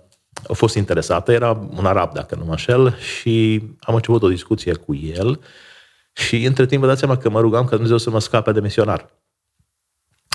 a 0.49 0.53
fost 0.53 0.75
interesată, 0.75 1.33
era 1.33 1.69
un 1.77 1.87
arab, 1.87 2.13
dacă 2.13 2.35
nu 2.35 2.45
mă 2.45 2.51
înșel, 2.51 2.97
și 2.97 3.63
am 3.81 3.95
început 3.95 4.23
o 4.23 4.29
discuție 4.29 4.75
cu 4.75 4.95
el 4.95 5.41
și 6.13 6.45
între 6.45 6.67
timp 6.67 6.81
vă 6.81 6.87
dați 6.87 6.99
seama 6.99 7.17
că 7.17 7.31
mă 7.31 7.41
rugam 7.41 7.65
ca 7.65 7.71
Dumnezeu 7.71 7.99
să 7.99 8.11
mă 8.11 8.21
scape 8.21 8.53
de 8.53 8.61
misionar. 8.61 9.11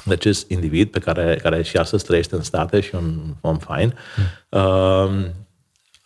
De 0.04 0.14
acest 0.14 0.50
individ 0.50 0.92
pe 0.92 1.00
care, 1.00 1.40
care 1.42 1.62
și 1.62 1.78
astăzi 1.78 2.06
trăiește 2.06 2.36
în 2.36 2.44
state 2.44 2.80
și 2.80 2.96
un 2.96 3.36
om 3.42 3.58
fain, 3.58 3.98
mm. 4.16 4.60
uh, 4.60 5.26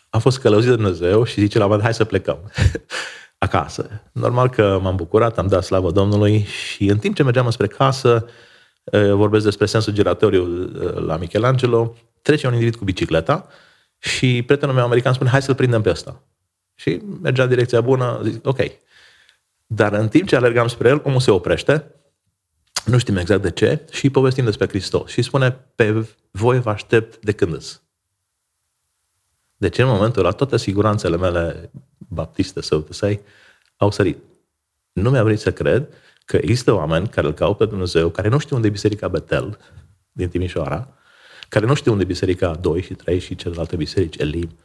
a 0.10 0.18
fost 0.18 0.40
călăuzit 0.40 0.70
de 0.70 0.76
Dumnezeu 0.76 1.24
și 1.24 1.42
zice 1.42 1.58
la 1.58 1.66
un 1.66 1.82
hai 1.82 1.94
să 1.94 2.04
plecăm 2.04 2.52
acasă. 3.38 3.90
Normal 4.12 4.50
că 4.50 4.80
m-am 4.82 4.96
bucurat, 4.96 5.38
am 5.38 5.48
dat 5.48 5.64
slavă 5.64 5.92
Domnului 5.92 6.44
și 6.44 6.86
în 6.88 6.98
timp 6.98 7.16
ce 7.16 7.24
mergeam 7.24 7.50
spre 7.50 7.68
casă, 7.68 8.26
uh, 8.26 8.32
vorbesc 9.14 9.44
despre 9.44 9.66
sensul 9.66 9.94
giratoriu 9.94 10.44
uh, 10.44 10.94
la 10.94 11.18
Michelangelo, 11.18 11.96
trece 12.22 12.48
un 12.48 12.54
individ 12.54 12.76
cu 12.76 12.84
bicicleta 12.84 13.48
și 13.98 14.44
prietenul 14.44 14.76
meu 14.76 14.84
american 14.84 15.14
spune, 15.14 15.30
hai 15.30 15.42
să-l 15.42 15.56
prindem 15.56 15.82
pe 15.82 15.90
ăsta. 15.90 16.24
Și 16.76 17.02
mergea 17.22 17.44
în 17.44 17.50
direcția 17.50 17.82
bună, 17.82 18.20
zic, 18.24 18.48
ok. 18.48 18.60
Dar 19.66 19.94
în 19.94 20.08
timp 20.08 20.28
ce 20.28 20.36
alergam 20.36 20.68
spre 20.68 20.90
el, 20.90 21.02
omul 21.04 21.20
se 21.20 21.32
oprește, 21.32 21.96
nu 22.86 22.98
știm 22.98 23.18
exact 23.18 23.42
de 23.42 23.52
ce, 23.52 23.86
și 23.92 24.10
povestim 24.10 24.46
despre 24.46 24.68
Hristos. 24.68 25.12
Și 25.12 25.22
spune, 25.22 25.52
pe 25.76 26.06
voi 26.32 26.60
vă 26.60 26.70
aștept 26.70 27.24
de 27.24 27.32
când 27.32 27.54
îți. 27.54 27.82
Deci 29.56 29.78
în 29.78 29.88
momentul 29.88 30.24
ăla, 30.24 30.32
toate 30.32 30.58
siguranțele 30.58 31.18
mele 31.18 31.72
baptiste, 31.98 32.62
să 32.62 32.84
say, 32.90 33.22
au 33.78 33.92
sărit. 33.92 34.18
Nu 34.92 35.10
mi-a 35.10 35.24
venit 35.24 35.40
să 35.40 35.54
cred 35.54 35.88
că 36.30 36.38
există 36.42 36.74
oameni 36.74 37.08
care 37.08 37.28
îl 37.28 37.34
caută 37.34 37.64
pe 37.64 37.70
Dumnezeu, 37.70 38.10
care 38.10 38.28
nu 38.28 38.38
știu 38.38 38.56
unde 38.56 38.68
e 38.68 38.72
Biserica 38.72 39.08
Betel 39.08 39.58
din 40.12 40.30
Timișoara, 40.30 40.88
care 41.48 41.66
nu 41.66 41.74
știu 41.74 41.92
unde 41.92 42.04
e 42.04 42.08
Biserica 42.08 42.56
2 42.56 42.82
și 42.82 42.94
3 42.94 43.20
și 43.20 43.36
celelalte 43.36 43.76
biserici, 43.76 44.18
Elim. 44.18 44.58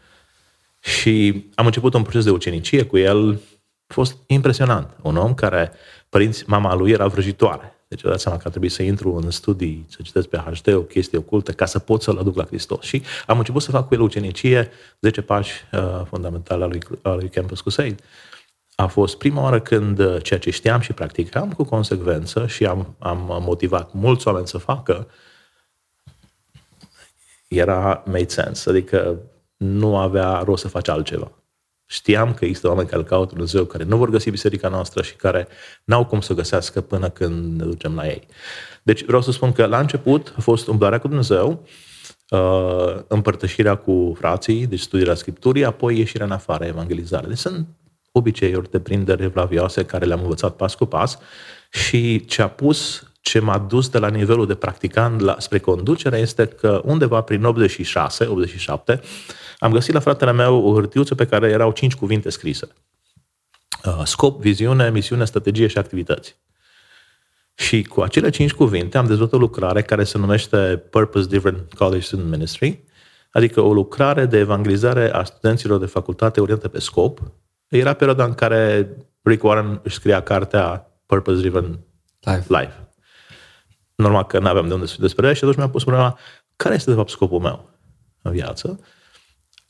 Și 0.81 1.45
am 1.55 1.67
început 1.67 1.95
un 1.95 2.03
proces 2.03 2.25
de 2.25 2.31
ucenicie 2.31 2.85
cu 2.85 2.97
el. 2.97 3.41
A 3.87 3.93
fost 3.93 4.17
impresionant. 4.27 4.97
Un 5.03 5.17
om 5.17 5.35
care, 5.35 5.73
părinți, 6.09 6.45
mama 6.47 6.75
lui 6.75 6.91
era 6.91 7.07
vrăjitoare. 7.07 7.75
Deci 7.89 8.03
eu 8.03 8.11
dați 8.11 8.23
seama 8.23 8.39
că 8.39 8.45
a 8.47 8.51
trebuit 8.51 8.73
să 8.73 8.83
intru 8.83 9.15
în 9.15 9.31
studii, 9.31 9.87
să 9.89 9.99
citesc 10.03 10.29
pe 10.29 10.37
HD 10.37 10.73
o 10.73 10.83
chestie 10.83 11.19
ocultă, 11.19 11.53
ca 11.53 11.65
să 11.65 11.79
pot 11.79 12.03
să-l 12.03 12.19
aduc 12.19 12.37
la 12.37 12.45
Hristos. 12.45 12.85
Și 12.85 13.03
am 13.27 13.39
început 13.39 13.63
să 13.63 13.71
fac 13.71 13.89
cu 13.89 13.95
el 13.95 14.01
ucenicie, 14.01 14.71
10 15.01 15.23
pași 15.23 15.53
uh, 15.73 16.03
fundamentale 16.09 16.65
a 16.65 16.67
lui, 16.67 16.81
a 17.03 17.15
lui 17.15 17.29
Campus 17.29 17.61
Crusade. 17.61 17.97
A 18.75 18.87
fost 18.87 19.19
prima 19.19 19.43
oară 19.43 19.61
când 19.61 19.99
uh, 19.99 20.23
ceea 20.23 20.39
ce 20.39 20.51
știam 20.51 20.81
și 20.81 20.93
practicam 20.93 21.53
cu 21.53 21.65
consecvență 21.65 22.47
și 22.47 22.67
am, 22.67 22.95
am 22.99 23.39
motivat 23.43 23.93
mulți 23.93 24.27
oameni 24.27 24.47
să 24.47 24.59
facă, 24.59 25.09
era 27.49 28.03
made 28.07 28.29
sense, 28.29 28.71
adică 28.71 29.19
nu 29.57 29.97
avea 29.97 30.39
rost 30.39 30.63
să 30.63 30.69
faci 30.69 30.89
altceva. 30.89 31.33
Știam 31.87 32.35
că 32.35 32.45
există 32.45 32.69
oameni 32.69 32.89
care 32.89 33.01
îl 33.01 33.07
caută 33.07 33.31
Dumnezeu, 33.31 33.65
care 33.65 33.85
nu 33.85 33.97
vor 33.97 34.11
găsi 34.11 34.31
biserica 34.31 34.69
noastră 34.69 35.03
și 35.03 35.17
care 35.17 35.49
n-au 35.85 36.07
cum 36.07 36.21
să 36.21 36.33
o 36.33 36.35
găsească 36.35 36.81
până 36.81 37.09
când 37.09 37.61
ne 37.61 37.65
ducem 37.65 37.95
la 37.95 38.07
ei. 38.07 38.27
Deci 38.83 39.05
vreau 39.05 39.23
să 39.23 39.31
spun 39.31 39.53
că 39.53 39.67
la 39.67 39.79
început 39.79 40.35
a 40.37 40.41
fost 40.41 40.67
umblarea 40.67 40.99
cu 40.99 41.09
Dumnezeu, 41.09 41.67
uh, 42.29 42.97
împărtășirea 43.09 43.75
cu 43.75 44.15
frații, 44.19 44.67
deci 44.67 44.81
studierea 44.81 45.15
Scripturii, 45.15 45.65
apoi 45.65 45.99
ieșirea 45.99 46.27
în 46.27 46.33
afară, 46.33 46.65
evangelizare. 46.65 47.27
Deci 47.27 47.39
sunt 47.39 47.67
obiceiuri 48.17 48.71
de 48.71 48.81
prindere 48.81 49.27
vlavioase 49.27 49.85
care 49.85 50.05
le-am 50.05 50.21
învățat 50.21 50.57
pas 50.57 50.75
cu 50.75 50.85
pas 50.85 51.19
și 51.71 52.25
ce 52.25 52.43
a 52.43 52.49
pus 52.49 53.07
ce 53.21 53.39
m-a 53.39 53.59
dus 53.59 53.89
de 53.89 53.99
la 53.99 54.09
nivelul 54.09 54.47
de 54.47 54.55
practicant 54.55 55.21
la, 55.21 55.37
spre 55.39 55.59
conducere 55.59 56.19
este 56.19 56.47
că 56.47 56.81
undeva 56.85 57.21
prin 57.21 57.45
86, 57.45 58.25
87, 58.25 59.01
am 59.59 59.73
găsit 59.73 59.95
la 59.95 60.01
fratele 60.01 60.33
meu 60.33 60.65
o 60.65 60.75
hârtiuță 60.75 61.15
pe 61.15 61.27
care 61.27 61.51
erau 61.51 61.73
cinci 61.73 61.95
cuvinte 61.95 62.31
scrise. 62.31 62.69
Uh, 63.85 64.03
scop, 64.05 64.41
viziune, 64.41 64.91
misiune, 64.91 65.25
strategie 65.25 65.67
și 65.67 65.79
activități. 65.79 66.37
Și 67.55 67.83
cu 67.83 68.01
acele 68.01 68.31
cinci 68.31 68.53
cuvinte 68.53 68.99
am 68.99 69.07
dezvoltat 69.07 69.35
o 69.35 69.43
lucrare 69.43 69.83
care 69.83 70.05
se 70.05 70.19
numește 70.19 70.83
Purpose 70.91 71.27
Driven 71.27 71.69
College 71.79 72.05
Student 72.05 72.31
Ministry, 72.31 72.85
adică 73.31 73.61
o 73.61 73.73
lucrare 73.73 74.27
de 74.27 74.39
evangelizare 74.39 75.13
a 75.13 75.25
studenților 75.25 75.79
de 75.79 75.87
facultate 75.87 76.41
orientată 76.41 76.69
pe 76.69 76.81
scop. 76.81 77.21
Era 77.79 77.93
perioada 77.93 78.25
în 78.25 78.35
care 78.35 78.89
Rick 79.23 79.43
Warren 79.43 79.81
își 79.83 79.95
scria 79.95 80.23
cartea 80.23 80.91
Purpose 81.07 81.41
Driven 81.41 81.79
Life. 82.21 82.45
Life. 82.49 82.89
Normal 83.95 84.27
că 84.27 84.39
nu 84.39 84.49
aveam 84.49 84.69
de 84.69 84.75
unde 84.75 84.87
să 84.87 84.97
despre 84.99 85.27
ea 85.27 85.33
și 85.33 85.39
atunci 85.39 85.57
mi-am 85.57 85.71
pus 85.71 85.83
problema 85.83 86.19
care 86.57 86.75
este 86.75 86.91
de 86.91 86.97
fapt 86.97 87.09
scopul 87.09 87.41
meu 87.41 87.71
în 88.23 88.33
viață, 88.33 88.81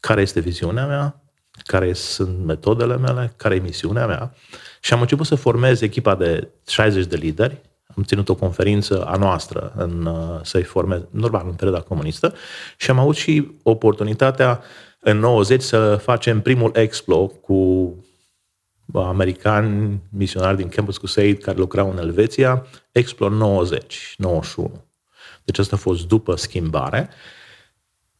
care 0.01 0.21
este 0.21 0.41
viziunea 0.41 0.87
mea, 0.87 1.23
care 1.63 1.93
sunt 1.93 2.45
metodele 2.45 2.97
mele, 2.97 3.33
care 3.37 3.55
e 3.55 3.59
misiunea 3.59 4.07
mea? 4.07 4.35
Și 4.81 4.93
am 4.93 5.01
început 5.01 5.27
să 5.27 5.35
formez 5.35 5.81
echipa 5.81 6.15
de 6.15 6.49
60 6.67 7.07
de 7.07 7.17
lideri, 7.17 7.61
am 7.97 8.03
ținut 8.03 8.29
o 8.29 8.35
conferință 8.35 9.05
a 9.05 9.17
noastră 9.17 9.73
în, 9.77 10.07
uh, 10.07 10.41
să-i 10.43 10.63
formez, 10.63 11.01
normal, 11.11 11.47
în 11.47 11.55
perioada 11.55 11.83
comunistă. 11.83 12.35
Și 12.77 12.91
am 12.91 12.99
avut 12.99 13.17
și 13.17 13.51
oportunitatea 13.63 14.61
în 15.05 15.19
90 15.19 15.63
să 15.63 15.97
facem 15.97 16.41
primul 16.41 16.71
explo 16.75 17.27
cu 17.27 17.95
americani 18.93 20.03
misionari 20.11 20.57
din 20.57 20.69
Campus 20.69 20.99
Crusade 20.99 21.35
care 21.35 21.59
lucrau 21.59 21.91
în 21.91 21.99
Elveția, 21.99 22.67
Explor 22.93 23.31
90, 23.31 24.15
91. 24.19 24.85
Deci 25.45 25.59
asta 25.59 25.77
a 25.77 25.79
fost 25.79 26.07
după 26.07 26.37
schimbare. 26.37 27.09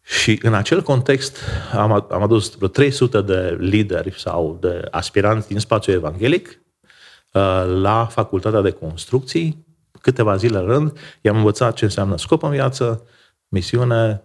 Și 0.03 0.39
în 0.43 0.55
acel 0.55 0.83
context 0.83 1.39
am, 1.73 2.07
am 2.11 2.23
adus 2.23 2.55
vreo 2.55 2.69
300 2.69 3.21
de 3.21 3.57
lideri 3.61 4.21
sau 4.21 4.59
de 4.61 4.89
aspiranți 4.91 5.49
din 5.49 5.59
spațiul 5.59 5.97
evanghelic 5.97 6.49
uh, 6.49 7.65
la 7.67 8.07
facultatea 8.07 8.61
de 8.61 8.71
construcții, 8.71 9.67
câteva 10.01 10.37
zile 10.37 10.59
în 10.59 10.65
rând, 10.65 10.99
i-am 11.21 11.37
învățat 11.37 11.75
ce 11.75 11.85
înseamnă 11.85 12.17
scop 12.17 12.43
în 12.43 12.51
viață, 12.51 13.07
misiune, 13.49 14.23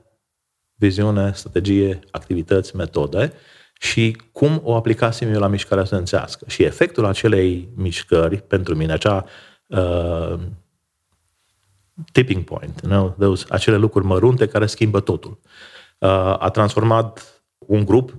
viziune, 0.80 1.32
strategie, 1.34 1.99
activități, 2.11 2.75
metode 2.75 3.34
și 3.80 4.21
cum 4.32 4.61
o 4.63 4.75
aplicasem 4.75 5.34
eu 5.34 5.39
la 5.39 5.47
mișcarea 5.47 5.84
studențească. 5.84 6.45
Și 6.47 6.63
efectul 6.63 7.05
acelei 7.05 7.69
mișcări, 7.75 8.38
pentru 8.38 8.75
mine, 8.75 8.93
acea 8.93 9.25
uh, 9.67 10.39
tipping 12.11 12.43
point, 12.43 12.80
you 12.84 12.91
know, 12.91 13.15
those, 13.19 13.45
acele 13.49 13.77
lucruri 13.77 14.05
mărunte 14.05 14.47
care 14.47 14.65
schimbă 14.65 14.99
totul, 14.99 15.39
uh, 15.97 16.36
a 16.39 16.49
transformat 16.53 17.43
un 17.57 17.86
grup 17.86 18.15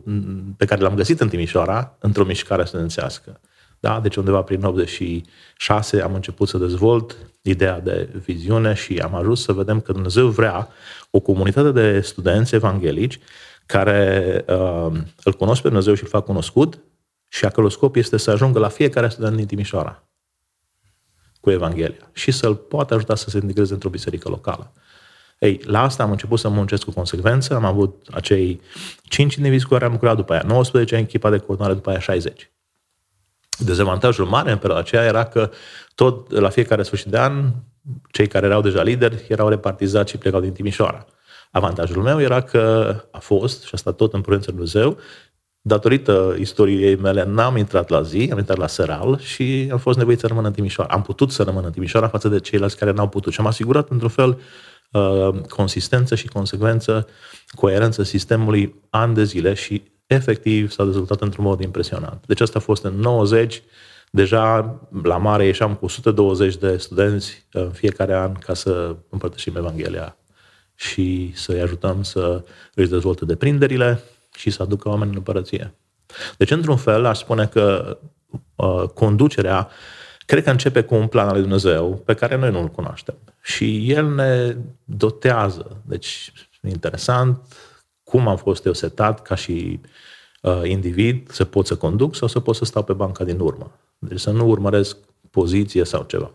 pe 0.56 0.64
care 0.64 0.80
l-am 0.80 0.94
găsit 0.94 1.20
în 1.20 1.28
Timișoara 1.28 1.96
într-o 1.98 2.24
mișcare 2.24 2.64
studențească. 2.64 3.40
Da? 3.80 4.00
Deci 4.00 4.16
undeva 4.16 4.42
prin 4.42 4.64
86 4.64 6.00
am 6.00 6.14
început 6.14 6.48
să 6.48 6.58
dezvolt 6.58 7.16
ideea 7.42 7.80
de 7.80 8.08
viziune 8.24 8.74
și 8.74 8.98
am 8.98 9.14
ajuns 9.14 9.42
să 9.42 9.52
vedem 9.52 9.80
că 9.80 9.92
Dumnezeu 9.92 10.28
vrea 10.28 10.68
o 11.10 11.20
comunitate 11.20 11.70
de 11.70 12.00
studenți 12.00 12.54
evanghelici 12.54 13.18
care 13.66 14.44
uh, 14.48 14.92
îl 15.24 15.32
cunosc 15.32 15.62
pe 15.62 15.68
Dumnezeu 15.68 15.94
și 15.94 16.02
îl 16.02 16.08
fac 16.08 16.24
cunoscut 16.24 16.78
și 17.28 17.44
acolo 17.44 17.68
scop 17.68 17.96
este 17.96 18.16
să 18.16 18.30
ajungă 18.30 18.58
la 18.58 18.68
fiecare 18.68 19.08
student 19.08 19.36
din 19.36 19.46
Timișoara 19.46 20.02
cu 21.40 21.50
Evanghelia 21.50 22.10
și 22.12 22.30
să-l 22.30 22.54
poată 22.54 22.94
ajuta 22.94 23.14
să 23.14 23.30
se 23.30 23.38
integreze 23.38 23.72
într-o 23.72 23.88
biserică 23.88 24.28
locală. 24.28 24.72
Ei, 25.38 25.60
la 25.64 25.82
asta 25.82 26.02
am 26.02 26.10
început 26.10 26.38
să 26.38 26.48
muncesc 26.48 26.84
cu 26.84 26.90
consecvență, 26.90 27.54
am 27.54 27.64
avut 27.64 28.06
acei 28.10 28.60
5 29.02 29.34
indivizi 29.34 29.64
cu 29.64 29.72
care 29.72 29.84
am 29.84 29.92
lucrat, 29.92 30.16
după 30.16 30.32
aia 30.32 30.42
19 30.46 30.96
în 30.96 31.02
echipa 31.02 31.30
de 31.30 31.38
coordonare, 31.38 31.74
după 31.74 31.90
aia 31.90 31.98
60. 31.98 32.50
Dezavantajul 33.64 34.26
mare 34.26 34.50
în 34.50 34.58
perioada 34.58 34.80
aceea 34.80 35.04
era 35.04 35.24
că 35.24 35.50
tot 35.94 36.30
la 36.30 36.48
fiecare 36.48 36.82
sfârșit 36.82 37.10
de 37.10 37.18
an, 37.18 37.52
cei 38.10 38.26
care 38.26 38.46
erau 38.46 38.60
deja 38.60 38.82
lideri 38.82 39.24
erau 39.28 39.48
repartizați 39.48 40.10
și 40.10 40.18
plecau 40.18 40.40
din 40.40 40.52
Timișoara. 40.52 41.06
Avantajul 41.50 42.02
meu 42.02 42.20
era 42.20 42.40
că 42.40 42.94
a 43.10 43.18
fost, 43.18 43.62
și 43.62 43.70
asta 43.72 43.92
tot 43.92 44.12
în 44.12 44.20
prudență 44.20 44.50
Dumnezeu, 44.50 44.96
datorită 45.60 46.36
istoriei 46.38 46.96
mele, 46.96 47.24
n-am 47.24 47.56
intrat 47.56 47.88
la 47.88 48.02
zi, 48.02 48.28
am 48.32 48.38
intrat 48.38 48.56
la 48.56 48.66
seral 48.66 49.18
și 49.18 49.68
am 49.72 49.78
fost 49.78 49.98
nevoit 49.98 50.18
să 50.18 50.26
rămân 50.26 50.44
în 50.44 50.52
Timișoara. 50.52 50.94
Am 50.94 51.02
putut 51.02 51.30
să 51.30 51.42
rămân 51.42 51.64
în 51.64 51.72
Timișoara 51.72 52.08
față 52.08 52.28
de 52.28 52.40
ceilalți 52.40 52.76
care 52.76 52.90
n-au 52.90 53.08
putut 53.08 53.32
și 53.32 53.40
am 53.40 53.46
asigurat, 53.46 53.88
într-un 53.88 54.08
fel, 54.08 54.40
uh, 54.92 55.40
consistență 55.48 56.14
și 56.14 56.26
consecvență, 56.26 57.06
coerență 57.50 58.02
sistemului 58.02 58.74
ani 58.90 59.14
de 59.14 59.24
zile 59.24 59.54
și 59.54 59.82
efectiv 60.14 60.70
s-a 60.70 60.84
dezvoltat 60.84 61.20
într-un 61.20 61.44
mod 61.44 61.60
impresionant. 61.60 62.26
Deci 62.26 62.40
asta 62.40 62.58
a 62.58 62.62
fost 62.62 62.84
în 62.84 62.94
90, 62.94 63.62
deja 64.10 64.78
la 65.02 65.16
mare 65.16 65.44
ieșeam 65.44 65.74
cu 65.74 65.84
120 65.84 66.56
de 66.56 66.76
studenți 66.76 67.46
uh, 67.52 67.62
în 67.62 67.70
fiecare 67.70 68.14
an 68.14 68.32
ca 68.32 68.54
să 68.54 68.96
împărtășim 69.08 69.56
Evanghelia 69.56 70.16
și 70.74 71.32
să-i 71.34 71.60
ajutăm 71.60 72.02
să 72.02 72.44
își 72.74 72.88
dezvolte 72.88 73.24
deprinderile 73.24 74.02
și 74.36 74.50
să 74.50 74.62
aducă 74.62 74.88
oameni 74.88 75.10
în 75.10 75.16
împărăție. 75.16 75.74
Deci, 76.36 76.50
într-un 76.50 76.76
fel, 76.76 77.04
aș 77.04 77.18
spune 77.18 77.46
că 77.46 77.98
uh, 78.56 78.82
conducerea 78.94 79.68
cred 80.26 80.44
că 80.44 80.50
începe 80.50 80.82
cu 80.82 80.94
un 80.94 81.06
plan 81.06 81.26
al 81.26 81.32
lui 81.32 81.42
Dumnezeu 81.42 82.02
pe 82.04 82.14
care 82.14 82.36
noi 82.36 82.50
nu-l 82.50 82.68
cunoaștem. 82.68 83.14
Și 83.42 83.90
El 83.90 84.14
ne 84.14 84.56
dotează. 84.84 85.82
Deci, 85.86 86.32
interesant 86.68 87.38
cum 88.02 88.28
am 88.28 88.36
fost 88.36 88.64
eu 88.64 88.72
setat 88.72 89.22
ca 89.22 89.34
și 89.34 89.80
uh, 90.40 90.60
individ, 90.64 91.30
să 91.30 91.44
pot 91.44 91.66
să 91.66 91.76
conduc 91.76 92.14
sau 92.14 92.28
să 92.28 92.40
pot 92.40 92.56
să 92.56 92.64
stau 92.64 92.82
pe 92.82 92.92
banca 92.92 93.24
din 93.24 93.40
urmă. 93.40 93.72
Deci 93.98 94.20
să 94.20 94.30
nu 94.30 94.48
urmăresc 94.48 94.96
poziție 95.30 95.84
sau 95.84 96.02
ceva. 96.02 96.30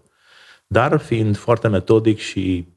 Dar 0.67 0.99
fiind 0.99 1.37
foarte 1.37 1.67
metodic 1.67 2.19
și 2.19 2.67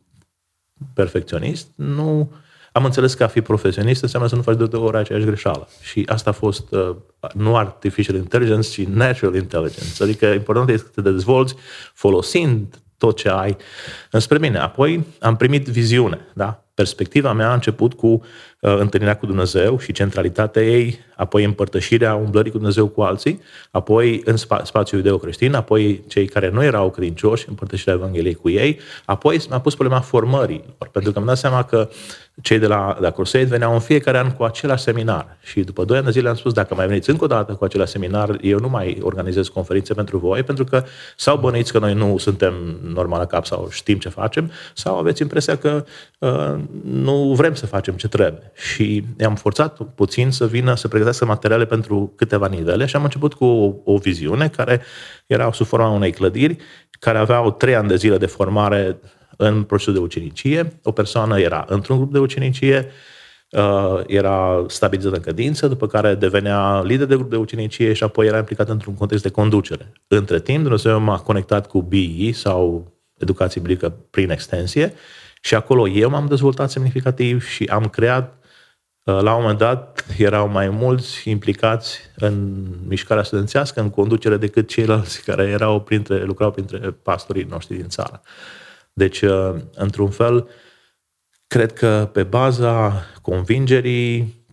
perfecționist, 0.94 1.68
nu 1.74 2.32
am 2.72 2.84
înțeles 2.84 3.14
că 3.14 3.24
a 3.24 3.26
fi 3.26 3.40
profesionist 3.40 4.02
înseamnă 4.02 4.28
să 4.28 4.34
nu 4.34 4.42
faci 4.42 4.56
de 4.56 4.66
două 4.66 4.86
ori 4.86 4.96
aceeași 4.96 5.26
greșeală. 5.26 5.68
Și 5.82 6.04
asta 6.06 6.30
a 6.30 6.32
fost 6.32 6.72
uh, 6.72 6.96
nu 7.34 7.56
artificial 7.56 8.16
intelligence, 8.16 8.68
ci 8.68 8.86
natural 8.86 9.34
intelligence. 9.34 10.02
Adică 10.02 10.26
important 10.26 10.68
este 10.68 10.90
să 10.94 11.00
te 11.00 11.10
dezvolți 11.10 11.54
folosind 11.94 12.82
tot 12.98 13.16
ce 13.16 13.28
ai 13.28 13.56
înspre 14.10 14.38
mine. 14.38 14.58
Apoi 14.58 15.04
am 15.20 15.36
primit 15.36 15.66
viziune, 15.66 16.26
da? 16.34 16.67
Perspectiva 16.78 17.32
mea 17.32 17.50
a 17.50 17.54
început 17.54 17.94
cu 17.94 18.06
uh, 18.06 18.76
întâlnirea 18.78 19.16
cu 19.16 19.26
Dumnezeu 19.26 19.78
și 19.78 19.92
centralitatea 19.92 20.62
ei, 20.62 20.98
apoi 21.16 21.44
împărtășirea 21.44 22.14
umblării 22.14 22.50
cu 22.50 22.56
Dumnezeu 22.56 22.86
cu 22.86 23.00
alții, 23.00 23.40
apoi 23.70 24.22
în 24.24 24.36
spa- 24.36 24.62
spațiul 24.62 25.00
iudeo-creștin, 25.00 25.54
apoi 25.54 26.04
cei 26.08 26.26
care 26.26 26.50
nu 26.50 26.64
erau 26.64 26.90
credincioși, 26.90 27.48
împărtășirea 27.48 27.94
Evangheliei 27.94 28.34
cu 28.34 28.48
ei, 28.48 28.78
apoi 29.04 29.40
mi-a 29.48 29.60
pus 29.60 29.74
problema 29.74 30.00
formării, 30.00 30.64
pentru 30.92 31.12
că 31.12 31.18
am 31.18 31.24
dat 31.24 31.38
seama 31.38 31.62
că 31.62 31.88
cei 32.42 32.58
de 32.58 32.66
la, 32.66 32.94
de 32.98 33.04
la 33.04 33.10
Crusade 33.10 33.44
veneau 33.44 33.72
în 33.72 33.80
fiecare 33.80 34.18
an 34.18 34.30
cu 34.30 34.42
același 34.42 34.82
seminar. 34.82 35.36
Și 35.42 35.60
după 35.60 35.84
doi 35.84 35.96
ani 35.96 36.06
de 36.06 36.12
zile 36.12 36.28
am 36.28 36.34
spus, 36.34 36.52
dacă 36.52 36.74
mai 36.74 36.86
veniți 36.86 37.10
încă 37.10 37.24
o 37.24 37.26
dată 37.26 37.52
cu 37.52 37.64
același 37.64 37.90
seminar, 37.90 38.38
eu 38.40 38.58
nu 38.58 38.68
mai 38.68 38.98
organizez 39.02 39.48
conferințe 39.48 39.94
pentru 39.94 40.18
voi, 40.18 40.42
pentru 40.42 40.64
că 40.64 40.84
sau 41.16 41.36
bănuiți 41.36 41.72
că 41.72 41.78
noi 41.78 41.94
nu 41.94 42.18
suntem 42.18 42.54
normal 42.94 43.18
la 43.18 43.26
cap 43.26 43.46
sau 43.46 43.68
știm 43.70 43.98
ce 43.98 44.08
facem, 44.08 44.50
sau 44.74 44.98
aveți 44.98 45.22
impresia 45.22 45.56
că 45.56 45.84
uh, 46.18 46.54
nu 46.84 47.34
vrem 47.34 47.54
să 47.54 47.66
facem 47.66 47.94
ce 47.94 48.08
trebuie. 48.08 48.52
Și 48.54 49.04
i-am 49.20 49.34
forțat 49.34 49.80
puțin 49.94 50.30
să 50.30 50.46
vină 50.46 50.74
să 50.74 50.88
pregătească 50.88 51.24
materiale 51.24 51.66
pentru 51.66 52.12
câteva 52.16 52.46
nivele 52.46 52.86
și 52.86 52.96
am 52.96 53.02
început 53.02 53.34
cu 53.34 53.44
o, 53.44 53.74
o 53.84 53.96
viziune 53.96 54.48
care 54.48 54.80
era 55.26 55.52
sub 55.52 55.66
forma 55.66 55.88
unei 55.88 56.10
clădiri, 56.10 56.56
care 56.90 57.18
aveau 57.18 57.50
trei 57.50 57.74
ani 57.74 57.88
de 57.88 57.96
zile 57.96 58.18
de 58.18 58.26
formare 58.26 58.98
în 59.36 59.62
procesul 59.62 59.92
de 59.92 59.98
ucenicie. 59.98 60.80
O 60.82 60.92
persoană 60.92 61.40
era 61.40 61.64
într-un 61.68 61.96
grup 61.96 62.12
de 62.12 62.18
ucenicie, 62.18 62.90
uh, 63.50 64.00
era 64.06 64.64
stabilizată 64.68 65.16
în 65.16 65.22
cădință, 65.22 65.68
după 65.68 65.86
care 65.86 66.14
devenea 66.14 66.82
lider 66.82 67.06
de 67.06 67.14
grup 67.14 67.30
de 67.30 67.36
ucenicie 67.36 67.92
și 67.92 68.02
apoi 68.02 68.26
era 68.26 68.38
implicat 68.38 68.68
într-un 68.68 68.94
context 68.94 69.22
de 69.22 69.30
conducere. 69.30 69.92
Între 70.08 70.40
timp, 70.40 70.62
Dumnezeu 70.62 71.00
m-a 71.00 71.18
conectat 71.18 71.66
cu 71.66 71.82
BI 71.82 72.32
sau 72.32 72.92
educație 73.18 73.60
biblică 73.60 73.96
prin 74.10 74.30
extensie 74.30 74.94
și 75.48 75.54
acolo 75.54 75.88
eu 75.88 76.10
m-am 76.10 76.26
dezvoltat 76.26 76.70
semnificativ 76.70 77.46
și 77.46 77.64
am 77.64 77.88
creat 77.88 78.38
uh, 79.04 79.20
la 79.20 79.34
un 79.34 79.40
moment 79.40 79.58
dat 79.58 80.04
erau 80.18 80.48
mai 80.48 80.68
mulți 80.68 81.28
implicați 81.28 81.98
în 82.16 82.64
mișcarea 82.86 83.22
studențească, 83.22 83.80
în 83.80 83.90
conducere, 83.90 84.36
decât 84.36 84.68
ceilalți 84.68 85.24
care 85.24 85.42
erau 85.44 85.80
printre, 85.80 86.24
lucrau 86.24 86.50
printre 86.50 86.90
pastorii 86.90 87.44
noștri 87.44 87.76
din 87.76 87.88
țară. 87.88 88.20
Deci, 88.92 89.20
uh, 89.20 89.54
într-un 89.74 90.10
fel, 90.10 90.48
cred 91.46 91.72
că 91.72 92.10
pe 92.12 92.22
baza 92.22 93.02
convingerii 93.22 94.44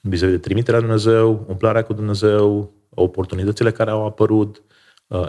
vis-a-vis 0.00 0.34
de 0.34 0.40
trimiterea 0.40 0.80
Dumnezeu, 0.80 1.44
umplarea 1.48 1.82
cu 1.82 1.92
Dumnezeu, 1.92 2.72
oportunitățile 2.88 3.72
care 3.72 3.90
au 3.90 4.06
apărut, 4.06 4.62
uh, 5.06 5.26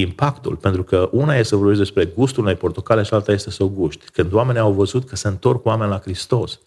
impactul, 0.00 0.56
pentru 0.56 0.82
că 0.82 1.08
una 1.12 1.32
este 1.34 1.48
să 1.48 1.56
vorbești 1.56 1.82
despre 1.82 2.04
gustul 2.04 2.42
unei 2.42 2.54
portocale 2.54 3.02
și 3.02 3.14
alta 3.14 3.32
este 3.32 3.50
să 3.50 3.62
o 3.62 3.68
guști. 3.68 4.10
Când 4.10 4.32
oamenii 4.32 4.60
au 4.60 4.72
văzut 4.72 5.08
că 5.08 5.16
se 5.16 5.28
întorc 5.28 5.66
oameni 5.66 5.90
la 5.90 5.98
Hristos, 5.98 6.60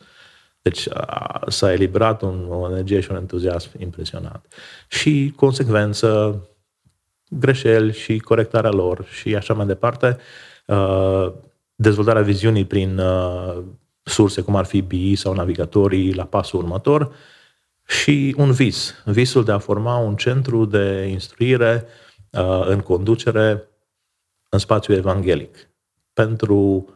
deci 0.61 0.87
a, 0.93 1.41
s-a 1.47 1.71
eliberat 1.71 2.21
un, 2.21 2.47
o 2.49 2.69
energie 2.69 2.99
și 2.99 3.11
un 3.11 3.17
entuziasm 3.17 3.69
impresionant. 3.77 4.45
Și 4.87 5.33
consecvență, 5.35 6.41
greșeli 7.29 7.93
și 7.93 8.19
corectarea 8.19 8.71
lor 8.71 9.05
și 9.05 9.35
așa 9.35 9.53
mai 9.53 9.65
departe. 9.65 10.17
Uh, 10.65 11.31
dezvoltarea 11.75 12.21
viziunii 12.21 12.65
prin 12.65 12.97
uh, 12.97 13.57
surse 14.03 14.41
cum 14.41 14.55
ar 14.55 14.65
fi 14.65 14.81
BI 14.81 15.15
sau 15.15 15.33
navigatorii 15.33 16.13
la 16.13 16.23
pasul 16.23 16.59
următor 16.59 17.11
și 17.87 18.35
un 18.37 18.51
vis, 18.51 18.93
visul 19.05 19.43
de 19.43 19.51
a 19.51 19.57
forma 19.57 19.97
un 19.97 20.15
centru 20.15 20.65
de 20.65 21.07
instruire 21.11 21.85
uh, 21.85 22.10
în 22.65 22.79
conducere 22.79 23.69
în 24.49 24.59
spațiul 24.59 24.97
evanghelic 24.97 25.69
pentru 26.13 26.89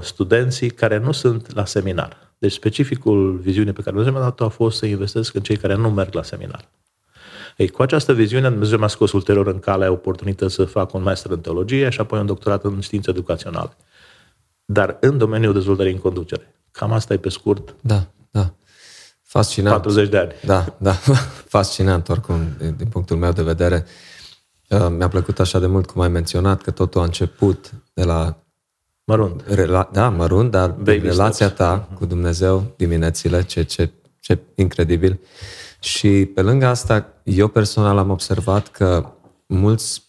studenții 0.00 0.70
care 0.70 0.98
nu 0.98 1.12
sunt 1.12 1.54
la 1.54 1.64
seminar. 1.64 2.16
Deci 2.38 2.52
specificul 2.52 3.36
viziunii 3.36 3.72
pe 3.72 3.82
care 3.82 3.90
Dumnezeu 3.90 4.12
mi-a 4.12 4.28
dat-o 4.28 4.44
a 4.44 4.48
fost 4.48 4.78
să 4.78 4.86
investesc 4.86 5.34
în 5.34 5.42
cei 5.42 5.56
care 5.56 5.74
nu 5.74 5.90
merg 5.90 6.14
la 6.14 6.22
seminar. 6.22 6.68
Ei, 7.56 7.68
cu 7.68 7.82
această 7.82 8.12
viziune, 8.12 8.48
Dumnezeu 8.48 8.78
mi-a 8.78 8.86
scos 8.86 9.12
ulterior 9.12 9.46
în 9.46 9.58
calea 9.58 9.90
oportunități 9.90 10.54
să 10.54 10.64
fac 10.64 10.94
un 10.94 11.02
master 11.02 11.30
în 11.30 11.40
teologie 11.40 11.88
și 11.88 12.00
apoi 12.00 12.18
un 12.18 12.26
doctorat 12.26 12.64
în 12.64 12.80
științe 12.80 13.10
educaționale. 13.10 13.76
Dar 14.64 14.96
în 15.00 15.18
domeniul 15.18 15.52
dezvoltării 15.52 15.92
în 15.92 15.98
conducere. 15.98 16.54
Cam 16.70 16.92
asta 16.92 17.14
e 17.14 17.16
pe 17.16 17.28
scurt. 17.28 17.74
Da, 17.80 18.06
da. 18.30 18.54
Fascinant. 19.22 19.74
40 19.74 20.08
de 20.08 20.18
ani. 20.18 20.32
Da, 20.44 20.76
da. 20.78 20.92
Fascinant, 21.56 22.08
oricum, 22.08 22.40
din, 22.58 22.74
din 22.76 22.86
punctul 22.86 23.16
meu 23.16 23.32
de 23.32 23.42
vedere. 23.42 23.84
Uh, 23.86 24.09
mi-a 24.96 25.08
plăcut 25.08 25.40
așa 25.40 25.58
de 25.58 25.66
mult 25.66 25.90
cum 25.90 26.02
ai 26.02 26.08
menționat 26.08 26.62
că 26.62 26.70
totul 26.70 27.00
a 27.00 27.04
început 27.04 27.70
de 27.94 28.04
la 28.04 28.40
Mărunt. 29.04 29.44
Rela- 29.44 29.88
da, 29.92 30.08
mărunt, 30.08 30.50
dar 30.50 30.70
Baby 30.70 30.98
relația 30.98 31.46
steps. 31.46 31.56
ta 31.56 31.88
cu 31.94 32.06
Dumnezeu 32.06 32.74
diminețile, 32.76 33.42
ce, 33.42 33.62
ce, 33.62 33.90
ce 34.20 34.38
incredibil. 34.54 35.20
Și 35.80 36.30
pe 36.34 36.42
lângă 36.42 36.66
asta, 36.66 37.06
eu 37.22 37.48
personal 37.48 37.98
am 37.98 38.10
observat 38.10 38.68
că 38.68 39.12
mulți 39.46 40.02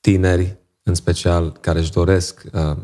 tineri, 0.00 0.58
în 0.82 0.94
special, 0.94 1.52
care 1.60 1.78
își 1.78 1.92
doresc 1.92 2.42
uh, 2.52 2.76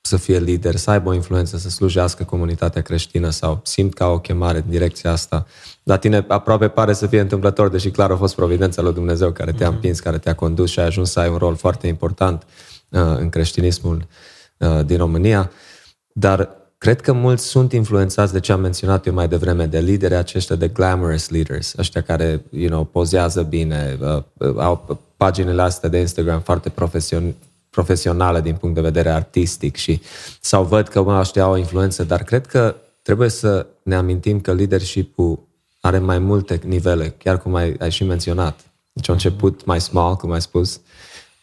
să 0.00 0.16
fie 0.16 0.38
lideri, 0.38 0.78
să 0.78 0.90
aibă 0.90 1.08
o 1.08 1.14
influență, 1.14 1.56
să 1.56 1.68
slujească 1.68 2.24
comunitatea 2.24 2.82
creștină 2.82 3.30
sau 3.30 3.60
simt 3.64 3.94
ca 3.94 4.06
o 4.06 4.18
chemare 4.18 4.58
în 4.58 4.70
direcția 4.70 5.10
asta. 5.10 5.46
Dar 5.82 5.98
tine 5.98 6.24
aproape 6.28 6.68
pare 6.68 6.92
să 6.92 7.06
fie 7.06 7.20
întâmplător, 7.20 7.68
deși 7.68 7.90
clar 7.90 8.10
a 8.10 8.16
fost 8.16 8.34
providența 8.34 8.82
lui 8.82 8.92
Dumnezeu 8.92 9.32
care 9.32 9.52
te-a 9.52 9.66
mhm. 9.66 9.74
împins, 9.74 10.00
care 10.00 10.18
te-a 10.18 10.34
condus 10.34 10.70
și 10.70 10.78
ai 10.78 10.86
ajuns 10.86 11.10
să 11.10 11.20
ai 11.20 11.28
un 11.28 11.36
rol 11.36 11.56
foarte 11.56 11.86
important 11.86 12.42
uh, 12.88 13.00
în 13.00 13.28
creștinismul 13.28 14.06
uh, 14.58 14.84
din 14.84 14.96
România. 14.96 15.50
Dar 16.12 16.58
Cred 16.80 17.00
că 17.00 17.12
mulți 17.12 17.46
sunt 17.46 17.72
influențați 17.72 18.32
de 18.32 18.40
ce 18.40 18.52
am 18.52 18.60
menționat 18.60 19.06
eu 19.06 19.14
mai 19.14 19.28
devreme, 19.28 19.66
de 19.66 19.78
lideri 19.78 20.14
aceștia 20.14 20.56
de 20.56 20.68
glamorous 20.68 21.28
leaders, 21.28 21.74
ăștia 21.78 22.00
care, 22.00 22.44
you 22.50 22.68
know, 22.68 22.84
pozează 22.84 23.42
bine, 23.42 23.98
uh, 24.00 24.22
uh, 24.32 24.54
au 24.56 24.98
paginile 25.16 25.62
astea 25.62 25.88
de 25.88 25.98
Instagram 25.98 26.40
foarte 26.40 26.70
profesion- 26.70 27.34
profesionale 27.70 28.40
din 28.40 28.54
punct 28.54 28.74
de 28.74 28.80
vedere 28.80 29.10
artistic 29.10 29.76
și 29.76 30.00
sau 30.40 30.64
văd 30.64 30.88
că 30.88 31.02
mă, 31.02 31.18
ăștia 31.18 31.42
au 31.42 31.52
o 31.52 31.56
influență, 31.56 32.04
dar 32.04 32.22
cred 32.22 32.46
că 32.46 32.76
trebuie 33.02 33.28
să 33.28 33.66
ne 33.82 33.94
amintim 33.94 34.40
că 34.40 34.52
leadership-ul 34.52 35.48
are 35.80 35.98
mai 35.98 36.18
multe 36.18 36.60
nivele, 36.64 37.14
chiar 37.18 37.38
cum 37.38 37.54
ai, 37.54 37.74
ai 37.78 37.90
și 37.90 38.04
menționat. 38.04 38.60
Deci 38.92 39.08
a 39.08 39.12
început 39.12 39.64
mai 39.64 39.80
small, 39.80 40.14
cum 40.14 40.30
ai 40.30 40.40
spus, 40.40 40.80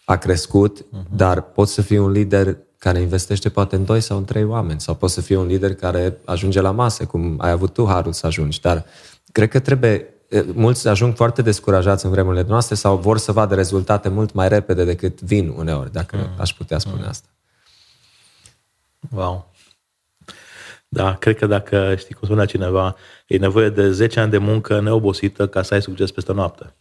a 0.06 0.16
crescut, 0.16 0.82
uh-huh. 0.82 1.16
dar 1.16 1.42
poți 1.42 1.74
să 1.74 1.82
fii 1.82 1.98
un 1.98 2.12
lider 2.12 2.58
care 2.78 3.02
investește 3.02 3.50
poate 3.50 3.76
în 3.76 3.86
doi 3.86 4.02
sau 4.02 4.18
în 4.18 4.26
trei 4.26 4.44
oameni, 4.44 4.82
sau 4.82 4.96
poți 4.96 5.14
să 5.14 5.22
fii 5.22 5.36
un 5.36 5.46
lider 5.46 5.76
care 5.76 6.18
ajunge 6.26 6.62
la 6.62 6.72
masă, 6.72 7.06
cum 7.06 7.36
ai 7.38 7.52
avut 7.52 7.74
tu 7.74 7.86
harul 7.86 8.14
să 8.14 8.26
ajungi, 8.26 8.62
dar 8.62 8.86
cred 9.32 9.50
că 9.50 9.60
trebuie, 9.60 10.14
mulți 10.54 10.88
ajung 10.88 11.16
foarte 11.16 11.42
descurajați 11.42 12.06
în 12.06 12.12
vremurile 12.12 12.46
noastre 12.48 12.76
sau 12.76 12.98
vor 12.98 13.18
să 13.18 13.32
vadă 13.32 13.56
rezultate 13.56 14.10
mult 14.10 14.34
mai 14.34 14.48
repede 14.48 14.84
decât 14.84 15.22
vin 15.22 15.54
uneori, 15.58 15.92
dacă 15.92 16.16
mm. 16.16 16.30
aș 16.38 16.54
putea 16.54 16.78
spune 16.78 17.02
mm. 17.02 17.08
asta. 17.08 17.28
Wow. 19.10 19.54
Da, 20.88 21.16
cred 21.16 21.38
că 21.38 21.46
dacă, 21.46 21.96
știi 21.98 22.16
cum 22.16 22.28
spunea 22.28 22.46
cineva, 22.46 22.96
e 23.28 23.38
nevoie 23.38 23.70
de 23.70 23.92
10 23.92 24.20
ani 24.20 24.32
de 24.32 24.38
muncă 24.38 24.80
neobosită 24.80 25.48
ca 25.48 25.62
să 25.62 25.74
ai 25.74 25.82
succes 25.82 26.12
peste 26.12 26.34
noapte. 26.34 26.74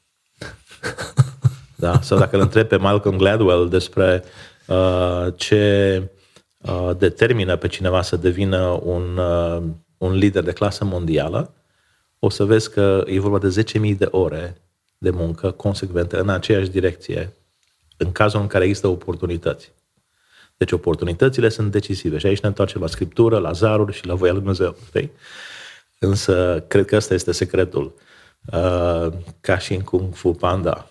da? 1.77 2.01
Sau 2.01 2.19
dacă 2.19 2.37
îl 2.37 2.43
întreb 2.43 2.69
pe 2.69 2.77
Malcolm 2.77 3.17
Gladwell 3.17 3.69
despre 3.69 4.25
Uh, 4.67 5.27
ce 5.37 6.03
uh, 6.59 6.91
determină 6.99 7.57
pe 7.57 7.69
cineva 7.69 8.03
să 8.03 8.17
devină 8.17 8.81
un, 8.83 9.17
uh, 9.17 9.63
un 9.99 10.13
lider 10.13 10.43
de 10.43 10.53
clasă 10.53 10.85
mondială, 10.85 11.55
o 12.19 12.29
să 12.29 12.45
vezi 12.45 12.71
că 12.71 13.05
e 13.07 13.21
vorba 13.21 13.49
de 13.49 13.65
10.000 13.93 13.97
de 13.97 14.09
ore 14.11 14.61
de 14.99 15.11
muncă 15.11 15.51
consecventă 15.51 16.21
în 16.21 16.29
aceeași 16.29 16.71
direcție, 16.71 17.33
în 17.97 18.13
cazul 18.13 18.41
în 18.41 18.47
care 18.47 18.65
există 18.65 18.87
oportunități. 18.87 19.73
Deci 20.57 20.73
oportunitățile 20.73 21.49
sunt 21.49 21.71
decisive 21.71 22.19
și 22.19 22.27
aici 22.27 22.41
ne 22.41 22.49
întoarcem 22.49 22.81
la 22.81 22.87
Scriptură, 22.87 23.39
la 23.39 23.53
zaruri 23.53 23.93
și 23.93 24.07
la 24.07 24.15
voia 24.15 24.33
lui 24.33 24.41
Dumnezeu. 24.41 24.77
Știi? 24.87 25.11
Însă, 25.99 26.65
cred 26.69 26.85
că 26.85 26.97
ăsta 26.97 27.15
este 27.15 27.33
secretul. 27.33 27.95
Uh, 28.53 29.09
ca 29.41 29.59
și 29.59 29.75
în 29.75 29.81
Kung 29.81 30.15
Fu 30.15 30.33
Panda. 30.33 30.91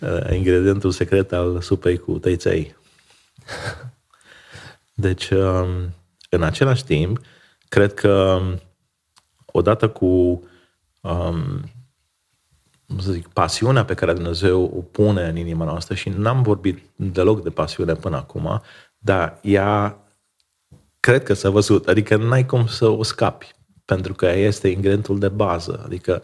uh, 0.00 0.30
ingredientul 0.32 0.90
secret 0.90 1.32
al 1.32 1.60
supei 1.60 1.98
cu 1.98 2.18
tăiței. 2.18 2.76
Deci, 4.94 5.30
um, 5.30 5.94
În 6.34 6.42
același 6.42 6.84
timp, 6.84 7.20
cred 7.68 7.94
că 7.94 8.40
odată 9.46 9.88
cu 9.88 10.42
um, 11.00 11.60
să 13.00 13.12
zic, 13.12 13.28
pasiunea 13.28 13.84
pe 13.84 13.94
care 13.94 14.12
Dumnezeu 14.12 14.62
o 14.76 14.80
pune 14.80 15.28
în 15.28 15.36
inima 15.36 15.64
noastră 15.64 15.94
și 15.94 16.08
n-am 16.08 16.42
vorbit 16.42 16.82
deloc 16.96 17.42
de 17.42 17.50
pasiune 17.50 17.94
până 17.94 18.16
acum, 18.16 18.62
dar 18.98 19.38
ea 19.42 19.98
cred 21.00 21.22
că 21.22 21.34
s-a 21.34 21.50
văzut, 21.50 21.88
adică 21.88 22.16
n-ai 22.16 22.46
cum 22.46 22.66
să 22.66 22.86
o 22.86 23.02
scapi, 23.02 23.54
pentru 23.84 24.14
că 24.14 24.26
este 24.26 24.68
ingredientul 24.68 25.18
de 25.18 25.28
bază, 25.28 25.82
adică 25.84 26.22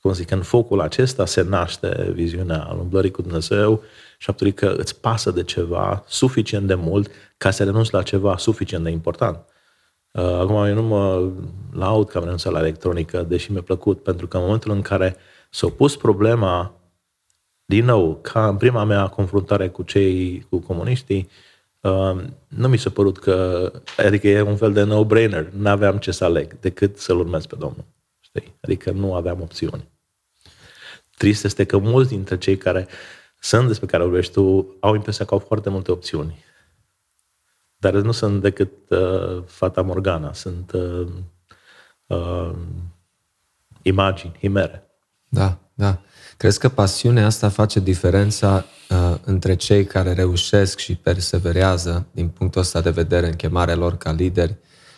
cum 0.00 0.12
zic, 0.12 0.30
în 0.30 0.42
focul 0.42 0.80
acesta 0.80 1.26
se 1.26 1.42
naște 1.42 2.10
viziunea 2.12 2.62
al 2.62 2.78
umblării 2.78 3.10
cu 3.10 3.22
Dumnezeu 3.22 3.82
și 4.22 4.28
faptul 4.28 4.50
că 4.50 4.74
îți 4.76 5.00
pasă 5.00 5.30
de 5.30 5.42
ceva 5.42 6.04
suficient 6.06 6.66
de 6.66 6.74
mult 6.74 7.10
ca 7.36 7.50
să 7.50 7.64
renunți 7.64 7.92
la 7.92 8.02
ceva 8.02 8.36
suficient 8.36 8.84
de 8.84 8.90
important. 8.90 9.38
Uh, 10.10 10.22
acum 10.22 10.64
eu 10.64 10.74
nu 10.74 10.82
mă 10.82 11.30
laud 11.72 12.08
că 12.08 12.16
am 12.16 12.22
renunțat 12.22 12.52
la 12.52 12.58
electronică, 12.58 13.22
deși 13.22 13.52
mi-a 13.52 13.62
plăcut, 13.62 14.02
pentru 14.02 14.26
că 14.26 14.36
în 14.36 14.42
momentul 14.42 14.70
în 14.70 14.82
care 14.82 15.16
s-a 15.50 15.68
pus 15.68 15.96
problema, 15.96 16.74
din 17.64 17.84
nou, 17.84 18.18
ca 18.20 18.48
în 18.48 18.56
prima 18.56 18.84
mea 18.84 19.06
confruntare 19.06 19.68
cu 19.68 19.82
cei, 19.82 20.46
cu 20.50 20.58
comuniștii, 20.58 21.28
uh, 21.80 22.24
nu 22.48 22.68
mi 22.68 22.78
s-a 22.78 22.90
părut 22.90 23.18
că, 23.18 23.70
adică 23.96 24.28
e 24.28 24.40
un 24.40 24.56
fel 24.56 24.72
de 24.72 24.82
no-brainer, 24.82 25.50
nu 25.50 25.68
aveam 25.68 25.98
ce 25.98 26.10
să 26.10 26.24
aleg 26.24 26.60
decât 26.60 26.98
să-L 26.98 27.18
urmez 27.18 27.46
pe 27.46 27.56
Domnul. 27.58 27.84
Știi? 28.20 28.54
Adică 28.60 28.90
nu 28.90 29.14
aveam 29.14 29.40
opțiuni. 29.40 29.88
Trist 31.16 31.44
este 31.44 31.64
că 31.64 31.78
mulți 31.78 32.10
dintre 32.10 32.38
cei 32.38 32.56
care 32.56 32.88
sunt 33.44 33.66
despre 33.66 33.86
care 33.86 34.02
vorbești 34.02 34.32
tu 34.32 34.76
au 34.80 34.94
impresia 34.94 35.24
că 35.24 35.34
au 35.34 35.40
foarte 35.40 35.70
multe 35.70 35.90
opțiuni. 35.90 36.44
Dar 37.76 37.92
nu 37.94 38.12
sunt 38.12 38.40
decât 38.40 38.72
uh, 38.88 39.42
Fata 39.46 39.82
Morgana, 39.82 40.32
sunt 40.32 40.72
uh, 40.72 41.08
uh, 42.06 42.50
imagini, 43.82 44.36
himere. 44.38 44.86
Da, 45.28 45.58
da. 45.74 46.00
Crezi 46.36 46.58
că 46.58 46.68
pasiunea 46.68 47.26
asta 47.26 47.48
face 47.48 47.80
diferența 47.80 48.64
uh, 48.90 49.14
între 49.24 49.54
cei 49.54 49.84
care 49.84 50.12
reușesc 50.12 50.78
și 50.78 50.96
perseverează 50.96 52.06
din 52.12 52.28
punctul 52.28 52.60
ăsta 52.60 52.80
de 52.80 52.90
vedere 52.90 53.26
în 53.26 53.36
chemarea 53.36 53.74
lor 53.74 53.96
ca 53.96 54.12
lideri 54.12 54.56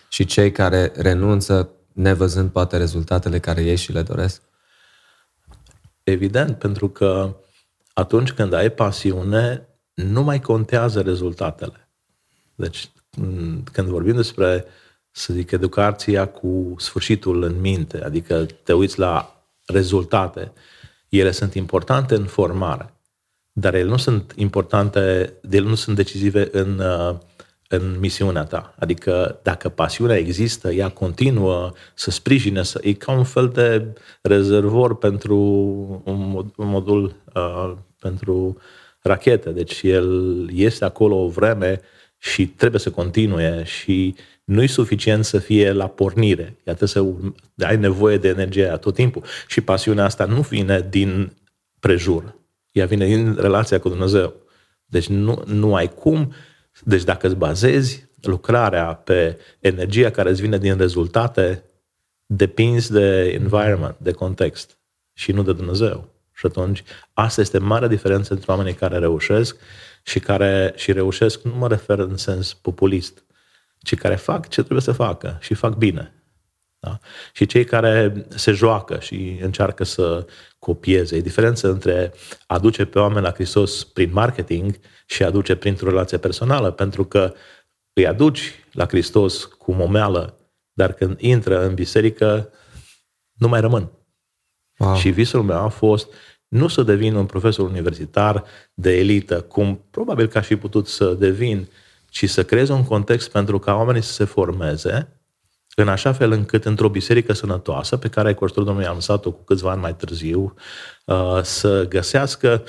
și 0.08 0.24
cei 0.24 0.52
care 0.52 0.92
renunță 0.96 1.70
nevăzând 1.92 2.50
poate 2.50 2.76
rezultatele 2.76 3.38
care 3.38 3.62
ei 3.62 3.76
și 3.76 3.92
le 3.92 4.02
doresc? 4.02 4.42
Evident, 6.02 6.58
pentru 6.58 6.88
că 6.88 7.36
atunci 7.94 8.32
când 8.32 8.52
ai 8.52 8.70
pasiune, 8.70 9.68
nu 9.94 10.22
mai 10.22 10.40
contează 10.40 11.00
rezultatele. 11.00 11.88
Deci, 12.54 12.90
când 13.72 13.88
vorbim 13.88 14.14
despre, 14.14 14.64
să 15.10 15.32
zic, 15.32 15.50
educația 15.50 16.28
cu 16.28 16.74
sfârșitul 16.78 17.42
în 17.42 17.60
minte, 17.60 18.04
adică 18.04 18.46
te 18.62 18.72
uiți 18.72 18.98
la 18.98 19.44
rezultate, 19.66 20.52
ele 21.08 21.30
sunt 21.30 21.54
importante 21.54 22.14
în 22.14 22.26
formare, 22.26 22.94
dar 23.52 23.74
ele 23.74 23.88
nu 23.88 23.96
sunt 23.96 24.32
importante, 24.36 25.32
ele 25.50 25.66
nu 25.66 25.74
sunt 25.74 25.96
decisive 25.96 26.48
în 26.52 26.78
uh, 26.78 27.16
în 27.74 27.96
misiunea 28.00 28.44
ta. 28.44 28.74
Adică 28.78 29.40
dacă 29.42 29.68
pasiunea 29.68 30.16
există, 30.16 30.72
ea 30.72 30.88
continuă 30.88 31.72
să 31.94 32.10
sprijine, 32.10 32.62
să, 32.62 32.80
e 32.82 32.92
ca 32.92 33.12
un 33.12 33.24
fel 33.24 33.48
de 33.48 33.86
rezervor 34.22 34.96
pentru 34.96 35.36
un, 36.04 36.28
mod, 36.30 36.52
un 36.56 36.68
modul 36.68 37.14
uh, 37.34 37.72
pentru 37.98 38.56
rachete. 39.00 39.50
Deci 39.50 39.82
el 39.82 40.48
este 40.52 40.84
acolo 40.84 41.16
o 41.16 41.28
vreme 41.28 41.80
și 42.18 42.46
trebuie 42.46 42.80
să 42.80 42.90
continue 42.90 43.62
și 43.64 44.14
nu 44.44 44.62
e 44.62 44.66
suficient 44.66 45.24
să 45.24 45.38
fie 45.38 45.72
la 45.72 45.88
pornire. 45.88 46.56
Iată 46.66 46.84
să 46.84 47.04
ai 47.58 47.76
nevoie 47.76 48.18
de 48.18 48.28
energie 48.28 48.66
tot 48.66 48.94
timpul. 48.94 49.22
Și 49.46 49.60
pasiunea 49.60 50.04
asta 50.04 50.24
nu 50.24 50.40
vine 50.40 50.86
din 50.90 51.32
prejur. 51.80 52.34
Ea 52.72 52.86
vine 52.86 53.06
din 53.06 53.36
relația 53.40 53.78
cu 53.78 53.88
Dumnezeu. 53.88 54.34
Deci 54.84 55.06
nu, 55.06 55.42
nu 55.46 55.74
ai 55.74 55.88
cum 55.88 56.32
deci 56.82 57.02
dacă 57.02 57.26
îți 57.26 57.36
bazezi 57.36 58.06
lucrarea 58.20 58.94
pe 58.94 59.38
energia 59.58 60.10
care 60.10 60.30
îți 60.30 60.40
vine 60.40 60.58
din 60.58 60.76
rezultate, 60.76 61.62
depinzi 62.26 62.92
de 62.92 63.28
environment, 63.28 63.96
de 63.98 64.12
context 64.12 64.78
și 65.12 65.32
nu 65.32 65.42
de 65.42 65.52
Dumnezeu. 65.52 66.08
Și 66.32 66.46
atunci, 66.46 66.84
asta 67.12 67.40
este 67.40 67.58
marea 67.58 67.88
diferență 67.88 68.32
între 68.32 68.52
oamenii 68.52 68.74
care 68.74 68.98
reușesc 68.98 69.56
și 70.02 70.20
care 70.20 70.72
și 70.76 70.92
reușesc, 70.92 71.42
nu 71.42 71.54
mă 71.54 71.68
refer 71.68 71.98
în 71.98 72.16
sens 72.16 72.54
populist, 72.54 73.24
ci 73.78 73.94
care 73.94 74.16
fac 74.16 74.48
ce 74.48 74.60
trebuie 74.60 74.80
să 74.80 74.92
facă 74.92 75.38
și 75.40 75.54
fac 75.54 75.74
bine. 75.74 76.12
Da? 76.78 76.98
Și 77.32 77.46
cei 77.46 77.64
care 77.64 78.26
se 78.28 78.52
joacă 78.52 78.98
și 78.98 79.38
încearcă 79.42 79.84
să 79.84 80.26
copieze. 80.64 81.16
E 81.16 81.20
diferență 81.20 81.70
între 81.70 82.12
aduce 82.46 82.84
pe 82.84 82.98
oameni 82.98 83.24
la 83.24 83.32
Hristos 83.32 83.84
prin 83.84 84.10
marketing 84.12 84.78
și 85.06 85.22
aduce 85.22 85.54
printr-o 85.56 85.88
relație 85.88 86.18
personală, 86.18 86.70
pentru 86.70 87.04
că 87.04 87.34
îi 87.92 88.06
aduci 88.06 88.64
la 88.72 88.86
Hristos 88.86 89.44
cu 89.44 89.72
momeală, 89.72 90.38
dar 90.72 90.92
când 90.92 91.20
intră 91.20 91.66
în 91.66 91.74
biserică, 91.74 92.52
nu 93.32 93.48
mai 93.48 93.60
rămân. 93.60 93.90
Wow. 94.78 94.96
Și 94.96 95.10
visul 95.10 95.42
meu 95.42 95.56
a 95.56 95.68
fost 95.68 96.12
nu 96.48 96.68
să 96.68 96.82
devin 96.82 97.14
un 97.14 97.26
profesor 97.26 97.68
universitar 97.68 98.44
de 98.74 98.98
elită, 98.98 99.40
cum 99.40 99.84
probabil 99.90 100.26
că 100.26 100.38
aș 100.38 100.46
fi 100.46 100.56
putut 100.56 100.86
să 100.86 101.14
devin, 101.14 101.68
ci 102.08 102.28
să 102.28 102.44
creez 102.44 102.68
un 102.68 102.84
context 102.84 103.30
pentru 103.30 103.58
ca 103.58 103.74
oamenii 103.74 104.02
să 104.02 104.12
se 104.12 104.24
formeze 104.24 105.23
în 105.74 105.88
așa 105.88 106.12
fel 106.12 106.32
încât 106.32 106.64
într-o 106.64 106.88
biserică 106.88 107.32
sănătoasă, 107.32 107.96
pe 107.96 108.08
care 108.08 108.34
Costul 108.34 108.64
Domnului 108.64 108.88
am 108.88 108.94
lăsat-o 108.94 109.30
cu 109.30 109.42
câțiva 109.44 109.70
ani 109.70 109.80
mai 109.80 109.94
târziu, 109.94 110.54
uh, 111.04 111.40
să 111.42 111.86
găsească 111.88 112.62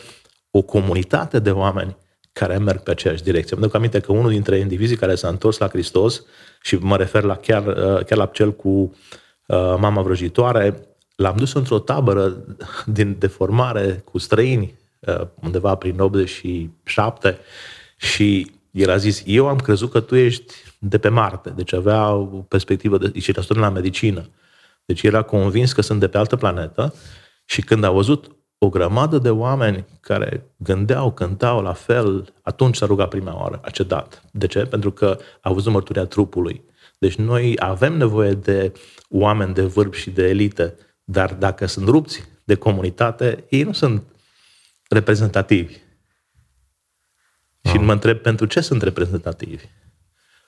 o 0.52 0.62
comunitate 0.62 1.40
de 1.40 1.52
oameni 1.52 1.98
care 2.34 2.58
merg 2.58 2.80
pe 2.80 2.92
aceeași 2.92 3.24
direcție. 3.24 3.56
Mă 3.56 3.62
duc 3.62 3.76
aminte 3.76 4.00
că 4.00 4.12
unul 4.12 4.30
dintre 4.30 4.58
indivizii 4.58 4.96
care 4.96 5.16
s-a 5.16 5.28
întors 5.28 5.58
la 5.58 5.68
Hristos, 5.68 6.24
și 6.62 6.76
mă 6.76 6.98
refer 6.98 7.24
la 7.24 7.36
chiar, 7.36 7.66
uh, 7.68 8.06
chiar 8.06 8.18
la 8.18 8.26
cel 8.26 8.54
cu 8.54 8.70
uh, 8.70 9.76
mama 9.78 10.02
vrăjitoare, 10.02 10.88
l-am 11.16 11.36
dus 11.38 11.54
într-o 11.54 11.80
tabără 11.80 12.46
din, 12.86 13.16
de 13.20 13.28
formare 13.28 14.02
cu 14.06 14.18
străini, 14.18 14.84
undeva 15.42 15.76
prin 15.76 16.00
87, 16.00 17.38
și 17.98 18.52
el 18.72 18.90
a 18.90 18.98
zis, 18.98 19.24
eu 19.26 19.48
am 19.48 19.58
crezut 19.58 19.92
că 19.92 20.00
tu 20.00 20.16
ești 20.16 20.54
de 20.88 20.98
pe 20.98 21.10
Marte, 21.10 21.50
deci 21.50 21.74
avea 21.74 22.14
o 22.14 22.24
perspectivă 22.26 22.98
de, 22.98 23.20
și 23.20 23.30
era 23.30 23.42
la 23.48 23.70
medicină. 23.70 24.30
Deci 24.86 25.04
era 25.04 25.22
convins 25.22 25.74
că 25.74 25.82
sunt 25.82 26.00
de 26.00 26.08
pe 26.08 26.18
altă 26.18 26.36
planetă 26.36 26.94
și 27.46 27.62
când 27.62 27.84
a 27.84 27.92
văzut 27.92 28.36
o 28.58 28.70
grămadă 28.70 29.18
de 29.18 29.30
oameni 29.30 29.86
care 30.00 30.46
gândeau, 30.58 31.12
cântau 31.12 31.62
la 31.62 31.74
fel, 31.74 32.34
atunci 32.42 32.76
s-a 32.76 32.86
rugat 32.86 33.10
prima 33.10 33.42
oară, 33.42 33.60
a 33.64 33.70
cedat. 33.70 34.24
De 34.32 34.48
ce? 34.48 34.66
Pentru 34.66 34.92
că 34.92 35.18
a 35.42 35.52
văzut 35.52 35.72
mărturia 35.72 36.06
trupului. 36.06 36.64
Deci 36.98 37.16
noi 37.16 37.56
avem 37.60 37.98
nevoie 37.98 38.32
de 38.32 38.74
oameni 39.10 39.54
de 39.54 39.62
vârf 39.62 39.96
și 39.96 40.10
de 40.10 40.28
elită, 40.28 40.74
dar 41.04 41.34
dacă 41.34 41.66
sunt 41.66 41.88
rupți 41.88 42.24
de 42.44 42.56
comunitate, 42.56 43.46
ei 43.50 43.64
nu 43.64 43.72
sunt 43.72 44.04
reprezentativi. 44.90 45.76
Și 47.62 47.78
mă 47.78 47.92
întreb 47.92 48.18
pentru 48.18 48.46
ce 48.46 48.60
sunt 48.62 48.82
reprezentativi. 48.82 49.66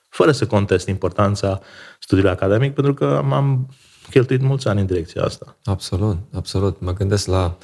Fără 0.08 0.32
să 0.32 0.46
contest 0.46 0.86
importanța 0.86 1.60
studiului 2.00 2.32
academic, 2.32 2.74
pentru 2.74 2.94
că 2.94 3.22
m-am 3.24 3.68
cheltuit 4.10 4.40
mulți 4.40 4.68
ani 4.68 4.80
în 4.80 4.86
direcția 4.86 5.22
asta. 5.22 5.56
Absolut, 5.64 6.16
absolut. 6.34 6.80
Mă 6.80 6.92
gândesc 6.92 7.26
la 7.26 7.56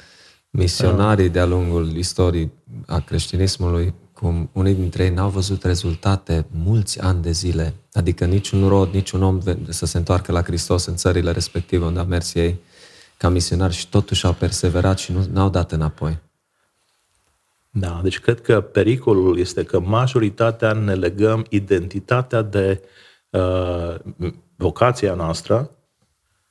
misionarii 0.49 1.29
de-a 1.29 1.45
lungul 1.45 1.95
istoriei 1.95 2.51
a 2.85 2.99
creștinismului, 2.99 3.93
cum 4.13 4.49
unii 4.53 4.73
dintre 4.73 5.03
ei 5.03 5.09
n-au 5.09 5.29
văzut 5.29 5.63
rezultate 5.63 6.45
mulți 6.63 6.99
ani 6.99 7.21
de 7.21 7.31
zile, 7.31 7.73
adică 7.93 8.25
niciun 8.25 8.67
rod, 8.67 8.93
niciun 8.93 9.23
om 9.23 9.39
să 9.69 9.85
se 9.85 9.97
întoarcă 9.97 10.31
la 10.31 10.41
Hristos 10.41 10.85
în 10.85 10.95
țările 10.95 11.31
respective 11.31 11.85
unde 11.85 11.99
a 11.99 12.03
mers 12.03 12.33
ei 12.33 12.59
ca 13.17 13.29
misionari 13.29 13.73
și 13.73 13.89
totuși 13.89 14.25
au 14.25 14.33
perseverat 14.33 14.97
și 14.97 15.13
nu 15.31 15.41
au 15.41 15.49
dat 15.49 15.71
înapoi. 15.71 16.19
Da, 17.77 17.99
deci 18.03 18.19
cred 18.19 18.41
că 18.41 18.61
pericolul 18.61 19.37
este 19.37 19.63
că 19.63 19.79
majoritatea 19.79 20.73
ne 20.73 20.93
legăm 20.93 21.45
identitatea 21.49 22.41
de 22.41 22.81
uh, 23.29 23.95
vocația 24.55 25.13
noastră 25.13 25.71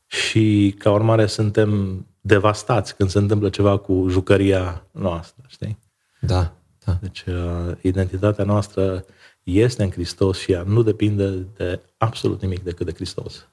și 0.06 0.74
ca 0.78 0.90
urmare 0.90 1.26
suntem 1.26 1.98
devastați 2.20 2.96
când 2.96 3.10
se 3.10 3.18
întâmplă 3.18 3.48
ceva 3.48 3.76
cu 3.76 4.06
jucăria 4.08 4.86
noastră, 4.90 5.44
știi? 5.46 5.78
Da, 6.20 6.52
da. 6.84 6.98
Deci 7.00 7.24
uh, 7.26 7.76
identitatea 7.80 8.44
noastră 8.44 9.04
este 9.42 9.82
în 9.82 9.90
Hristos 9.90 10.38
și 10.38 10.52
ea 10.52 10.62
nu 10.62 10.82
depinde 10.82 11.30
de 11.30 11.80
absolut 11.96 12.42
nimic 12.42 12.62
decât 12.62 12.86
de 12.86 12.92
Hristos. 12.92 13.48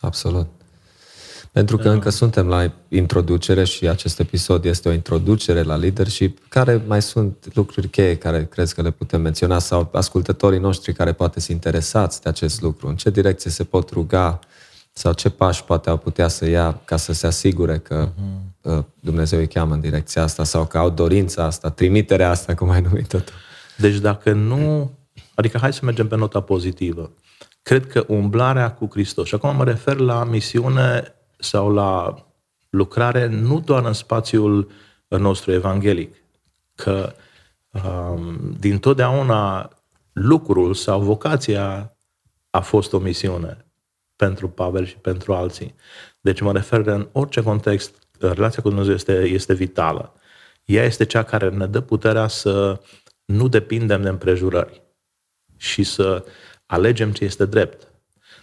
Absolut. 0.00 0.55
Pentru 1.56 1.76
că 1.76 1.88
încă 1.88 2.10
suntem 2.10 2.48
la 2.48 2.72
introducere 2.88 3.64
și 3.64 3.88
acest 3.88 4.18
episod 4.18 4.64
este 4.64 4.88
o 4.88 4.92
introducere 4.92 5.62
la 5.62 5.76
leadership. 5.76 6.38
Care 6.48 6.82
mai 6.86 7.02
sunt 7.02 7.48
lucruri 7.54 7.88
cheie 7.88 8.16
care 8.16 8.44
crezi 8.44 8.74
că 8.74 8.82
le 8.82 8.90
putem 8.90 9.20
menționa 9.20 9.58
sau 9.58 9.88
ascultătorii 9.92 10.58
noștri 10.58 10.92
care 10.92 11.12
poate 11.12 11.40
să 11.40 11.52
interesați 11.52 12.22
de 12.22 12.28
acest 12.28 12.60
lucru? 12.60 12.88
În 12.88 12.96
ce 12.96 13.10
direcție 13.10 13.50
se 13.50 13.64
pot 13.64 13.90
ruga 13.90 14.38
sau 14.92 15.12
ce 15.12 15.30
pași 15.30 15.64
poate 15.64 15.90
au 15.90 15.96
putea 15.96 16.28
să 16.28 16.48
ia 16.48 16.80
ca 16.84 16.96
să 16.96 17.12
se 17.12 17.26
asigure 17.26 17.78
că 17.78 18.08
uh-huh. 18.08 18.84
Dumnezeu 19.00 19.38
îi 19.38 19.48
cheamă 19.48 19.74
în 19.74 19.80
direcția 19.80 20.22
asta 20.22 20.44
sau 20.44 20.66
că 20.66 20.78
au 20.78 20.90
dorința 20.90 21.44
asta, 21.44 21.70
trimiterea 21.70 22.30
asta, 22.30 22.54
cum 22.54 22.70
ai 22.70 22.80
numit-o 22.88 23.18
tu? 23.18 23.32
Deci 23.76 23.96
dacă 23.96 24.32
nu... 24.32 24.92
Adică 25.34 25.58
hai 25.58 25.72
să 25.72 25.80
mergem 25.82 26.08
pe 26.08 26.16
nota 26.16 26.40
pozitivă. 26.40 27.12
Cred 27.62 27.86
că 27.86 28.04
umblarea 28.08 28.72
cu 28.72 28.88
Hristos, 28.90 29.26
și 29.26 29.34
acum 29.34 29.56
mă 29.56 29.64
refer 29.64 29.96
la 29.96 30.24
misiune 30.24 31.15
sau 31.36 31.72
la 31.72 32.14
lucrare 32.70 33.26
nu 33.26 33.60
doar 33.60 33.84
în 33.84 33.92
spațiul 33.92 34.70
nostru 35.08 35.52
evanghelic, 35.52 36.14
că 36.74 37.14
um, 37.70 38.56
din 38.58 38.78
totdeauna 38.78 39.70
lucrul 40.12 40.74
sau 40.74 41.00
vocația 41.00 41.96
a 42.50 42.60
fost 42.60 42.92
o 42.92 42.98
misiune 42.98 43.66
pentru 44.16 44.48
Pavel 44.48 44.84
și 44.84 44.96
pentru 44.96 45.34
alții. 45.34 45.74
Deci 46.20 46.40
mă 46.40 46.52
refer 46.52 46.86
în 46.86 47.08
orice 47.12 47.42
context, 47.42 48.08
relația 48.18 48.62
cu 48.62 48.68
Dumnezeu 48.68 48.94
este, 48.94 49.12
este 49.12 49.54
vitală. 49.54 50.14
Ea 50.64 50.84
este 50.84 51.04
cea 51.04 51.22
care 51.22 51.50
ne 51.50 51.66
dă 51.66 51.80
puterea 51.80 52.26
să 52.26 52.80
nu 53.24 53.48
depindem 53.48 54.02
de 54.02 54.08
împrejurări 54.08 54.82
și 55.56 55.82
să 55.82 56.24
alegem 56.66 57.12
ce 57.12 57.24
este 57.24 57.44
drept. 57.44 57.92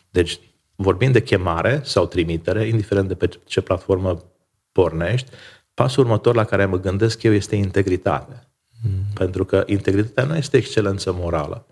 Deci, 0.10 0.40
vorbind 0.76 1.14
de 1.14 1.22
chemare 1.22 1.82
sau 1.84 2.06
trimitere, 2.06 2.68
indiferent 2.68 3.08
de 3.08 3.16
pe 3.16 3.30
ce 3.46 3.62
platformă 3.62 4.24
pornești, 4.72 5.30
pasul 5.74 6.04
următor 6.04 6.36
la 6.36 6.44
care 6.44 6.66
mă 6.66 6.80
gândesc 6.80 7.24
eu 7.24 7.34
este 7.34 7.56
integritate. 7.56 8.48
Mm. 8.84 9.04
Pentru 9.14 9.46
că 9.46 9.64
integritatea 9.66 10.24
nu 10.24 10.36
este 10.36 10.58
excelență 10.58 11.14
morală, 11.14 11.66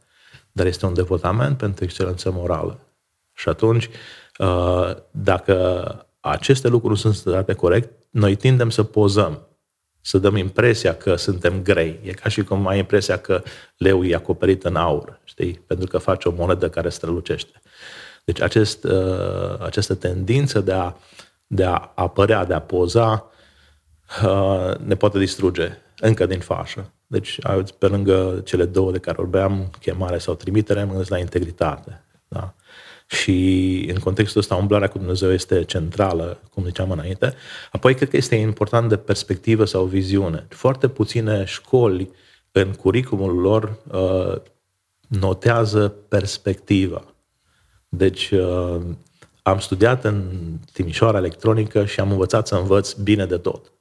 dar 0.51 0.65
este 0.65 0.85
un 0.85 0.93
devotament 0.93 1.57
pentru 1.57 1.83
excelență 1.83 2.31
morală. 2.31 2.79
Și 3.33 3.49
atunci, 3.49 3.89
uh, 4.37 4.95
dacă 5.11 6.05
aceste 6.19 6.67
lucruri 6.67 6.99
sunt 6.99 7.23
date 7.23 7.53
corect, 7.53 7.89
noi 8.09 8.35
tindem 8.35 8.69
să 8.69 8.83
pozăm, 8.83 9.47
să 10.01 10.17
dăm 10.17 10.35
impresia 10.35 10.95
că 10.95 11.15
suntem 11.15 11.61
grei. 11.61 11.99
E 12.03 12.11
ca 12.11 12.29
și 12.29 12.43
cum 12.43 12.67
ai 12.67 12.77
impresia 12.77 13.17
că 13.17 13.43
leu 13.77 14.03
e 14.03 14.15
acoperit 14.15 14.63
în 14.63 14.75
aur, 14.75 15.19
știi? 15.23 15.53
Pentru 15.67 15.87
că 15.87 15.97
face 15.97 16.27
o 16.27 16.31
monedă 16.31 16.69
care 16.69 16.89
strălucește. 16.89 17.61
Deci 18.31 18.41
acest, 18.41 18.83
uh, 18.83 19.59
această 19.59 19.95
tendință 19.95 20.59
de 20.59 20.71
a, 20.71 20.93
de 21.47 21.63
a 21.63 21.91
apărea, 21.95 22.45
de 22.45 22.53
a 22.53 22.59
poza, 22.59 23.31
uh, 24.23 24.75
ne 24.77 24.95
poate 24.95 25.19
distruge 25.19 25.77
încă 25.99 26.25
din 26.25 26.39
fașă. 26.39 26.93
Deci, 27.07 27.39
pe 27.77 27.87
lângă 27.87 28.41
cele 28.45 28.65
două 28.65 28.91
de 28.91 28.97
care 28.97 29.17
vorbeam, 29.19 29.71
chemare 29.79 30.17
sau 30.17 30.35
trimitere, 30.35 30.83
mă 30.83 30.89
gândesc 30.89 31.09
la 31.09 31.17
integritate. 31.17 32.05
Da? 32.27 32.53
Și 33.07 33.89
în 33.93 33.99
contextul 33.99 34.39
ăsta, 34.39 34.55
umblarea 34.55 34.87
cu 34.87 34.97
Dumnezeu 34.97 35.31
este 35.31 35.63
centrală, 35.63 36.41
cum 36.51 36.65
ziceam 36.65 36.91
înainte. 36.91 37.33
Apoi, 37.71 37.95
cred 37.95 38.09
că 38.09 38.17
este 38.17 38.35
important 38.35 38.89
de 38.89 38.97
perspectivă 38.97 39.65
sau 39.65 39.85
viziune. 39.85 40.45
Foarte 40.49 40.87
puține 40.87 41.43
școli 41.45 42.11
în 42.51 42.73
curriculumul 42.73 43.35
lor 43.35 43.77
uh, 43.91 44.41
notează 45.07 45.89
perspectiva. 45.89 47.10
Deci, 47.93 48.31
uh, 48.31 48.81
am 49.41 49.59
studiat 49.59 50.03
în 50.03 50.23
Timișoara 50.73 51.17
electronică 51.17 51.85
și 51.85 51.99
am 51.99 52.11
învățat 52.11 52.47
să 52.47 52.55
învăț 52.55 52.93
bine 52.93 53.25
de 53.25 53.37
tot. 53.37 53.71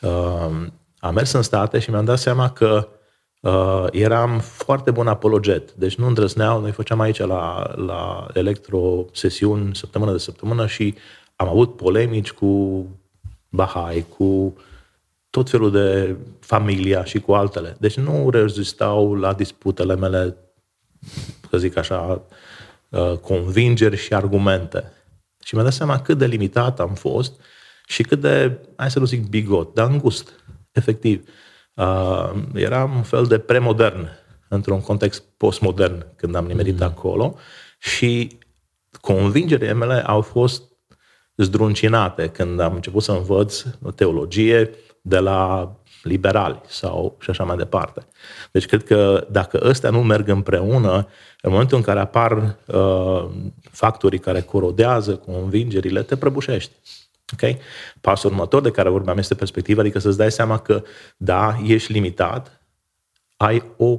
Uh, 0.00 0.66
am 0.98 1.14
mers 1.14 1.32
în 1.32 1.42
state 1.42 1.78
și 1.78 1.90
mi-am 1.90 2.04
dat 2.04 2.18
seama 2.18 2.50
că 2.50 2.88
uh, 3.40 3.86
eram 3.90 4.38
foarte 4.40 4.90
bun 4.90 5.06
apologet. 5.06 5.72
Deci 5.72 5.94
nu 5.94 6.06
îndrăzneau, 6.06 6.60
noi 6.60 6.70
făceam 6.70 7.00
aici 7.00 7.18
la, 7.18 7.72
la 7.76 8.26
electro 8.32 9.04
sesiuni 9.12 9.74
săptămână 9.74 10.12
de 10.12 10.18
săptămână 10.18 10.66
și 10.66 10.94
am 11.36 11.48
avut 11.48 11.76
polemici 11.76 12.32
cu 12.32 12.86
Bahai, 13.48 14.06
cu 14.16 14.56
tot 15.30 15.50
felul 15.50 15.70
de 15.70 16.16
familia 16.40 17.04
și 17.04 17.20
cu 17.20 17.32
altele. 17.32 17.76
Deci 17.80 17.96
nu 17.96 18.30
rezistau 18.30 19.14
la 19.14 19.32
disputele 19.32 19.96
mele, 19.96 20.36
să 21.50 21.58
zic 21.58 21.76
așa, 21.76 22.00
uh, 22.00 22.42
convingeri 23.20 23.96
și 23.96 24.14
argumente. 24.14 24.92
Și 25.44 25.54
mi-am 25.54 25.66
dat 25.66 25.74
seama 25.74 26.00
cât 26.00 26.18
de 26.18 26.26
limitat 26.26 26.80
am 26.80 26.94
fost 26.94 27.40
și 27.86 28.02
cât 28.02 28.20
de, 28.20 28.58
hai 28.76 28.90
să 28.90 28.98
nu 28.98 29.04
zic 29.04 29.28
bigot, 29.28 29.74
dar 29.74 29.90
îngust, 29.90 30.44
efectiv. 30.72 31.28
Uh, 31.74 32.32
eram 32.54 32.96
un 32.96 33.02
fel 33.02 33.26
de 33.26 33.38
premodern 33.38 34.08
într-un 34.48 34.80
context 34.80 35.22
postmodern 35.36 36.06
când 36.16 36.34
am 36.34 36.46
nimerit 36.46 36.78
mm. 36.78 36.86
acolo 36.86 37.36
și 37.78 38.38
convingerile 39.00 39.72
mele 39.72 40.06
au 40.06 40.20
fost 40.20 40.62
zdruncinate 41.36 42.28
când 42.28 42.60
am 42.60 42.74
început 42.74 43.02
să 43.02 43.12
învăț 43.12 43.62
teologie 43.94 44.70
de 45.00 45.18
la 45.18 45.72
liberali 46.08 46.60
sau 46.66 47.16
și 47.20 47.30
așa 47.30 47.44
mai 47.44 47.56
departe. 47.56 48.06
Deci 48.52 48.66
cred 48.66 48.84
că 48.84 49.26
dacă 49.30 49.60
ăstea 49.62 49.90
nu 49.90 50.02
merg 50.02 50.28
împreună, 50.28 51.08
în 51.40 51.50
momentul 51.50 51.76
în 51.76 51.82
care 51.82 52.00
apar 52.00 52.56
uh, 52.66 53.28
factorii 53.70 54.18
care 54.18 54.40
corodează 54.40 55.16
convingerile, 55.16 56.02
te 56.02 56.16
prăbușești. 56.16 56.72
Okay? 57.32 57.58
Pasul 58.00 58.30
următor 58.30 58.62
de 58.62 58.70
care 58.70 58.88
vorbeam 58.88 59.18
este 59.18 59.34
perspectiva, 59.34 59.80
adică 59.80 59.98
să-ți 59.98 60.16
dai 60.16 60.32
seama 60.32 60.58
că, 60.58 60.82
da, 61.16 61.56
ești 61.66 61.92
limitat, 61.92 62.60
ai 63.36 63.62
o, 63.76 63.98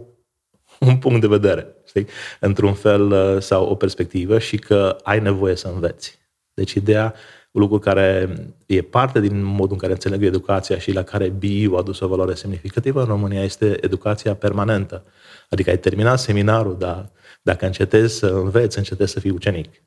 un 0.79 0.97
punct 0.97 1.21
de 1.21 1.27
vedere, 1.27 1.75
știi? 1.87 2.07
într-un 2.39 2.73
fel 2.73 3.11
uh, 3.11 3.41
sau 3.41 3.65
o 3.65 3.75
perspectivă 3.75 4.39
și 4.39 4.57
că 4.57 4.97
ai 5.03 5.19
nevoie 5.19 5.55
să 5.55 5.67
înveți. 5.67 6.19
Deci 6.53 6.73
ideea, 6.73 7.13
un 7.55 7.61
lucru 7.61 7.79
care 7.79 8.35
e 8.65 8.81
parte 8.81 9.19
din 9.19 9.43
modul 9.43 9.71
în 9.71 9.77
care 9.77 9.91
înțeleg 9.91 10.23
educația 10.23 10.77
și 10.77 10.91
la 10.91 11.03
care 11.03 11.29
BIU 11.29 11.75
a 11.75 11.77
adus 11.77 11.99
o 11.99 12.07
valoare 12.07 12.33
semnificativă 12.33 12.99
în 12.99 13.05
România 13.05 13.43
este 13.43 13.77
educația 13.81 14.35
permanentă. 14.35 15.03
Adică 15.49 15.69
ai 15.69 15.77
terminat 15.77 16.19
seminarul, 16.19 16.77
dar 16.77 17.11
dacă 17.41 17.65
încetezi 17.65 18.17
să 18.17 18.27
înveți, 18.27 18.77
încetezi 18.77 19.11
să 19.11 19.19
fii 19.19 19.29
ucenic. 19.29 19.83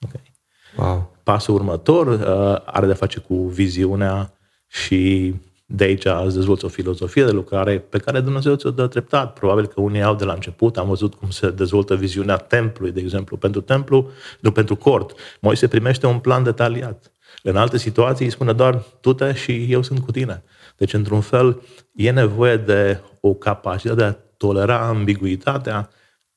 Okay. 0.00 0.32
Wow. 0.76 1.16
Pasul 1.22 1.54
următor 1.54 2.06
uh, 2.06 2.62
are 2.64 2.86
de 2.86 2.92
face 2.92 3.20
cu 3.20 3.34
viziunea 3.34 4.34
și 4.66 5.34
de 5.72 5.84
aici 5.84 6.04
îți 6.24 6.34
dezvolți 6.34 6.64
o 6.64 6.68
filozofie 6.68 7.24
de 7.24 7.30
lucrare 7.30 7.78
pe 7.78 7.98
care 7.98 8.20
Dumnezeu 8.20 8.54
ți-o 8.54 8.70
dă 8.70 8.86
treptat. 8.86 9.32
Probabil 9.32 9.66
că 9.66 9.80
unii 9.80 10.02
au 10.02 10.14
de 10.14 10.24
la 10.24 10.32
început, 10.32 10.76
am 10.76 10.88
văzut 10.88 11.14
cum 11.14 11.30
se 11.30 11.50
dezvoltă 11.50 11.96
viziunea 11.96 12.36
templului, 12.36 12.92
de 12.92 13.00
exemplu. 13.00 13.36
Pentru 13.36 13.60
templu, 13.60 14.10
nu 14.40 14.52
pentru 14.52 14.76
cort, 14.76 15.18
Moise 15.40 15.68
primește 15.68 16.06
un 16.06 16.18
plan 16.18 16.42
detaliat. 16.42 17.12
În 17.42 17.56
alte 17.56 17.78
situații 17.78 18.24
îi 18.24 18.30
spune 18.30 18.52
doar, 18.52 18.84
tu 19.00 19.12
te 19.12 19.34
și 19.34 19.66
eu 19.68 19.82
sunt 19.82 19.98
cu 19.98 20.10
tine. 20.10 20.42
Deci, 20.76 20.92
într-un 20.92 21.20
fel, 21.20 21.62
e 21.94 22.10
nevoie 22.10 22.56
de 22.56 23.00
o 23.20 23.34
capacitate 23.34 23.94
de 23.94 24.04
a 24.04 24.16
tolera 24.36 24.88
ambiguitatea 24.88 25.90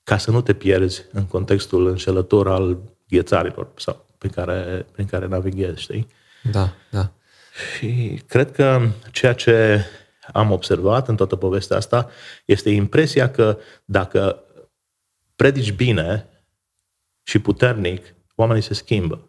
ca 0.03 0.17
să 0.17 0.31
nu 0.31 0.41
te 0.41 0.53
pierzi 0.53 1.05
în 1.11 1.25
contextul 1.25 1.87
înșelător 1.87 2.47
al 2.47 2.77
ghețarilor 3.09 3.67
sau 3.75 4.05
prin 4.17 4.31
care, 4.31 4.85
prin 4.91 5.05
care 5.05 5.27
navighezi, 5.27 5.81
știi? 5.81 6.07
Da, 6.51 6.73
da. 6.91 7.11
Și 7.53 8.21
cred 8.27 8.51
că 8.51 8.87
ceea 9.11 9.33
ce 9.33 9.85
am 10.31 10.51
observat 10.51 11.07
în 11.07 11.15
toată 11.15 11.35
povestea 11.35 11.77
asta 11.77 12.09
este 12.45 12.69
impresia 12.69 13.31
că 13.31 13.57
dacă 13.85 14.43
predici 15.35 15.73
bine 15.73 16.27
și 17.23 17.39
puternic, 17.39 18.15
oamenii 18.35 18.61
se 18.61 18.73
schimbă. 18.73 19.27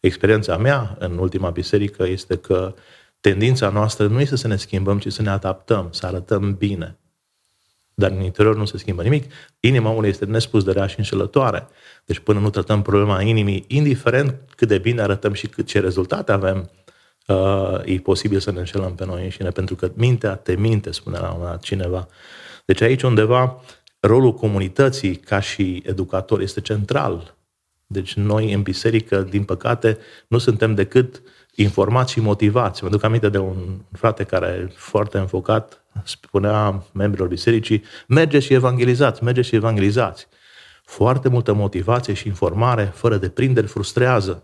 Experiența 0.00 0.56
mea 0.56 0.96
în 0.98 1.18
ultima 1.18 1.50
biserică 1.50 2.06
este 2.06 2.36
că 2.36 2.74
tendința 3.20 3.68
noastră 3.68 4.06
nu 4.06 4.20
este 4.20 4.36
să 4.36 4.46
ne 4.46 4.56
schimbăm, 4.56 4.98
ci 4.98 5.12
să 5.12 5.22
ne 5.22 5.30
adaptăm, 5.30 5.92
să 5.92 6.06
arătăm 6.06 6.54
bine 6.54 6.98
dar 7.98 8.10
în 8.10 8.20
interior 8.20 8.56
nu 8.56 8.64
se 8.64 8.78
schimbă 8.78 9.02
nimic. 9.02 9.32
Inima 9.60 9.90
omului 9.90 10.08
este 10.08 10.24
nespus 10.24 10.64
de 10.64 10.72
rea 10.72 10.86
și 10.86 10.98
înșelătoare. 10.98 11.68
Deci 12.04 12.18
până 12.18 12.38
nu 12.38 12.50
tratăm 12.50 12.82
problema 12.82 13.22
inimii, 13.22 13.64
indiferent 13.66 14.34
cât 14.56 14.68
de 14.68 14.78
bine 14.78 15.02
arătăm 15.02 15.32
și 15.32 15.46
cât 15.46 15.66
ce 15.66 15.80
rezultate 15.80 16.32
avem, 16.32 16.70
uh, 17.26 17.80
e 17.84 17.98
posibil 17.98 18.38
să 18.38 18.50
ne 18.50 18.58
înșelăm 18.58 18.94
pe 18.94 19.04
noi 19.04 19.22
înșine, 19.22 19.48
pentru 19.48 19.74
că 19.74 19.90
mintea 19.94 20.34
te 20.34 20.56
minte, 20.56 20.90
spune 20.90 21.18
la 21.18 21.26
un 21.26 21.32
moment 21.32 21.50
dat 21.50 21.62
cineva. 21.62 22.08
Deci 22.64 22.80
aici 22.80 23.02
undeva 23.02 23.62
rolul 24.00 24.34
comunității 24.34 25.16
ca 25.16 25.40
și 25.40 25.82
educator 25.86 26.40
este 26.40 26.60
central. 26.60 27.36
Deci 27.86 28.14
noi 28.14 28.52
în 28.52 28.62
biserică, 28.62 29.20
din 29.22 29.44
păcate, 29.44 29.98
nu 30.28 30.38
suntem 30.38 30.74
decât 30.74 31.22
informați 31.54 32.12
și 32.12 32.20
motivați. 32.20 32.84
Mă 32.84 32.90
duc 32.90 33.02
aminte 33.02 33.28
de 33.28 33.38
un 33.38 33.56
frate 33.92 34.24
care 34.24 34.72
foarte 34.74 35.18
înfocat 35.18 35.84
spunea 36.04 36.84
membrilor 36.92 37.28
bisericii, 37.28 37.82
mergeți 38.08 38.46
și 38.46 38.52
evangelizați, 38.52 39.24
mergeți 39.24 39.48
și 39.48 39.54
evangelizați. 39.54 40.26
Foarte 40.84 41.28
multă 41.28 41.52
motivație 41.52 42.14
și 42.14 42.26
informare, 42.26 42.84
fără 42.94 43.16
deprinderi, 43.16 43.66
frustrează. 43.66 44.42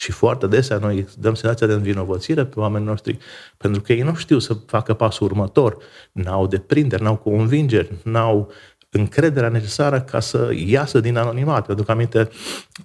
Și 0.00 0.12
foarte 0.12 0.46
desea 0.46 0.78
noi 0.78 1.06
dăm 1.18 1.34
senzația 1.34 1.66
de 1.66 1.72
învinovățire 1.72 2.44
pe 2.44 2.60
oamenii 2.60 2.86
noștri, 2.86 3.18
pentru 3.56 3.80
că 3.80 3.92
ei 3.92 4.00
nu 4.00 4.14
știu 4.14 4.38
să 4.38 4.54
facă 4.66 4.94
pasul 4.94 5.26
următor, 5.26 5.76
n-au 6.12 6.46
deprinderi, 6.46 7.02
n-au 7.02 7.16
convingeri, 7.16 7.92
n-au 8.04 8.52
încrederea 8.90 9.48
necesară 9.48 10.00
ca 10.00 10.20
să 10.20 10.50
iasă 10.66 11.00
din 11.00 11.16
anonimat. 11.16 11.66
Pentru 11.66 11.84
că 11.84 11.90
aminte 11.90 12.28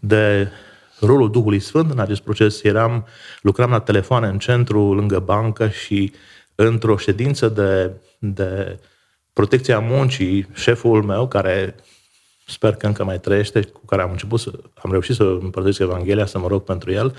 de 0.01 0.49
rolul 0.99 1.31
Duhului 1.31 1.59
Sfânt 1.59 1.91
în 1.91 1.99
acest 1.99 2.21
proces. 2.21 2.63
Eram, 2.63 3.05
lucram 3.41 3.69
la 3.69 3.79
telefoane 3.79 4.27
în 4.27 4.39
centru, 4.39 4.93
lângă 4.93 5.19
bancă 5.19 5.69
și 5.69 6.13
într-o 6.55 6.97
ședință 6.97 7.47
de, 7.47 7.91
de 8.19 8.79
protecția 9.33 9.79
muncii, 9.79 10.47
șeful 10.53 11.03
meu, 11.03 11.27
care 11.27 11.75
sper 12.45 12.75
că 12.75 12.85
încă 12.85 13.03
mai 13.03 13.19
trăiește, 13.19 13.61
cu 13.61 13.85
care 13.85 14.01
am 14.01 14.11
început 14.11 14.39
să, 14.39 14.51
am 14.75 14.91
reușit 14.91 15.15
să 15.15 15.23
împărtășesc 15.23 15.79
Evanghelia, 15.79 16.25
să 16.25 16.39
mă 16.39 16.47
rog 16.47 16.63
pentru 16.63 16.91
el, 16.91 17.15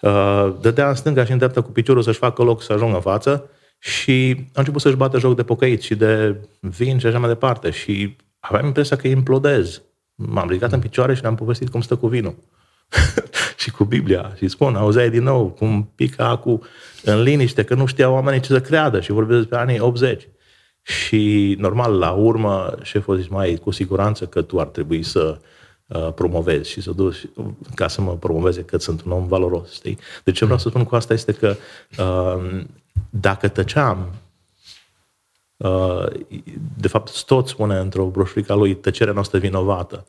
uh, 0.00 0.54
dădea 0.60 0.88
în 0.88 0.94
stânga 0.94 1.24
și 1.24 1.30
în 1.30 1.36
dreapta 1.36 1.60
cu 1.60 1.70
piciorul 1.70 2.02
să-și 2.02 2.18
facă 2.18 2.42
loc 2.42 2.62
să 2.62 2.72
ajungă 2.72 2.94
în 2.94 3.00
față 3.00 3.50
și 3.78 4.36
a 4.54 4.58
început 4.58 4.80
să-și 4.80 4.96
bată 4.96 5.18
joc 5.18 5.36
de 5.36 5.42
pocăit 5.42 5.82
și 5.82 5.94
de 5.94 6.40
vin 6.60 6.98
și 6.98 7.06
așa 7.06 7.18
mai 7.18 7.28
departe. 7.28 7.70
Și 7.70 8.16
aveam 8.40 8.66
impresia 8.66 8.96
că 8.96 9.08
implodez. 9.08 9.82
M-am 10.14 10.48
ridicat 10.48 10.72
în 10.72 10.80
picioare 10.80 11.14
și 11.14 11.22
le-am 11.22 11.34
povestit 11.34 11.68
cum 11.68 11.80
stă 11.80 11.96
cu 11.96 12.06
vinul. 12.06 12.34
și 13.62 13.70
cu 13.70 13.84
Biblia. 13.84 14.32
Și 14.36 14.48
spun, 14.48 14.74
auzeai 14.74 15.10
din 15.10 15.22
nou 15.22 15.50
cum 15.50 15.92
pică 15.94 16.22
acu 16.22 16.60
în 17.02 17.22
liniște, 17.22 17.64
că 17.64 17.74
nu 17.74 17.86
știau 17.86 18.12
oamenii 18.12 18.40
ce 18.40 18.52
să 18.52 18.60
creadă 18.60 19.00
și 19.00 19.12
vorbesc 19.12 19.38
despre 19.38 19.58
anii 19.58 19.80
80. 19.80 20.28
Și 20.86 21.54
normal, 21.58 21.98
la 21.98 22.10
urmă, 22.10 22.74
șeful 22.82 23.14
a 23.14 23.18
zis, 23.18 23.28
mai 23.28 23.54
cu 23.62 23.70
siguranță 23.70 24.26
că 24.26 24.42
tu 24.42 24.60
ar 24.60 24.66
trebui 24.66 25.02
să 25.02 25.38
uh, 25.86 26.12
promovezi 26.12 26.70
și 26.70 26.80
să 26.80 26.90
duci 26.90 27.28
ca 27.74 27.88
să 27.88 28.00
mă 28.00 28.16
promoveze 28.16 28.62
că 28.62 28.78
sunt 28.78 29.02
un 29.02 29.12
om 29.12 29.26
valoros, 29.26 29.72
știi? 29.72 29.98
Deci 30.24 30.36
ce 30.36 30.44
vreau 30.44 30.58
să 30.58 30.68
spun 30.68 30.84
cu 30.84 30.94
asta 30.94 31.12
este 31.12 31.32
că 31.32 31.56
uh, 31.98 32.64
dacă 33.10 33.48
tăceam, 33.48 34.14
uh, 35.56 36.06
de 36.76 36.88
fapt 36.88 37.24
tot 37.24 37.48
spune 37.48 37.78
într-o 37.78 38.06
broșurică 38.06 38.54
lui 38.54 38.74
tăcerea 38.74 39.12
noastră 39.12 39.38
vinovată, 39.38 40.04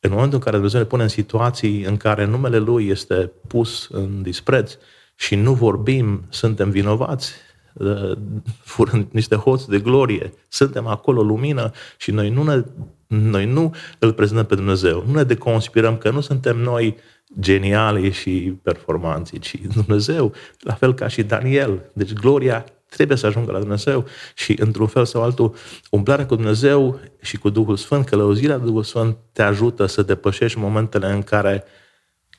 în 0.00 0.10
momentul 0.10 0.34
în 0.34 0.44
care 0.44 0.56
Dumnezeu 0.56 0.80
ne 0.80 0.86
pune 0.86 1.02
în 1.02 1.08
situații 1.08 1.82
în 1.82 1.96
care 1.96 2.24
numele 2.24 2.58
Lui 2.58 2.88
este 2.88 3.32
pus 3.46 3.88
în 3.90 4.22
dispreț 4.22 4.76
și 5.14 5.34
nu 5.34 5.54
vorbim, 5.54 6.24
suntem 6.28 6.70
vinovați, 6.70 7.32
uh, 7.32 7.47
furând 8.60 9.06
niște 9.10 9.34
hoți 9.34 9.68
de 9.68 9.78
glorie, 9.78 10.32
suntem 10.48 10.86
acolo 10.86 11.22
lumină 11.22 11.70
și 11.96 12.10
noi 12.10 12.30
nu, 12.30 12.42
ne, 12.42 12.64
noi 13.06 13.46
nu 13.46 13.74
îl 13.98 14.12
prezentăm 14.12 14.46
pe 14.46 14.54
Dumnezeu, 14.54 15.04
nu 15.06 15.12
ne 15.12 15.22
deconspirăm 15.22 15.96
că 15.96 16.10
nu 16.10 16.20
suntem 16.20 16.56
noi 16.56 16.96
geniali 17.40 18.10
și 18.10 18.58
performanți, 18.62 19.38
ci 19.38 19.56
Dumnezeu, 19.74 20.32
la 20.60 20.74
fel 20.74 20.94
ca 20.94 21.08
și 21.08 21.22
Daniel. 21.22 21.90
Deci 21.92 22.12
gloria 22.12 22.64
trebuie 22.88 23.16
să 23.16 23.26
ajungă 23.26 23.52
la 23.52 23.58
Dumnezeu 23.58 24.04
și, 24.34 24.56
într-un 24.60 24.86
fel 24.86 25.04
sau 25.04 25.22
altul, 25.22 25.54
umblarea 25.90 26.26
cu 26.26 26.34
Dumnezeu 26.34 27.00
și 27.20 27.36
cu 27.36 27.50
Duhul 27.50 27.76
Sfânt, 27.76 28.04
călăuzirea 28.04 28.58
de 28.58 28.64
Duhul 28.64 28.82
Sfânt 28.82 29.16
te 29.32 29.42
ajută 29.42 29.86
să 29.86 30.02
depășești 30.02 30.58
momentele 30.58 31.12
în 31.12 31.22
care 31.22 31.64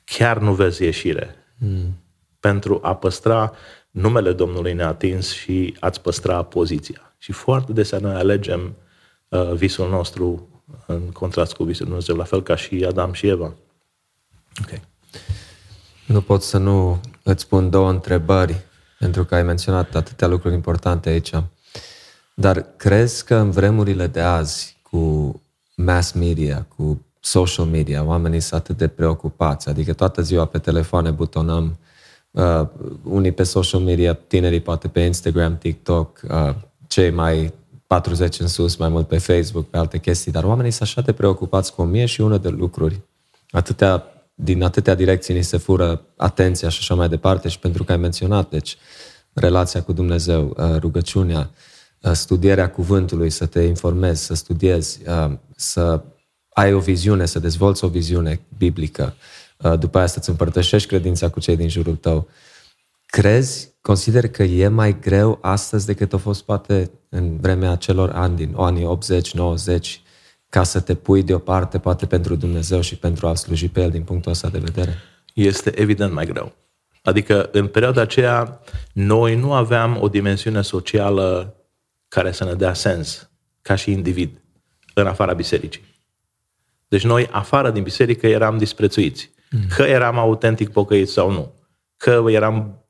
chiar 0.03 0.37
nu 0.37 0.53
vezi 0.53 0.83
ieșire. 0.83 1.35
Mm. 1.57 2.03
Pentru 2.39 2.79
a 2.83 2.95
păstra 2.95 3.51
numele 3.91 4.33
Domnului 4.33 4.73
neatins 4.73 5.31
și 5.31 5.75
a-ți 5.79 6.01
păstra 6.01 6.43
poziția. 6.43 7.13
Și 7.17 7.31
foarte 7.31 7.73
desea 7.73 7.99
noi 7.99 8.13
alegem 8.13 8.75
uh, 9.29 9.53
visul 9.53 9.89
nostru 9.89 10.47
în 10.85 10.99
contrast 10.99 11.53
cu 11.53 11.63
visul 11.63 11.85
Dumnezeu, 11.85 12.15
la 12.15 12.23
fel 12.23 12.43
ca 12.43 12.55
și 12.55 12.85
Adam 12.87 13.13
și 13.13 13.27
Eva. 13.27 13.53
Ok. 14.61 14.79
Nu 16.05 16.21
pot 16.21 16.43
să 16.43 16.57
nu 16.57 16.99
îți 17.23 17.47
pun 17.47 17.69
două 17.69 17.89
întrebări 17.89 18.61
pentru 18.99 19.25
că 19.25 19.35
ai 19.35 19.43
menționat 19.43 19.95
atâtea 19.95 20.27
lucruri 20.27 20.53
importante 20.53 21.09
aici. 21.09 21.31
Dar 22.33 22.65
crezi 22.77 23.25
că 23.25 23.35
în 23.35 23.51
vremurile 23.51 24.07
de 24.07 24.21
azi, 24.21 24.77
cu 24.81 25.41
mass 25.75 26.11
media, 26.11 26.65
cu 26.75 27.05
social 27.19 27.65
media, 27.65 28.03
oamenii 28.03 28.39
sunt 28.39 28.59
atât 28.59 28.77
de 28.77 28.87
preocupați, 28.87 29.69
adică 29.69 29.93
toată 29.93 30.21
ziua 30.21 30.45
pe 30.45 30.57
telefoane 30.57 31.11
butonăm, 31.11 31.65
uh, 31.65 31.87
unii 33.03 33.31
pe 33.31 33.43
social 33.43 33.81
media, 33.81 34.13
tinerii 34.13 34.59
poate 34.59 34.87
pe 34.87 34.99
Instagram, 34.99 35.57
TikTok, 35.57 36.21
uh, 36.29 36.55
cei 36.87 37.11
mai 37.11 37.53
40 37.87 38.39
în 38.39 38.47
sus, 38.47 38.75
mai 38.75 38.89
mult 38.89 39.07
pe 39.07 39.17
Facebook, 39.17 39.69
pe 39.69 39.77
alte 39.77 39.97
chestii, 39.97 40.31
dar 40.31 40.43
oamenii 40.43 40.71
sunt 40.71 40.87
așa 40.87 41.01
de 41.01 41.11
preocupați 41.11 41.73
cu 41.73 41.81
o 41.81 41.85
mie 41.85 42.05
și 42.05 42.21
una 42.21 42.37
de 42.37 42.49
lucruri, 42.49 43.01
atâtea 43.49 44.03
din 44.41 44.63
atâtea 44.63 44.95
direcții 44.95 45.33
ni 45.33 45.43
se 45.43 45.57
fură 45.57 46.01
atenția 46.17 46.69
și 46.69 46.77
așa 46.79 46.95
mai 46.95 47.09
departe 47.09 47.47
și 47.47 47.59
pentru 47.59 47.83
că 47.83 47.91
ai 47.91 47.97
menționat, 47.97 48.49
deci 48.49 48.77
relația 49.33 49.83
cu 49.83 49.93
Dumnezeu, 49.93 50.55
uh, 50.57 50.75
rugăciunea, 50.77 51.49
uh, 52.01 52.11
studierea 52.11 52.69
cuvântului, 52.69 53.29
să 53.29 53.45
te 53.45 53.61
informezi, 53.61 54.25
să 54.25 54.33
studiezi, 54.33 54.99
uh, 55.07 55.31
să 55.55 56.01
ai 56.49 56.73
o 56.73 56.79
viziune, 56.79 57.25
să 57.25 57.39
dezvolți 57.39 57.83
o 57.83 57.87
viziune 57.87 58.39
biblică, 58.57 59.15
după 59.79 59.97
aia 59.97 60.07
să-ți 60.07 60.29
împărtășești 60.29 60.87
credința 60.87 61.29
cu 61.29 61.39
cei 61.39 61.55
din 61.55 61.69
jurul 61.69 61.95
tău. 61.95 62.27
Crezi, 63.05 63.73
consider 63.81 64.29
că 64.29 64.43
e 64.43 64.67
mai 64.67 64.99
greu 64.99 65.39
astăzi 65.41 65.85
decât 65.85 66.13
a 66.13 66.17
fost 66.17 66.43
poate 66.43 66.91
în 67.09 67.39
vremea 67.39 67.75
celor 67.75 68.09
ani 68.09 68.35
din 68.35 68.53
anii 68.57 68.97
80-90 69.77 70.07
ca 70.49 70.63
să 70.63 70.79
te 70.79 70.95
pui 70.95 71.23
deoparte 71.23 71.79
poate 71.79 72.05
pentru 72.05 72.35
Dumnezeu 72.35 72.81
și 72.81 72.97
pentru 72.97 73.27
a 73.27 73.35
sluji 73.35 73.67
pe 73.67 73.81
El 73.81 73.89
din 73.89 74.03
punctul 74.03 74.31
ăsta 74.31 74.49
de 74.49 74.57
vedere? 74.57 74.95
Este 75.33 75.79
evident 75.79 76.13
mai 76.13 76.25
greu. 76.25 76.55
Adică 77.03 77.49
în 77.51 77.67
perioada 77.67 78.01
aceea 78.01 78.61
noi 78.93 79.35
nu 79.35 79.53
aveam 79.53 79.97
o 80.01 80.07
dimensiune 80.07 80.61
socială 80.61 81.55
care 82.07 82.31
să 82.31 82.43
ne 82.43 82.53
dea 82.53 82.73
sens 82.73 83.29
ca 83.61 83.75
și 83.75 83.91
individ 83.91 84.41
în 84.93 85.07
afara 85.07 85.33
bisericii. 85.33 85.81
Deci 86.87 87.03
noi 87.03 87.27
afară 87.31 87.71
din 87.71 87.83
biserică 87.83 88.27
eram 88.27 88.57
disprețuiți. 88.57 89.31
Mm. 89.49 89.59
Că 89.75 89.83
eram 89.83 90.17
autentic 90.17 90.69
pocăiți 90.71 91.11
sau 91.11 91.31
nu. 91.31 91.53
Că 91.97 92.23
eram 92.27 92.83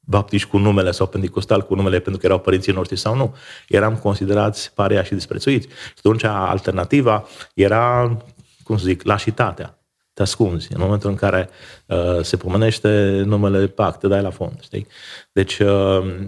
baptiști 0.00 0.48
cu 0.48 0.58
numele 0.58 0.90
sau 0.90 1.06
pentecostal 1.06 1.62
cu 1.62 1.74
numele 1.74 1.98
pentru 1.98 2.20
că 2.20 2.26
erau 2.26 2.40
părinții 2.40 2.72
noștri 2.72 2.96
sau 2.96 3.16
nu. 3.16 3.34
Eram 3.68 3.96
considerați 3.96 4.74
paria 4.74 5.02
și 5.02 5.14
disprețuiți. 5.14 5.68
Și 5.68 5.94
atunci 5.96 6.24
alternativa 6.24 7.26
era, 7.54 8.16
cum 8.62 8.78
să 8.78 8.84
zic, 8.84 9.02
lașitatea. 9.02 9.78
Te 10.12 10.22
ascunzi. 10.22 10.72
În 10.72 10.80
momentul 10.80 11.10
în 11.10 11.16
care 11.16 11.48
uh, 11.86 12.20
se 12.22 12.36
pomenește 12.36 13.22
numele 13.24 13.66
PAC, 13.66 13.98
te 13.98 14.08
dai 14.08 14.22
la 14.22 14.30
fond. 14.30 14.60
Știi? 14.62 14.86
Deci, 15.32 15.58
uh, 15.58 16.26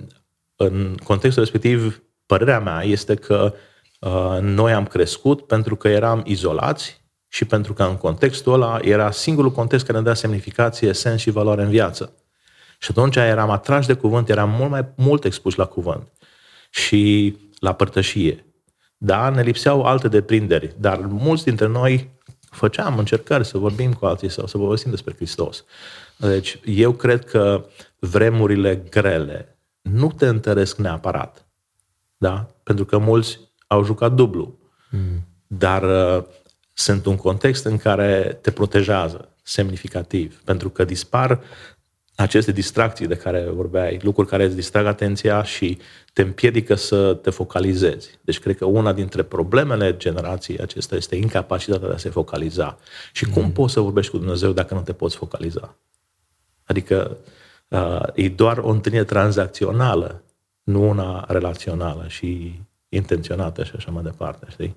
în 0.57 0.97
contextul 1.05 1.43
respectiv, 1.43 2.03
părerea 2.27 2.61
mea 2.61 2.83
este 2.83 3.15
că 3.15 3.55
uh, 4.01 4.39
noi 4.41 4.73
am 4.73 4.87
crescut 4.87 5.47
pentru 5.47 5.77
că 5.77 5.89
eram 5.89 6.23
izolați 6.25 6.98
și 7.29 7.45
pentru 7.45 7.73
că 7.73 7.83
în 7.83 7.97
contextul 7.97 8.53
ăla 8.53 8.79
era 8.83 9.11
singurul 9.11 9.53
context 9.53 9.87
care 9.87 9.99
ne 9.99 10.05
dea 10.05 10.15
semnificație, 10.15 10.93
sens 10.93 11.21
și 11.21 11.31
valoare 11.31 11.63
în 11.63 11.69
viață. 11.69 12.13
Și 12.79 12.91
atunci 12.91 13.17
eram 13.17 13.51
atrași 13.51 13.87
de 13.87 13.95
cuvânt, 13.95 14.29
eram 14.29 14.51
mult 14.51 14.71
mai 14.71 14.89
mult 14.97 15.25
expuși 15.25 15.59
la 15.59 15.65
cuvânt 15.65 16.13
și 16.71 17.37
la 17.59 17.73
părtășie. 17.73 18.47
Da, 18.97 19.29
ne 19.29 19.43
lipseau 19.43 19.83
alte 19.83 20.09
deprinderi, 20.09 20.75
dar 20.79 20.99
mulți 20.99 21.45
dintre 21.45 21.67
noi 21.67 22.11
făceam 22.51 22.99
încercări 22.99 23.47
să 23.47 23.59
vorbim 23.59 23.93
cu 23.93 24.07
alții 24.07 24.29
sau 24.29 24.47
să 24.47 24.59
povestim 24.59 24.91
despre 24.91 25.15
Hristos. 25.15 25.65
Deci 26.17 26.61
eu 26.65 26.93
cred 26.93 27.25
că 27.25 27.67
vremurile 27.99 28.77
grele 28.77 29.59
nu 29.81 30.13
te 30.13 30.27
întăresc 30.27 30.77
neapărat. 30.77 31.47
Da? 32.17 32.47
Pentru 32.63 32.85
că 32.85 32.99
mulți 32.99 33.39
au 33.67 33.85
jucat 33.85 34.13
dublu. 34.13 34.59
Mm. 34.91 35.27
Dar 35.47 35.83
uh, 35.83 36.25
sunt 36.79 37.07
un 37.07 37.17
context 37.17 37.65
în 37.65 37.77
care 37.77 38.39
te 38.41 38.51
protejează 38.51 39.29
semnificativ, 39.43 40.41
pentru 40.45 40.71
că 40.71 40.85
dispar 40.85 41.41
aceste 42.17 42.53
distracții 42.53 43.07
de 43.07 43.17
care 43.17 43.51
vorbeai, 43.51 43.99
lucruri 44.03 44.29
care 44.29 44.45
îți 44.45 44.55
distrag 44.55 44.87
atenția 44.87 45.43
și 45.43 45.79
te 46.13 46.23
împiedică 46.23 46.75
să 46.75 47.15
te 47.15 47.31
focalizezi. 47.31 48.19
Deci 48.21 48.39
cred 48.39 48.57
că 48.57 48.65
una 48.65 48.93
dintre 48.93 49.23
problemele 49.23 49.97
generației 49.97 50.59
acesta 50.59 50.97
este 50.97 51.17
incapacitatea 51.17 51.89
de 51.89 51.95
a 51.95 51.97
se 51.97 52.11
focaliza. 52.11 52.79
Și 53.13 53.25
cum 53.25 53.43
mm. 53.43 53.53
poți 53.53 53.73
să 53.73 53.81
vorbești 53.81 54.11
cu 54.11 54.19
Dumnezeu 54.19 54.53
dacă 54.53 54.75
nu 54.75 54.81
te 54.81 54.93
poți 54.93 55.17
focaliza? 55.17 55.77
Adică 56.65 57.17
uh, 57.69 58.03
e 58.15 58.29
doar 58.29 58.59
o 58.59 58.69
întâlnire 58.69 59.05
tranzacțională, 59.05 60.23
nu 60.63 60.89
una 60.89 61.25
relațională 61.29 62.05
și 62.09 62.61
intenționată 62.89 63.65
și 63.65 63.73
așa 63.77 63.91
mai 63.91 64.03
departe, 64.03 64.47
știi? 64.51 64.77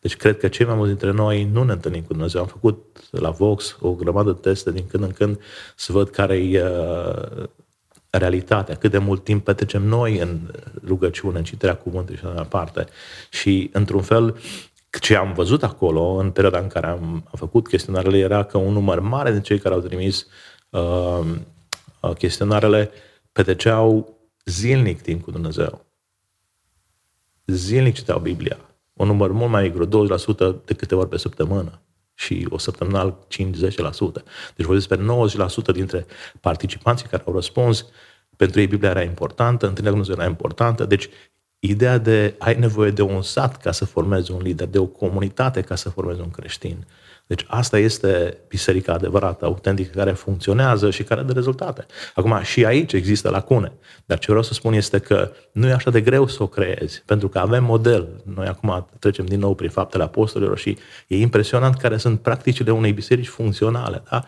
Deci 0.00 0.16
cred 0.16 0.38
că 0.38 0.48
cei 0.48 0.66
mai 0.66 0.74
mulți 0.74 0.90
dintre 0.90 1.10
noi 1.10 1.44
nu 1.44 1.62
ne 1.62 1.72
întâlnim 1.72 2.02
cu 2.02 2.12
Dumnezeu. 2.12 2.40
Am 2.40 2.46
făcut 2.46 3.00
la 3.10 3.30
Vox 3.30 3.76
o 3.80 3.92
grămadă 3.92 4.30
de 4.30 4.38
teste 4.40 4.72
din 4.72 4.86
când 4.86 5.02
în 5.02 5.10
când 5.10 5.40
să 5.76 5.92
văd 5.92 6.08
care 6.08 6.36
e 6.36 6.62
uh, 6.62 7.44
realitatea, 8.10 8.74
cât 8.74 8.90
de 8.90 8.98
mult 8.98 9.24
timp 9.24 9.44
petrecem 9.44 9.82
noi 9.82 10.18
în 10.18 10.38
rugăciune, 10.86 11.38
în 11.38 11.44
citerea 11.44 11.76
cuvântului 11.76 12.18
și 12.18 12.24
așa 12.24 12.34
mai 12.34 12.42
departe. 12.42 12.86
Și, 13.30 13.70
într-un 13.72 14.02
fel, 14.02 14.36
ce 15.00 15.16
am 15.16 15.32
văzut 15.32 15.62
acolo, 15.62 16.02
în 16.02 16.30
perioada 16.30 16.58
în 16.58 16.68
care 16.68 16.86
am, 16.86 17.02
am 17.02 17.32
făcut 17.36 17.68
chestionarele, 17.68 18.18
era 18.18 18.44
că 18.44 18.58
un 18.58 18.72
număr 18.72 19.00
mare 19.00 19.30
de 19.30 19.40
cei 19.40 19.58
care 19.58 19.74
au 19.74 19.80
trimis 19.80 20.26
uh, 20.70 21.20
chestionarele 22.18 22.90
petreceau 23.32 24.18
zilnic 24.44 25.00
timp 25.00 25.22
cu 25.22 25.30
Dumnezeu. 25.30 25.84
Zilnic 27.46 27.94
citeau 27.94 28.18
Biblia. 28.18 28.56
Un 28.92 29.06
număr 29.06 29.32
mult 29.32 29.50
mai 29.50 29.72
greu, 29.72 30.06
20% 30.06 30.64
de 30.64 30.74
câte 30.74 30.94
ori 30.94 31.08
pe 31.08 31.16
săptămână 31.16 31.80
și 32.14 32.46
o 32.50 32.58
săptămână 32.58 33.18
5-10%. 33.26 33.26
Deci 34.56 34.66
vorbesc 34.66 34.88
despre 34.88 35.06
90% 35.70 35.72
dintre 35.72 36.06
participanții 36.40 37.08
care 37.08 37.22
au 37.26 37.32
răspuns, 37.32 37.86
pentru 38.36 38.60
ei 38.60 38.66
Biblia 38.66 38.90
era 38.90 39.02
importantă, 39.02 39.66
întâlnirea 39.66 39.98
cu 39.98 40.04
Dumnezeu 40.04 40.14
era 40.14 40.30
importantă, 40.30 40.84
deci 40.84 41.08
ideea 41.58 41.98
de 41.98 42.34
ai 42.38 42.58
nevoie 42.58 42.90
de 42.90 43.02
un 43.02 43.22
sat 43.22 43.56
ca 43.56 43.72
să 43.72 43.84
formezi 43.84 44.30
un 44.30 44.40
lider, 44.42 44.66
de 44.66 44.78
o 44.78 44.86
comunitate 44.86 45.60
ca 45.60 45.74
să 45.74 45.90
formezi 45.90 46.20
un 46.20 46.30
creștin. 46.30 46.86
Deci 47.26 47.44
asta 47.48 47.78
este 47.78 48.38
biserica 48.48 48.92
adevărată, 48.92 49.44
autentică, 49.44 49.90
care 49.98 50.12
funcționează 50.12 50.90
și 50.90 51.02
care 51.02 51.22
dă 51.22 51.32
rezultate. 51.32 51.86
Acum, 52.14 52.40
și 52.42 52.64
aici 52.64 52.92
există 52.92 53.28
lacune. 53.28 53.72
Dar 54.06 54.18
ce 54.18 54.26
vreau 54.26 54.42
să 54.42 54.54
spun 54.54 54.72
este 54.72 54.98
că 54.98 55.32
nu 55.52 55.66
e 55.66 55.72
așa 55.72 55.90
de 55.90 56.00
greu 56.00 56.26
să 56.26 56.42
o 56.42 56.46
creezi, 56.46 57.02
pentru 57.06 57.28
că 57.28 57.38
avem 57.38 57.64
model. 57.64 58.22
Noi 58.34 58.46
acum 58.46 58.88
trecem 58.98 59.26
din 59.26 59.38
nou 59.38 59.54
prin 59.54 59.70
faptele 59.70 60.02
apostolilor 60.02 60.58
și 60.58 60.78
e 61.06 61.16
impresionant 61.16 61.76
care 61.76 61.96
sunt 61.96 62.20
practicile 62.20 62.70
unei 62.70 62.92
biserici 62.92 63.28
funcționale. 63.28 64.02
Da? 64.10 64.24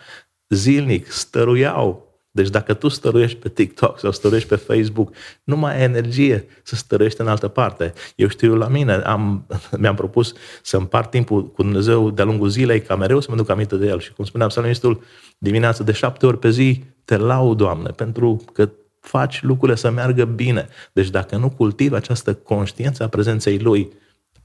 Zilnic 0.48 1.10
stăruiau 1.10 2.05
deci 2.36 2.48
dacă 2.48 2.74
tu 2.74 2.88
stăruiești 2.88 3.38
pe 3.38 3.48
TikTok 3.48 3.98
sau 3.98 4.12
stăruiești 4.12 4.48
pe 4.48 4.56
Facebook, 4.56 5.14
nu 5.44 5.56
mai 5.56 5.76
ai 5.76 5.82
energie 5.82 6.46
să 6.62 6.74
stăruiești 6.76 7.20
în 7.20 7.28
altă 7.28 7.48
parte. 7.48 7.92
Eu 8.14 8.28
știu 8.28 8.54
la 8.54 8.68
mine, 8.68 8.92
am, 8.92 9.46
mi-am 9.80 9.94
propus 9.94 10.34
să 10.62 10.76
împart 10.76 11.10
timpul 11.10 11.46
cu 11.46 11.62
Dumnezeu 11.62 12.10
de-a 12.10 12.24
lungul 12.24 12.48
zilei, 12.48 12.82
ca 12.82 12.96
mereu 12.96 13.20
să 13.20 13.26
mă 13.30 13.36
duc 13.36 13.48
aminte 13.48 13.76
de 13.76 13.86
El. 13.86 14.00
Și 14.00 14.12
cum 14.12 14.24
spunea 14.24 14.46
psalmistul, 14.46 15.02
dimineața 15.38 15.84
de 15.84 15.92
șapte 15.92 16.26
ori 16.26 16.38
pe 16.38 16.50
zi, 16.50 16.84
te 17.04 17.16
laud, 17.16 17.56
Doamne, 17.56 17.90
pentru 17.90 18.44
că 18.52 18.70
faci 19.00 19.42
lucrurile 19.42 19.76
să 19.76 19.90
meargă 19.90 20.24
bine. 20.24 20.68
Deci 20.92 21.10
dacă 21.10 21.36
nu 21.36 21.50
cultivi 21.50 21.94
această 21.94 22.34
conștiință 22.34 23.02
a 23.02 23.08
prezenței 23.08 23.58
Lui, 23.58 23.92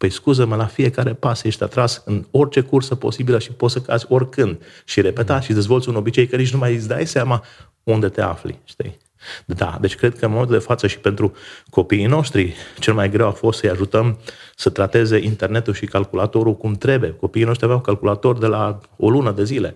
Păi 0.02 0.10
scuză-mă, 0.10 0.56
la 0.56 0.66
fiecare 0.66 1.14
pas 1.14 1.44
ești 1.44 1.64
atras 1.64 2.02
în 2.06 2.26
orice 2.32 2.62
cursă 2.62 2.96
posibilă 2.96 3.40
și 3.40 3.52
poți 3.52 3.74
să 3.74 3.82
cazi 3.82 4.06
oricând. 4.10 4.62
Și 4.86 5.02
repeta 5.02 5.40
și 5.40 5.54
dezvolți 5.54 5.90
un 5.90 5.96
obicei 5.96 6.28
că 6.28 6.36
nici 6.36 6.54
nu 6.54 6.60
mai 6.60 6.76
îți 6.76 6.88
dai 6.88 7.08
seama 7.08 7.44
unde 7.84 8.10
te 8.10 8.22
afli, 8.22 8.60
știi? 8.64 8.98
Da, 9.46 9.78
deci 9.82 9.96
cred 9.96 10.18
că 10.18 10.26
în 10.26 10.32
momentul 10.32 10.58
de 10.58 10.64
față 10.64 10.88
și 10.88 11.00
pentru 11.00 11.34
copiii 11.70 12.06
noștri, 12.06 12.56
cel 12.80 12.94
mai 12.94 13.10
greu 13.10 13.28
a 13.28 13.32
fost 13.32 13.60
să-i 13.60 13.70
ajutăm 13.70 14.18
să 14.56 14.70
trateze 14.70 15.18
internetul 15.18 15.74
și 15.74 15.86
calculatorul 15.86 16.58
cum 16.58 16.74
trebuie. 16.74 17.12
Copiii 17.12 17.46
noștri 17.46 17.66
aveau 17.66 17.82
calculator 17.82 18.38
de 18.38 18.48
la 18.48 18.80
o 18.98 19.10
lună 19.10 19.32
de 19.32 19.44
zile. 19.44 19.76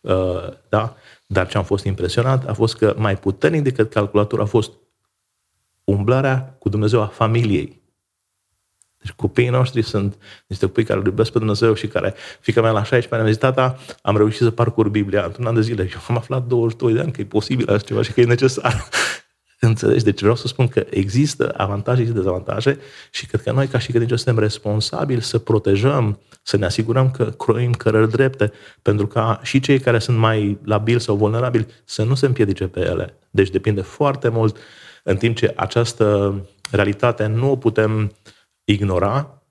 Uh, 0.00 0.48
da? 0.68 0.96
Dar 1.26 1.48
ce 1.48 1.58
am 1.58 1.64
fost 1.64 1.84
impresionat 1.84 2.48
a 2.48 2.52
fost 2.52 2.76
că 2.76 2.94
mai 2.96 3.16
puternic 3.16 3.62
decât 3.62 3.92
calculatorul 3.92 4.44
a 4.44 4.48
fost 4.48 4.72
umblarea 5.84 6.56
cu 6.58 6.68
Dumnezeu 6.68 7.02
a 7.02 7.06
familiei. 7.06 7.82
Deci 9.04 9.12
copiii 9.12 9.48
noștri 9.48 9.82
sunt 9.82 10.16
niște 10.46 10.66
copii 10.66 10.84
care 10.84 10.98
îl 10.98 11.06
iubesc 11.06 11.32
pe 11.32 11.38
Dumnezeu 11.38 11.74
și 11.74 11.86
care, 11.86 12.14
fica 12.40 12.60
mea 12.60 12.70
la 12.70 12.82
16 12.82 13.14
ani, 13.14 13.22
mi-a 13.22 13.32
zis, 13.32 13.40
tata, 13.40 13.78
am 14.02 14.16
reușit 14.16 14.40
să 14.40 14.50
parcurg 14.50 14.90
Biblia 14.90 15.24
într-un 15.24 15.46
an 15.46 15.54
de 15.54 15.60
zile. 15.60 15.86
Și 15.86 15.94
eu 15.94 16.00
am 16.08 16.16
aflat 16.16 16.46
22 16.46 16.92
de 16.92 17.00
ani 17.00 17.12
că 17.12 17.20
e 17.20 17.24
posibil 17.24 17.68
așa 17.68 17.78
ceva 17.78 18.02
și 18.02 18.12
că 18.12 18.20
e 18.20 18.24
necesar. 18.24 18.84
Înțelegi? 19.60 20.04
Deci 20.04 20.20
vreau 20.20 20.34
să 20.34 20.46
spun 20.46 20.68
că 20.68 20.86
există 20.90 21.54
avantaje 21.56 22.04
și 22.04 22.10
dezavantaje 22.10 22.78
și 23.10 23.26
cred 23.26 23.42
că 23.42 23.52
noi, 23.52 23.66
ca 23.66 23.78
și 23.78 23.88
credincioși, 23.88 24.22
suntem 24.22 24.42
responsabili 24.42 25.22
să 25.22 25.38
protejăm, 25.38 26.20
să 26.42 26.56
ne 26.56 26.64
asigurăm 26.64 27.10
că 27.10 27.24
croim 27.24 27.72
cărări 27.72 28.10
drepte, 28.10 28.52
pentru 28.82 29.06
ca 29.06 29.40
și 29.42 29.60
cei 29.60 29.78
care 29.78 29.98
sunt 29.98 30.16
mai 30.16 30.58
labili 30.64 31.00
sau 31.00 31.16
vulnerabili 31.16 31.66
să 31.84 32.02
nu 32.02 32.14
se 32.14 32.26
împiedice 32.26 32.66
pe 32.66 32.80
ele. 32.80 33.18
Deci 33.30 33.50
depinde 33.50 33.80
foarte 33.80 34.28
mult, 34.28 34.56
în 35.02 35.16
timp 35.16 35.36
ce 35.36 35.52
această 35.56 36.34
realitate 36.70 37.26
nu 37.26 37.50
o 37.50 37.56
putem 37.56 38.12
ignora, 38.64 39.42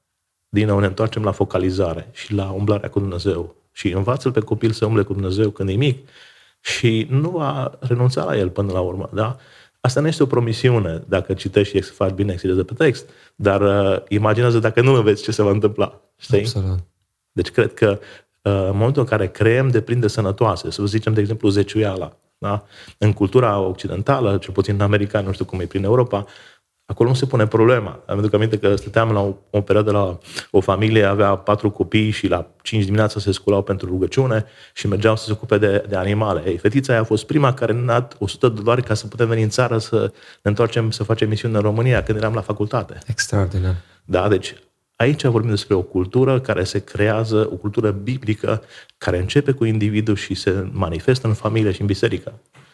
din 0.50 0.68
nou 0.68 0.80
ne 0.80 0.86
întoarcem 0.86 1.24
la 1.24 1.32
focalizare 1.32 2.10
și 2.12 2.34
la 2.34 2.52
umblarea 2.52 2.90
cu 2.90 3.00
Dumnezeu. 3.00 3.56
Și 3.72 3.92
învață-l 3.92 4.32
pe 4.32 4.40
copil 4.40 4.72
să 4.72 4.86
umble 4.86 5.04
cu 5.04 5.14
Dumnezeu 5.14 5.50
când 5.50 5.70
e 5.70 5.74
mic 5.74 6.08
și 6.60 7.08
nu 7.10 7.30
va 7.30 7.78
renunța 7.80 8.24
la 8.24 8.38
el 8.38 8.50
până 8.50 8.72
la 8.72 8.80
urmă. 8.80 9.10
Da? 9.14 9.38
Asta 9.82 10.00
nu 10.00 10.08
este 10.08 10.24
o 10.24 10.26
promisiune 10.26 11.04
dacă 11.08 11.34
citești 11.34 11.82
și 11.82 11.90
faci 11.90 12.12
bine 12.12 12.34
exegeză 12.34 12.64
pe 12.64 12.74
text, 12.74 13.10
dar 13.36 13.62
uh, 13.62 14.02
imaginează 14.08 14.60
dacă 14.60 14.82
nu 14.82 14.94
înveți 14.94 15.24
ce 15.24 15.32
se 15.32 15.42
va 15.42 15.50
întâmpla. 15.50 16.02
Știi? 16.18 16.40
Absolut. 16.40 16.80
Deci 17.32 17.52
cred 17.52 17.74
că 17.74 18.00
uh, 18.42 18.52
în 18.52 18.78
momentul 18.78 19.02
în 19.02 19.08
care 19.08 19.28
creăm 19.28 19.70
deprinde 19.70 20.08
sănătoase, 20.08 20.72
să 20.72 20.86
zicem, 20.86 21.14
de 21.14 21.20
exemplu, 21.20 21.50
zeciuiala, 21.50 22.18
da? 22.38 22.66
în 22.98 23.14
cultura 23.14 23.60
occidentală, 23.60 24.38
cel 24.38 24.54
puțin 24.54 24.74
în 24.74 24.82
America, 24.82 25.22
nu 25.22 25.32
știu 25.32 25.46
cum 25.46 25.60
e 25.60 25.66
prin 25.66 25.84
Europa, 25.84 26.26
Acolo 26.86 27.10
nu 27.10 27.16
se 27.16 27.26
pune 27.26 27.48
problema. 27.48 28.00
Am 28.06 28.18
aduc 28.18 28.34
aminte 28.34 28.58
că 28.58 28.76
stăteam 28.76 29.12
la 29.12 29.20
o, 29.20 29.36
o 29.50 29.62
perioadă 29.62 29.92
la 29.92 30.18
o 30.52 30.60
familie, 30.60 31.04
avea 31.04 31.36
patru 31.36 31.72
copii 31.72 32.10
și 32.10 32.28
la 32.28 32.48
5 32.62 32.84
dimineața 32.84 33.20
se 33.20 33.32
sculau 33.32 33.64
pentru 33.64 33.88
rugăciune 33.88 34.46
și 34.74 34.88
mergeau 34.88 35.16
să 35.16 35.26
se 35.26 35.32
ocupe 35.32 35.58
de, 35.58 35.86
de 35.90 35.96
animale. 35.96 36.44
Ei, 36.46 36.58
fetița 36.58 36.92
aia 36.94 37.02
a 37.02 37.06
fost 37.06 37.26
prima 37.26 37.54
care 37.54 37.74
ne-a 37.74 37.86
dat 37.86 38.16
100 38.20 38.48
de 38.48 38.62
dolari 38.62 38.84
ca 38.84 38.94
să 38.94 39.08
putem 39.08 39.28
veni 39.28 39.44
în 39.44 39.50
țară 39.50 39.78
să 39.78 40.12
ne 40.42 40.50
întoarcem 40.50 40.92
să 40.92 41.04
facem 41.04 41.30
misiune 41.30 41.56
în 41.56 41.62
România 41.62 42.04
când 42.04 42.18
eram 42.18 42.34
la 42.34 42.42
facultate. 42.42 42.98
Extraordinar. 43.08 43.76
Da, 44.06 44.28
deci 44.28 44.56
aici 44.96 45.26
vorbim 45.26 45.50
despre 45.50 45.76
o 45.76 45.82
cultură 45.82 46.40
care 46.40 46.64
se 46.64 46.80
creează, 46.80 47.50
o 47.52 47.56
cultură 47.56 47.92
biblică 47.92 48.62
care 48.98 49.20
începe 49.20 49.52
cu 49.52 49.66
individul 49.66 50.16
și 50.16 50.34
se 50.34 50.70
manifestă 50.72 51.28
în 51.28 51.34
familie 51.34 51.72
și 51.72 51.82
în 51.82 51.88
biserică. 51.88 52.34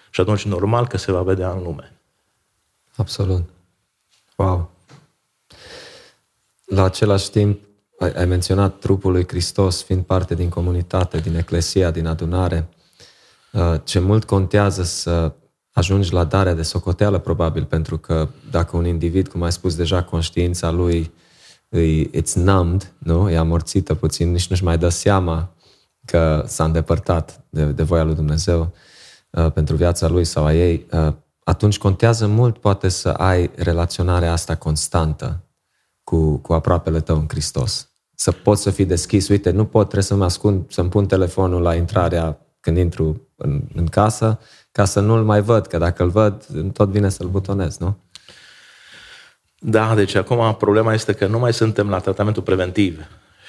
Și 0.10 0.22
atunci 0.22 0.46
normal 0.46 0.88
că 0.88 0.98
se 0.98 1.12
va 1.12 1.22
vedea 1.22 1.52
în 1.52 1.64
lume. 1.64 1.92
Absolut. 2.96 3.50
Wow! 4.40 4.72
La 6.66 6.84
același 6.84 7.30
timp, 7.32 7.60
ai, 8.00 8.12
ai 8.12 8.26
menționat 8.26 8.80
trupul 8.80 9.12
lui 9.12 9.28
Hristos 9.28 9.84
fiind 9.84 10.04
parte 10.04 10.36
din 10.36 10.50
comunitate, 10.50 11.18
din 11.18 11.36
eclesia, 11.36 11.92
din 11.92 12.08
adunare. 12.08 12.70
Uh, 13.52 13.76
ce 13.84 14.00
mult 14.00 14.24
contează 14.24 14.84
să 14.84 15.34
ajungi 15.72 16.14
la 16.14 16.24
darea 16.24 16.54
de 16.54 16.62
socoteală, 16.62 17.20
probabil, 17.20 17.66
pentru 17.66 17.98
că 17.98 18.30
dacă 18.52 18.78
un 18.78 18.86
individ, 18.86 19.28
cum 19.28 19.44
ai 19.44 19.52
spus 19.52 19.76
deja, 19.76 20.04
conștiința 20.04 20.72
lui 20.72 21.14
it's 22.18 22.34
numbed, 22.34 22.94
nu? 22.98 23.30
E 23.30 23.38
amorțită 23.38 23.96
puțin, 23.96 24.32
nici 24.32 24.48
nu-și 24.48 24.64
mai 24.64 24.78
dă 24.78 24.90
seama 24.90 25.56
că 26.06 26.44
s-a 26.48 26.64
îndepărtat 26.64 27.46
de, 27.50 27.66
de 27.66 27.84
voia 27.84 28.04
lui 28.04 28.16
Dumnezeu 28.16 28.74
uh, 29.30 29.52
pentru 29.52 29.76
viața 29.76 30.08
lui 30.08 30.26
sau 30.26 30.46
a 30.46 30.54
ei. 30.54 30.86
Uh, 30.92 31.14
atunci 31.50 31.78
contează 31.78 32.28
mult 32.28 32.58
poate 32.58 32.90
să 32.90 33.10
ai 33.10 33.52
relaționarea 33.56 34.32
asta 34.32 34.56
constantă 34.56 35.44
cu, 36.04 36.38
cu 36.38 36.54
aproapele 36.54 37.00
tău 37.02 37.16
în 37.16 37.28
Hristos. 37.28 37.90
Să 38.16 38.32
poți 38.32 38.62
să 38.62 38.70
fii 38.70 38.86
deschis. 38.86 39.28
Uite, 39.28 39.50
nu 39.50 39.66
pot, 39.66 39.84
trebuie 39.84 40.04
să-mi 40.04 40.24
ascund, 40.24 40.72
să-mi 40.72 40.90
pun 40.90 41.06
telefonul 41.06 41.62
la 41.62 41.76
intrarea 41.76 42.40
când 42.60 42.78
intru 42.78 43.28
în, 43.36 43.62
în 43.76 43.86
casă, 43.86 44.40
ca 44.72 44.86
să 44.86 45.00
nu-l 45.00 45.24
mai 45.24 45.42
văd, 45.42 45.68
că 45.68 45.78
dacă 45.78 46.04
îl 46.04 46.10
văd, 46.10 46.46
tot 46.74 46.90
vine 46.90 47.10
să-l 47.10 47.28
butonez, 47.28 47.78
nu? 47.78 47.98
Da, 49.60 49.96
deci 49.96 50.16
acum 50.16 50.56
problema 50.56 50.94
este 50.94 51.14
că 51.14 51.28
nu 51.28 51.40
mai 51.40 51.54
suntem 51.54 51.90
la 51.90 52.00
tratamentul 52.00 52.44
preventiv 52.44 53.00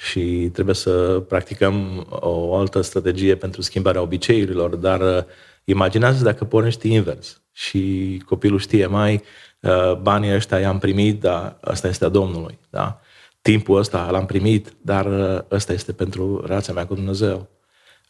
și 0.09 0.49
trebuie 0.53 0.75
să 0.75 1.23
practicăm 1.27 2.05
o 2.09 2.55
altă 2.55 2.81
strategie 2.81 3.35
pentru 3.35 3.61
schimbarea 3.61 4.01
obiceiurilor, 4.01 4.75
dar 4.75 5.25
imaginează 5.63 6.23
dacă 6.23 6.43
pornești 6.43 6.93
invers 6.93 7.41
și 7.51 8.21
copilul 8.25 8.59
știe 8.59 8.85
mai, 8.85 9.23
uh, 9.59 9.95
banii 10.01 10.33
ăștia 10.33 10.59
i-am 10.59 10.79
primit, 10.79 11.19
dar 11.19 11.57
ăsta 11.65 11.87
este 11.87 12.05
a 12.05 12.09
Domnului. 12.09 12.57
Da? 12.69 12.99
Timpul 13.41 13.77
ăsta 13.77 14.09
l-am 14.11 14.25
primit, 14.25 14.73
dar 14.81 15.05
uh, 15.05 15.41
ăsta 15.51 15.73
este 15.73 15.91
pentru 15.91 16.45
relația 16.45 16.73
mea 16.73 16.85
cu 16.85 16.93
Dumnezeu. 16.93 17.47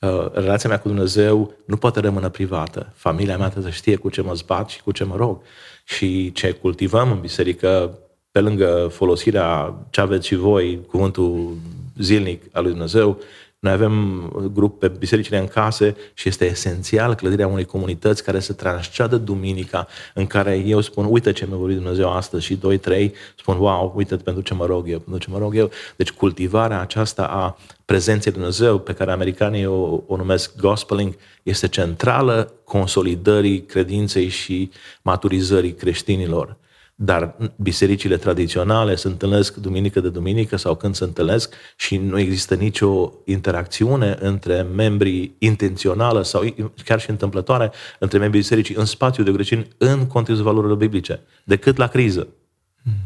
Uh, 0.01 0.31
relația 0.33 0.69
mea 0.69 0.79
cu 0.79 0.87
Dumnezeu 0.87 1.53
nu 1.65 1.77
poate 1.77 1.99
rămâne 1.99 2.29
privată. 2.29 2.93
Familia 2.95 3.37
mea 3.37 3.49
trebuie 3.49 3.71
să 3.71 3.77
știe 3.77 3.95
cu 3.95 4.09
ce 4.09 4.21
mă 4.21 4.33
zbat 4.33 4.69
și 4.69 4.81
cu 4.81 4.91
ce 4.91 5.03
mă 5.03 5.15
rog. 5.15 5.41
Și 5.83 6.31
ce 6.31 6.51
cultivăm 6.51 7.11
în 7.11 7.19
biserică, 7.19 7.97
pe 8.31 8.39
lângă 8.39 8.87
folosirea 8.91 9.75
ce 9.89 10.01
aveți 10.01 10.27
și 10.27 10.35
voi, 10.35 10.85
cuvântul 10.87 11.57
zilnic 11.97 12.43
al 12.51 12.63
lui 12.63 12.71
Dumnezeu, 12.71 13.19
noi 13.61 13.71
avem 13.71 14.27
grup 14.53 14.79
pe 14.79 14.87
bisericile 14.87 15.37
în 15.37 15.47
case 15.47 15.95
și 16.13 16.27
este 16.27 16.45
esențial 16.45 17.15
clădirea 17.15 17.47
unei 17.47 17.65
comunități 17.65 18.23
care 18.23 18.39
să 18.39 18.53
transceadă 18.53 19.17
duminica, 19.17 19.87
în 20.13 20.27
care 20.27 20.55
eu 20.55 20.81
spun, 20.81 21.07
uite 21.09 21.31
ce 21.31 21.45
mi-a 21.45 21.57
vorbit 21.57 21.75
Dumnezeu 21.75 22.13
astăzi 22.13 22.45
și 22.45 22.55
doi, 22.55 22.77
trei 22.77 23.13
spun, 23.37 23.57
wow, 23.57 23.93
uite 23.95 24.15
pentru 24.15 24.41
ce 24.41 24.53
mă 24.53 24.65
rog 24.65 24.89
eu, 24.89 24.99
pentru 24.99 25.17
ce 25.17 25.29
mă 25.29 25.37
rog 25.37 25.55
eu. 25.55 25.69
Deci 25.95 26.11
cultivarea 26.11 26.79
aceasta 26.79 27.23
a 27.23 27.57
prezenței 27.85 28.31
Dumnezeu, 28.31 28.79
pe 28.79 28.93
care 28.93 29.11
americanii 29.11 29.65
o, 29.65 30.03
o 30.07 30.15
numesc 30.15 30.55
gospeling, 30.55 31.15
este 31.43 31.67
centrală 31.67 32.53
consolidării 32.63 33.61
credinței 33.61 34.27
și 34.27 34.71
maturizării 35.01 35.73
creștinilor. 35.73 36.57
Dar 37.03 37.35
bisericile 37.55 38.17
tradiționale 38.17 38.95
se 38.95 39.07
întâlnesc 39.07 39.55
duminică 39.55 39.99
de 39.99 40.09
duminică 40.09 40.55
sau 40.55 40.75
când 40.75 40.95
se 40.95 41.03
întâlnesc 41.03 41.53
și 41.75 41.97
nu 41.97 42.19
există 42.19 42.55
nicio 42.55 43.13
interacțiune 43.25 44.17
între 44.19 44.61
membrii 44.61 45.35
intențională 45.37 46.23
sau 46.23 46.43
chiar 46.83 46.99
și 46.99 47.09
întâmplătoare 47.09 47.71
între 47.99 48.17
membrii 48.17 48.41
bisericii 48.41 48.75
în 48.75 48.85
spațiu 48.85 49.23
de 49.23 49.31
grecini 49.31 49.67
în 49.77 50.07
contextul 50.07 50.45
valorilor 50.45 50.77
biblice, 50.77 51.19
decât 51.43 51.77
la 51.77 51.87
criză, 51.87 52.27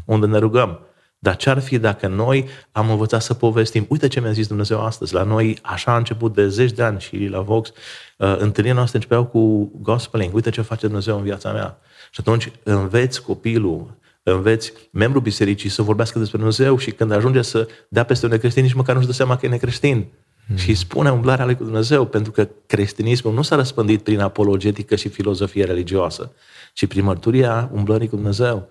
unde 0.04 0.26
ne 0.26 0.38
rugăm. 0.38 0.80
Dar 1.18 1.36
ce 1.36 1.50
ar 1.50 1.60
fi 1.60 1.78
dacă 1.78 2.06
noi 2.06 2.48
am 2.72 2.90
învățat 2.90 3.22
să 3.22 3.34
povestim? 3.34 3.86
Uite 3.88 4.08
ce 4.08 4.20
mi-a 4.20 4.32
zis 4.32 4.46
Dumnezeu 4.46 4.84
astăzi. 4.84 5.14
La 5.14 5.22
noi 5.22 5.58
așa 5.62 5.92
a 5.92 5.96
început 5.96 6.34
de 6.34 6.48
zeci 6.48 6.72
de 6.72 6.82
ani 6.82 7.00
și 7.00 7.26
la 7.26 7.40
Vox. 7.40 7.68
Uh, 7.68 7.74
întâlnirile 8.16 8.72
noastre 8.72 8.96
începeau 8.96 9.24
cu 9.24 9.70
gospeling. 9.82 10.34
Uite 10.34 10.50
ce 10.50 10.60
face 10.60 10.86
Dumnezeu 10.86 11.16
în 11.16 11.22
viața 11.22 11.52
mea. 11.52 11.78
Și 12.16 12.22
atunci 12.22 12.52
înveți 12.62 13.22
copilul, 13.22 13.96
înveți 14.22 14.72
membrul 14.90 15.22
bisericii 15.22 15.68
să 15.68 15.82
vorbească 15.82 16.18
despre 16.18 16.36
Dumnezeu 16.36 16.76
și 16.78 16.90
când 16.90 17.12
ajunge 17.12 17.42
să 17.42 17.68
dea 17.88 18.04
peste 18.04 18.26
un 18.26 18.32
necreștin, 18.32 18.62
nici 18.62 18.72
măcar 18.72 18.94
nu-și 18.94 19.06
dă 19.06 19.12
seama 19.12 19.36
că 19.36 19.46
e 19.46 19.48
necreștin. 19.48 20.06
Hmm. 20.46 20.56
Și 20.56 20.74
spune 20.74 21.10
umblarea 21.10 21.44
lui 21.44 21.56
cu 21.56 21.62
Dumnezeu, 21.64 22.06
pentru 22.06 22.32
că 22.32 22.48
creștinismul 22.66 23.34
nu 23.34 23.42
s-a 23.42 23.56
răspândit 23.56 24.02
prin 24.02 24.20
apologetică 24.20 24.96
și 24.96 25.08
filozofie 25.08 25.64
religioasă, 25.64 26.32
ci 26.72 26.86
prin 26.86 27.04
mărturia 27.04 27.70
umblării 27.72 28.08
cu 28.08 28.14
Dumnezeu. 28.16 28.68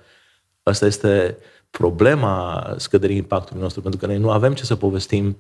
Asta 0.64 0.86
este 0.86 1.38
problema 1.70 2.74
scăderii 2.78 3.18
impactului 3.18 3.62
nostru, 3.62 3.82
pentru 3.82 4.00
că 4.00 4.06
noi 4.06 4.18
nu 4.18 4.32
avem 4.32 4.54
ce 4.54 4.64
să 4.64 4.76
povestim 4.76 5.38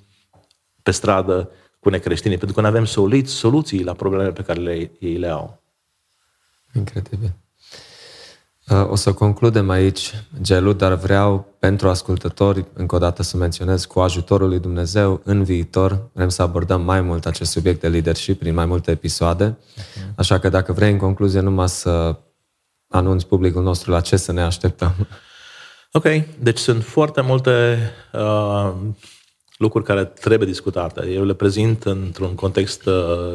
pe 0.83 0.91
stradă 0.91 1.51
cu 1.79 1.89
necreștinii, 1.89 2.37
pentru 2.37 2.55
că 2.55 2.61
nu 2.61 2.67
avem 2.67 2.85
soluții 3.25 3.83
la 3.83 3.93
problemele 3.93 4.31
pe 4.31 4.41
care 4.41 4.59
le, 4.59 4.91
ei 4.99 5.17
le 5.17 5.27
au. 5.27 5.61
Incredibil. 6.73 7.33
Uh, 8.69 8.89
o 8.89 8.95
să 8.95 9.13
concludem 9.13 9.69
aici, 9.69 10.11
Gelu, 10.41 10.73
dar 10.73 10.93
vreau 10.93 11.55
pentru 11.59 11.89
ascultători 11.89 12.65
încă 12.73 12.95
o 12.95 12.97
dată 12.97 13.23
să 13.23 13.37
menționez 13.37 13.85
cu 13.85 13.99
ajutorul 13.99 14.47
lui 14.47 14.59
Dumnezeu 14.59 15.21
în 15.23 15.43
viitor 15.43 16.09
vrem 16.13 16.29
să 16.29 16.41
abordăm 16.41 16.81
mai 16.81 17.01
mult 17.01 17.25
acest 17.25 17.51
subiect 17.51 17.81
de 17.81 17.87
leadership 17.87 18.39
prin 18.39 18.53
mai 18.53 18.65
multe 18.65 18.91
episoade. 18.91 19.57
Așa 20.15 20.39
că 20.39 20.49
dacă 20.49 20.73
vrei 20.73 20.91
în 20.91 20.97
concluzie 20.97 21.39
numai 21.39 21.69
să 21.69 22.15
anunți 22.87 23.27
publicul 23.27 23.63
nostru 23.63 23.91
la 23.91 24.01
ce 24.01 24.15
să 24.15 24.31
ne 24.31 24.41
așteptăm. 24.41 25.07
Ok, 25.91 26.05
deci 26.39 26.57
sunt 26.57 26.83
foarte 26.83 27.21
multe 27.21 27.77
uh, 28.13 28.73
lucruri 29.57 29.85
care 29.85 30.05
trebuie 30.05 30.47
discutate. 30.47 31.07
Eu 31.07 31.25
le 31.25 31.33
prezint 31.33 31.83
într-un 31.83 32.35
context 32.35 32.85
uh, 32.85 32.93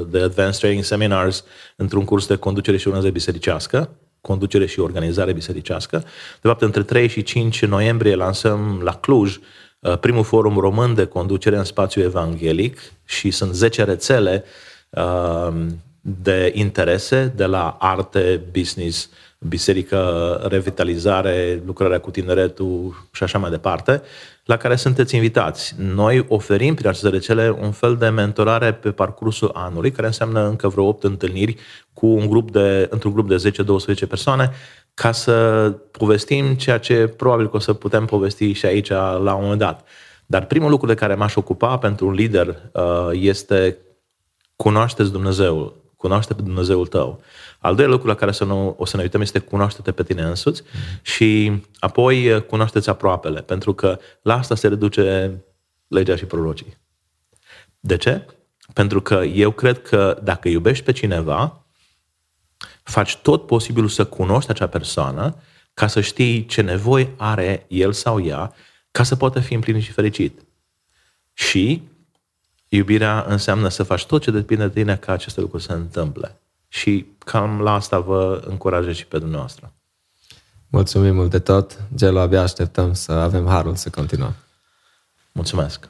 de 0.09 0.21
Advanced 0.21 0.61
Training 0.61 0.85
Seminars, 0.85 1.45
într-un 1.77 2.05
curs 2.05 2.27
de 2.27 2.37
conducere 2.37 2.77
și 2.77 2.89
urmăzare 2.89 3.13
bisericească, 3.13 3.91
conducere 4.21 4.67
și 4.67 4.81
organizare 4.81 5.33
bisericească. 5.33 5.99
De 6.41 6.49
fapt, 6.49 6.63
între 6.63 6.83
3 6.83 7.09
și 7.09 7.23
5 7.23 7.65
noiembrie 7.65 8.15
lansăm 8.15 8.81
la 8.85 8.95
Cluj 8.95 9.39
uh, 9.81 9.99
primul 9.99 10.25
forum 10.25 10.57
român 10.57 10.95
de 10.95 11.05
conducere 11.05 11.57
în 11.57 11.65
spațiu 11.65 12.03
evanghelic 12.03 12.79
și 13.05 13.31
sunt 13.31 13.55
10 13.55 13.85
rețele 13.85 14.45
uh, 14.91 15.67
de 16.01 16.53
interese 16.55 17.33
de 17.37 17.45
la 17.45 17.77
arte, 17.81 18.41
business, 18.53 19.11
biserică, 19.39 20.41
revitalizare, 20.49 21.63
lucrarea 21.67 22.01
cu 22.01 22.11
tineretul 22.11 23.07
și 23.13 23.23
așa 23.23 23.39
mai 23.39 23.51
departe, 23.51 24.03
la 24.51 24.57
care 24.57 24.77
sunteți 24.77 25.15
invitați. 25.15 25.75
Noi 25.79 26.25
oferim 26.29 26.75
prin 26.75 26.89
aceste 26.89 27.09
rețele 27.09 27.57
un 27.61 27.71
fel 27.71 27.97
de 27.97 28.09
mentorare 28.09 28.73
pe 28.73 28.91
parcursul 28.91 29.51
anului, 29.55 29.91
care 29.91 30.07
înseamnă 30.07 30.49
încă 30.49 30.69
vreo 30.69 30.85
8 30.85 31.05
întâlniri 31.05 31.57
cu 31.93 32.07
un 32.07 32.29
grup 32.29 32.51
de, 32.51 32.87
într-un 32.91 33.13
grup 33.13 33.29
de 33.29 33.53
10-12 34.05 34.09
persoane, 34.09 34.51
ca 34.95 35.13
să 35.13 35.35
povestim 35.91 36.55
ceea 36.55 36.79
ce 36.79 37.07
probabil 37.07 37.51
că 37.51 37.57
o 37.57 37.59
să 37.59 37.73
putem 37.73 38.05
povesti 38.05 38.53
și 38.53 38.67
aici 38.67 38.89
la 38.89 39.35
un 39.35 39.43
moment 39.43 39.59
dat. 39.59 39.89
Dar 40.27 40.47
primul 40.47 40.71
lucru 40.71 40.87
de 40.87 40.95
care 40.95 41.15
m-aș 41.15 41.35
ocupa 41.37 41.79
pentru 41.79 42.07
un 42.07 42.13
lider 42.13 42.49
uh, 42.73 43.09
este 43.13 43.77
cunoașteți 44.57 45.13
Dumnezeul, 45.13 45.80
cunoaște 46.01 46.35
pe 46.35 46.43
Dumnezeul 46.43 46.87
tău. 46.87 47.23
Al 47.59 47.75
doilea 47.75 47.93
lucru 47.95 48.09
la 48.09 48.15
care 48.15 48.33
să 48.33 48.45
nu, 48.45 48.75
o 48.79 48.85
să 48.85 48.97
ne 48.97 49.03
uităm 49.03 49.21
este 49.21 49.39
cunoaște-te 49.39 49.93
pe 49.93 50.03
tine 50.03 50.23
însuți 50.23 50.63
mm. 50.63 50.81
și 51.03 51.61
apoi 51.79 52.33
uh, 52.33 52.43
cunoaște-ți 52.43 52.89
aproapele, 52.89 53.43
pentru 53.43 53.75
că 53.75 53.99
la 54.23 54.39
asta 54.39 54.55
se 54.55 54.69
reduce 54.69 55.35
legea 55.87 56.17
și 56.17 56.25
prorocii. 56.25 56.77
De 57.81 57.97
ce? 57.97 58.27
Pentru 58.73 59.01
că 59.03 59.15
eu 59.15 59.51
cred 59.51 59.83
că 59.83 60.21
dacă 60.23 60.49
iubești 60.49 60.85
pe 60.85 60.93
cineva, 60.93 61.67
faci 62.83 63.17
tot 63.17 63.47
posibilul 63.47 63.89
să 63.89 64.05
cunoști 64.05 64.51
acea 64.51 64.67
persoană 64.67 65.37
ca 65.75 65.87
să 65.87 66.01
știi 66.01 66.47
ce 66.47 66.61
nevoi 66.61 67.15
are 67.17 67.65
el 67.69 67.93
sau 67.93 68.25
ea 68.25 68.55
ca 68.91 69.03
să 69.03 69.17
poată 69.17 69.41
fi 69.41 69.55
împlinit 69.55 69.83
și 69.83 69.93
fericit. 69.93 70.41
Și 71.33 71.83
iubirea 72.73 73.25
înseamnă 73.29 73.69
să 73.69 73.83
faci 73.83 74.07
tot 74.07 74.23
ce 74.23 74.31
depinde 74.31 74.67
de 74.67 74.73
tine 74.73 74.97
ca 74.97 75.13
aceste 75.13 75.41
lucruri 75.41 75.63
să 75.63 75.69
se 75.69 75.75
întâmple. 75.75 76.41
Și 76.69 77.07
cam 77.19 77.61
la 77.61 77.73
asta 77.73 77.99
vă 77.99 78.43
încurajez 78.47 78.95
și 78.95 79.07
pe 79.07 79.19
dumneavoastră. 79.19 79.73
Mulțumim 80.69 81.15
mult 81.15 81.31
de 81.31 81.39
tot. 81.39 81.79
Gelo, 81.95 82.21
abia 82.21 82.43
așteptăm 82.43 82.93
să 82.95 83.13
avem 83.13 83.47
harul 83.47 83.75
să 83.75 83.91
continuăm. 83.91 84.35
Mulțumesc. 85.33 85.89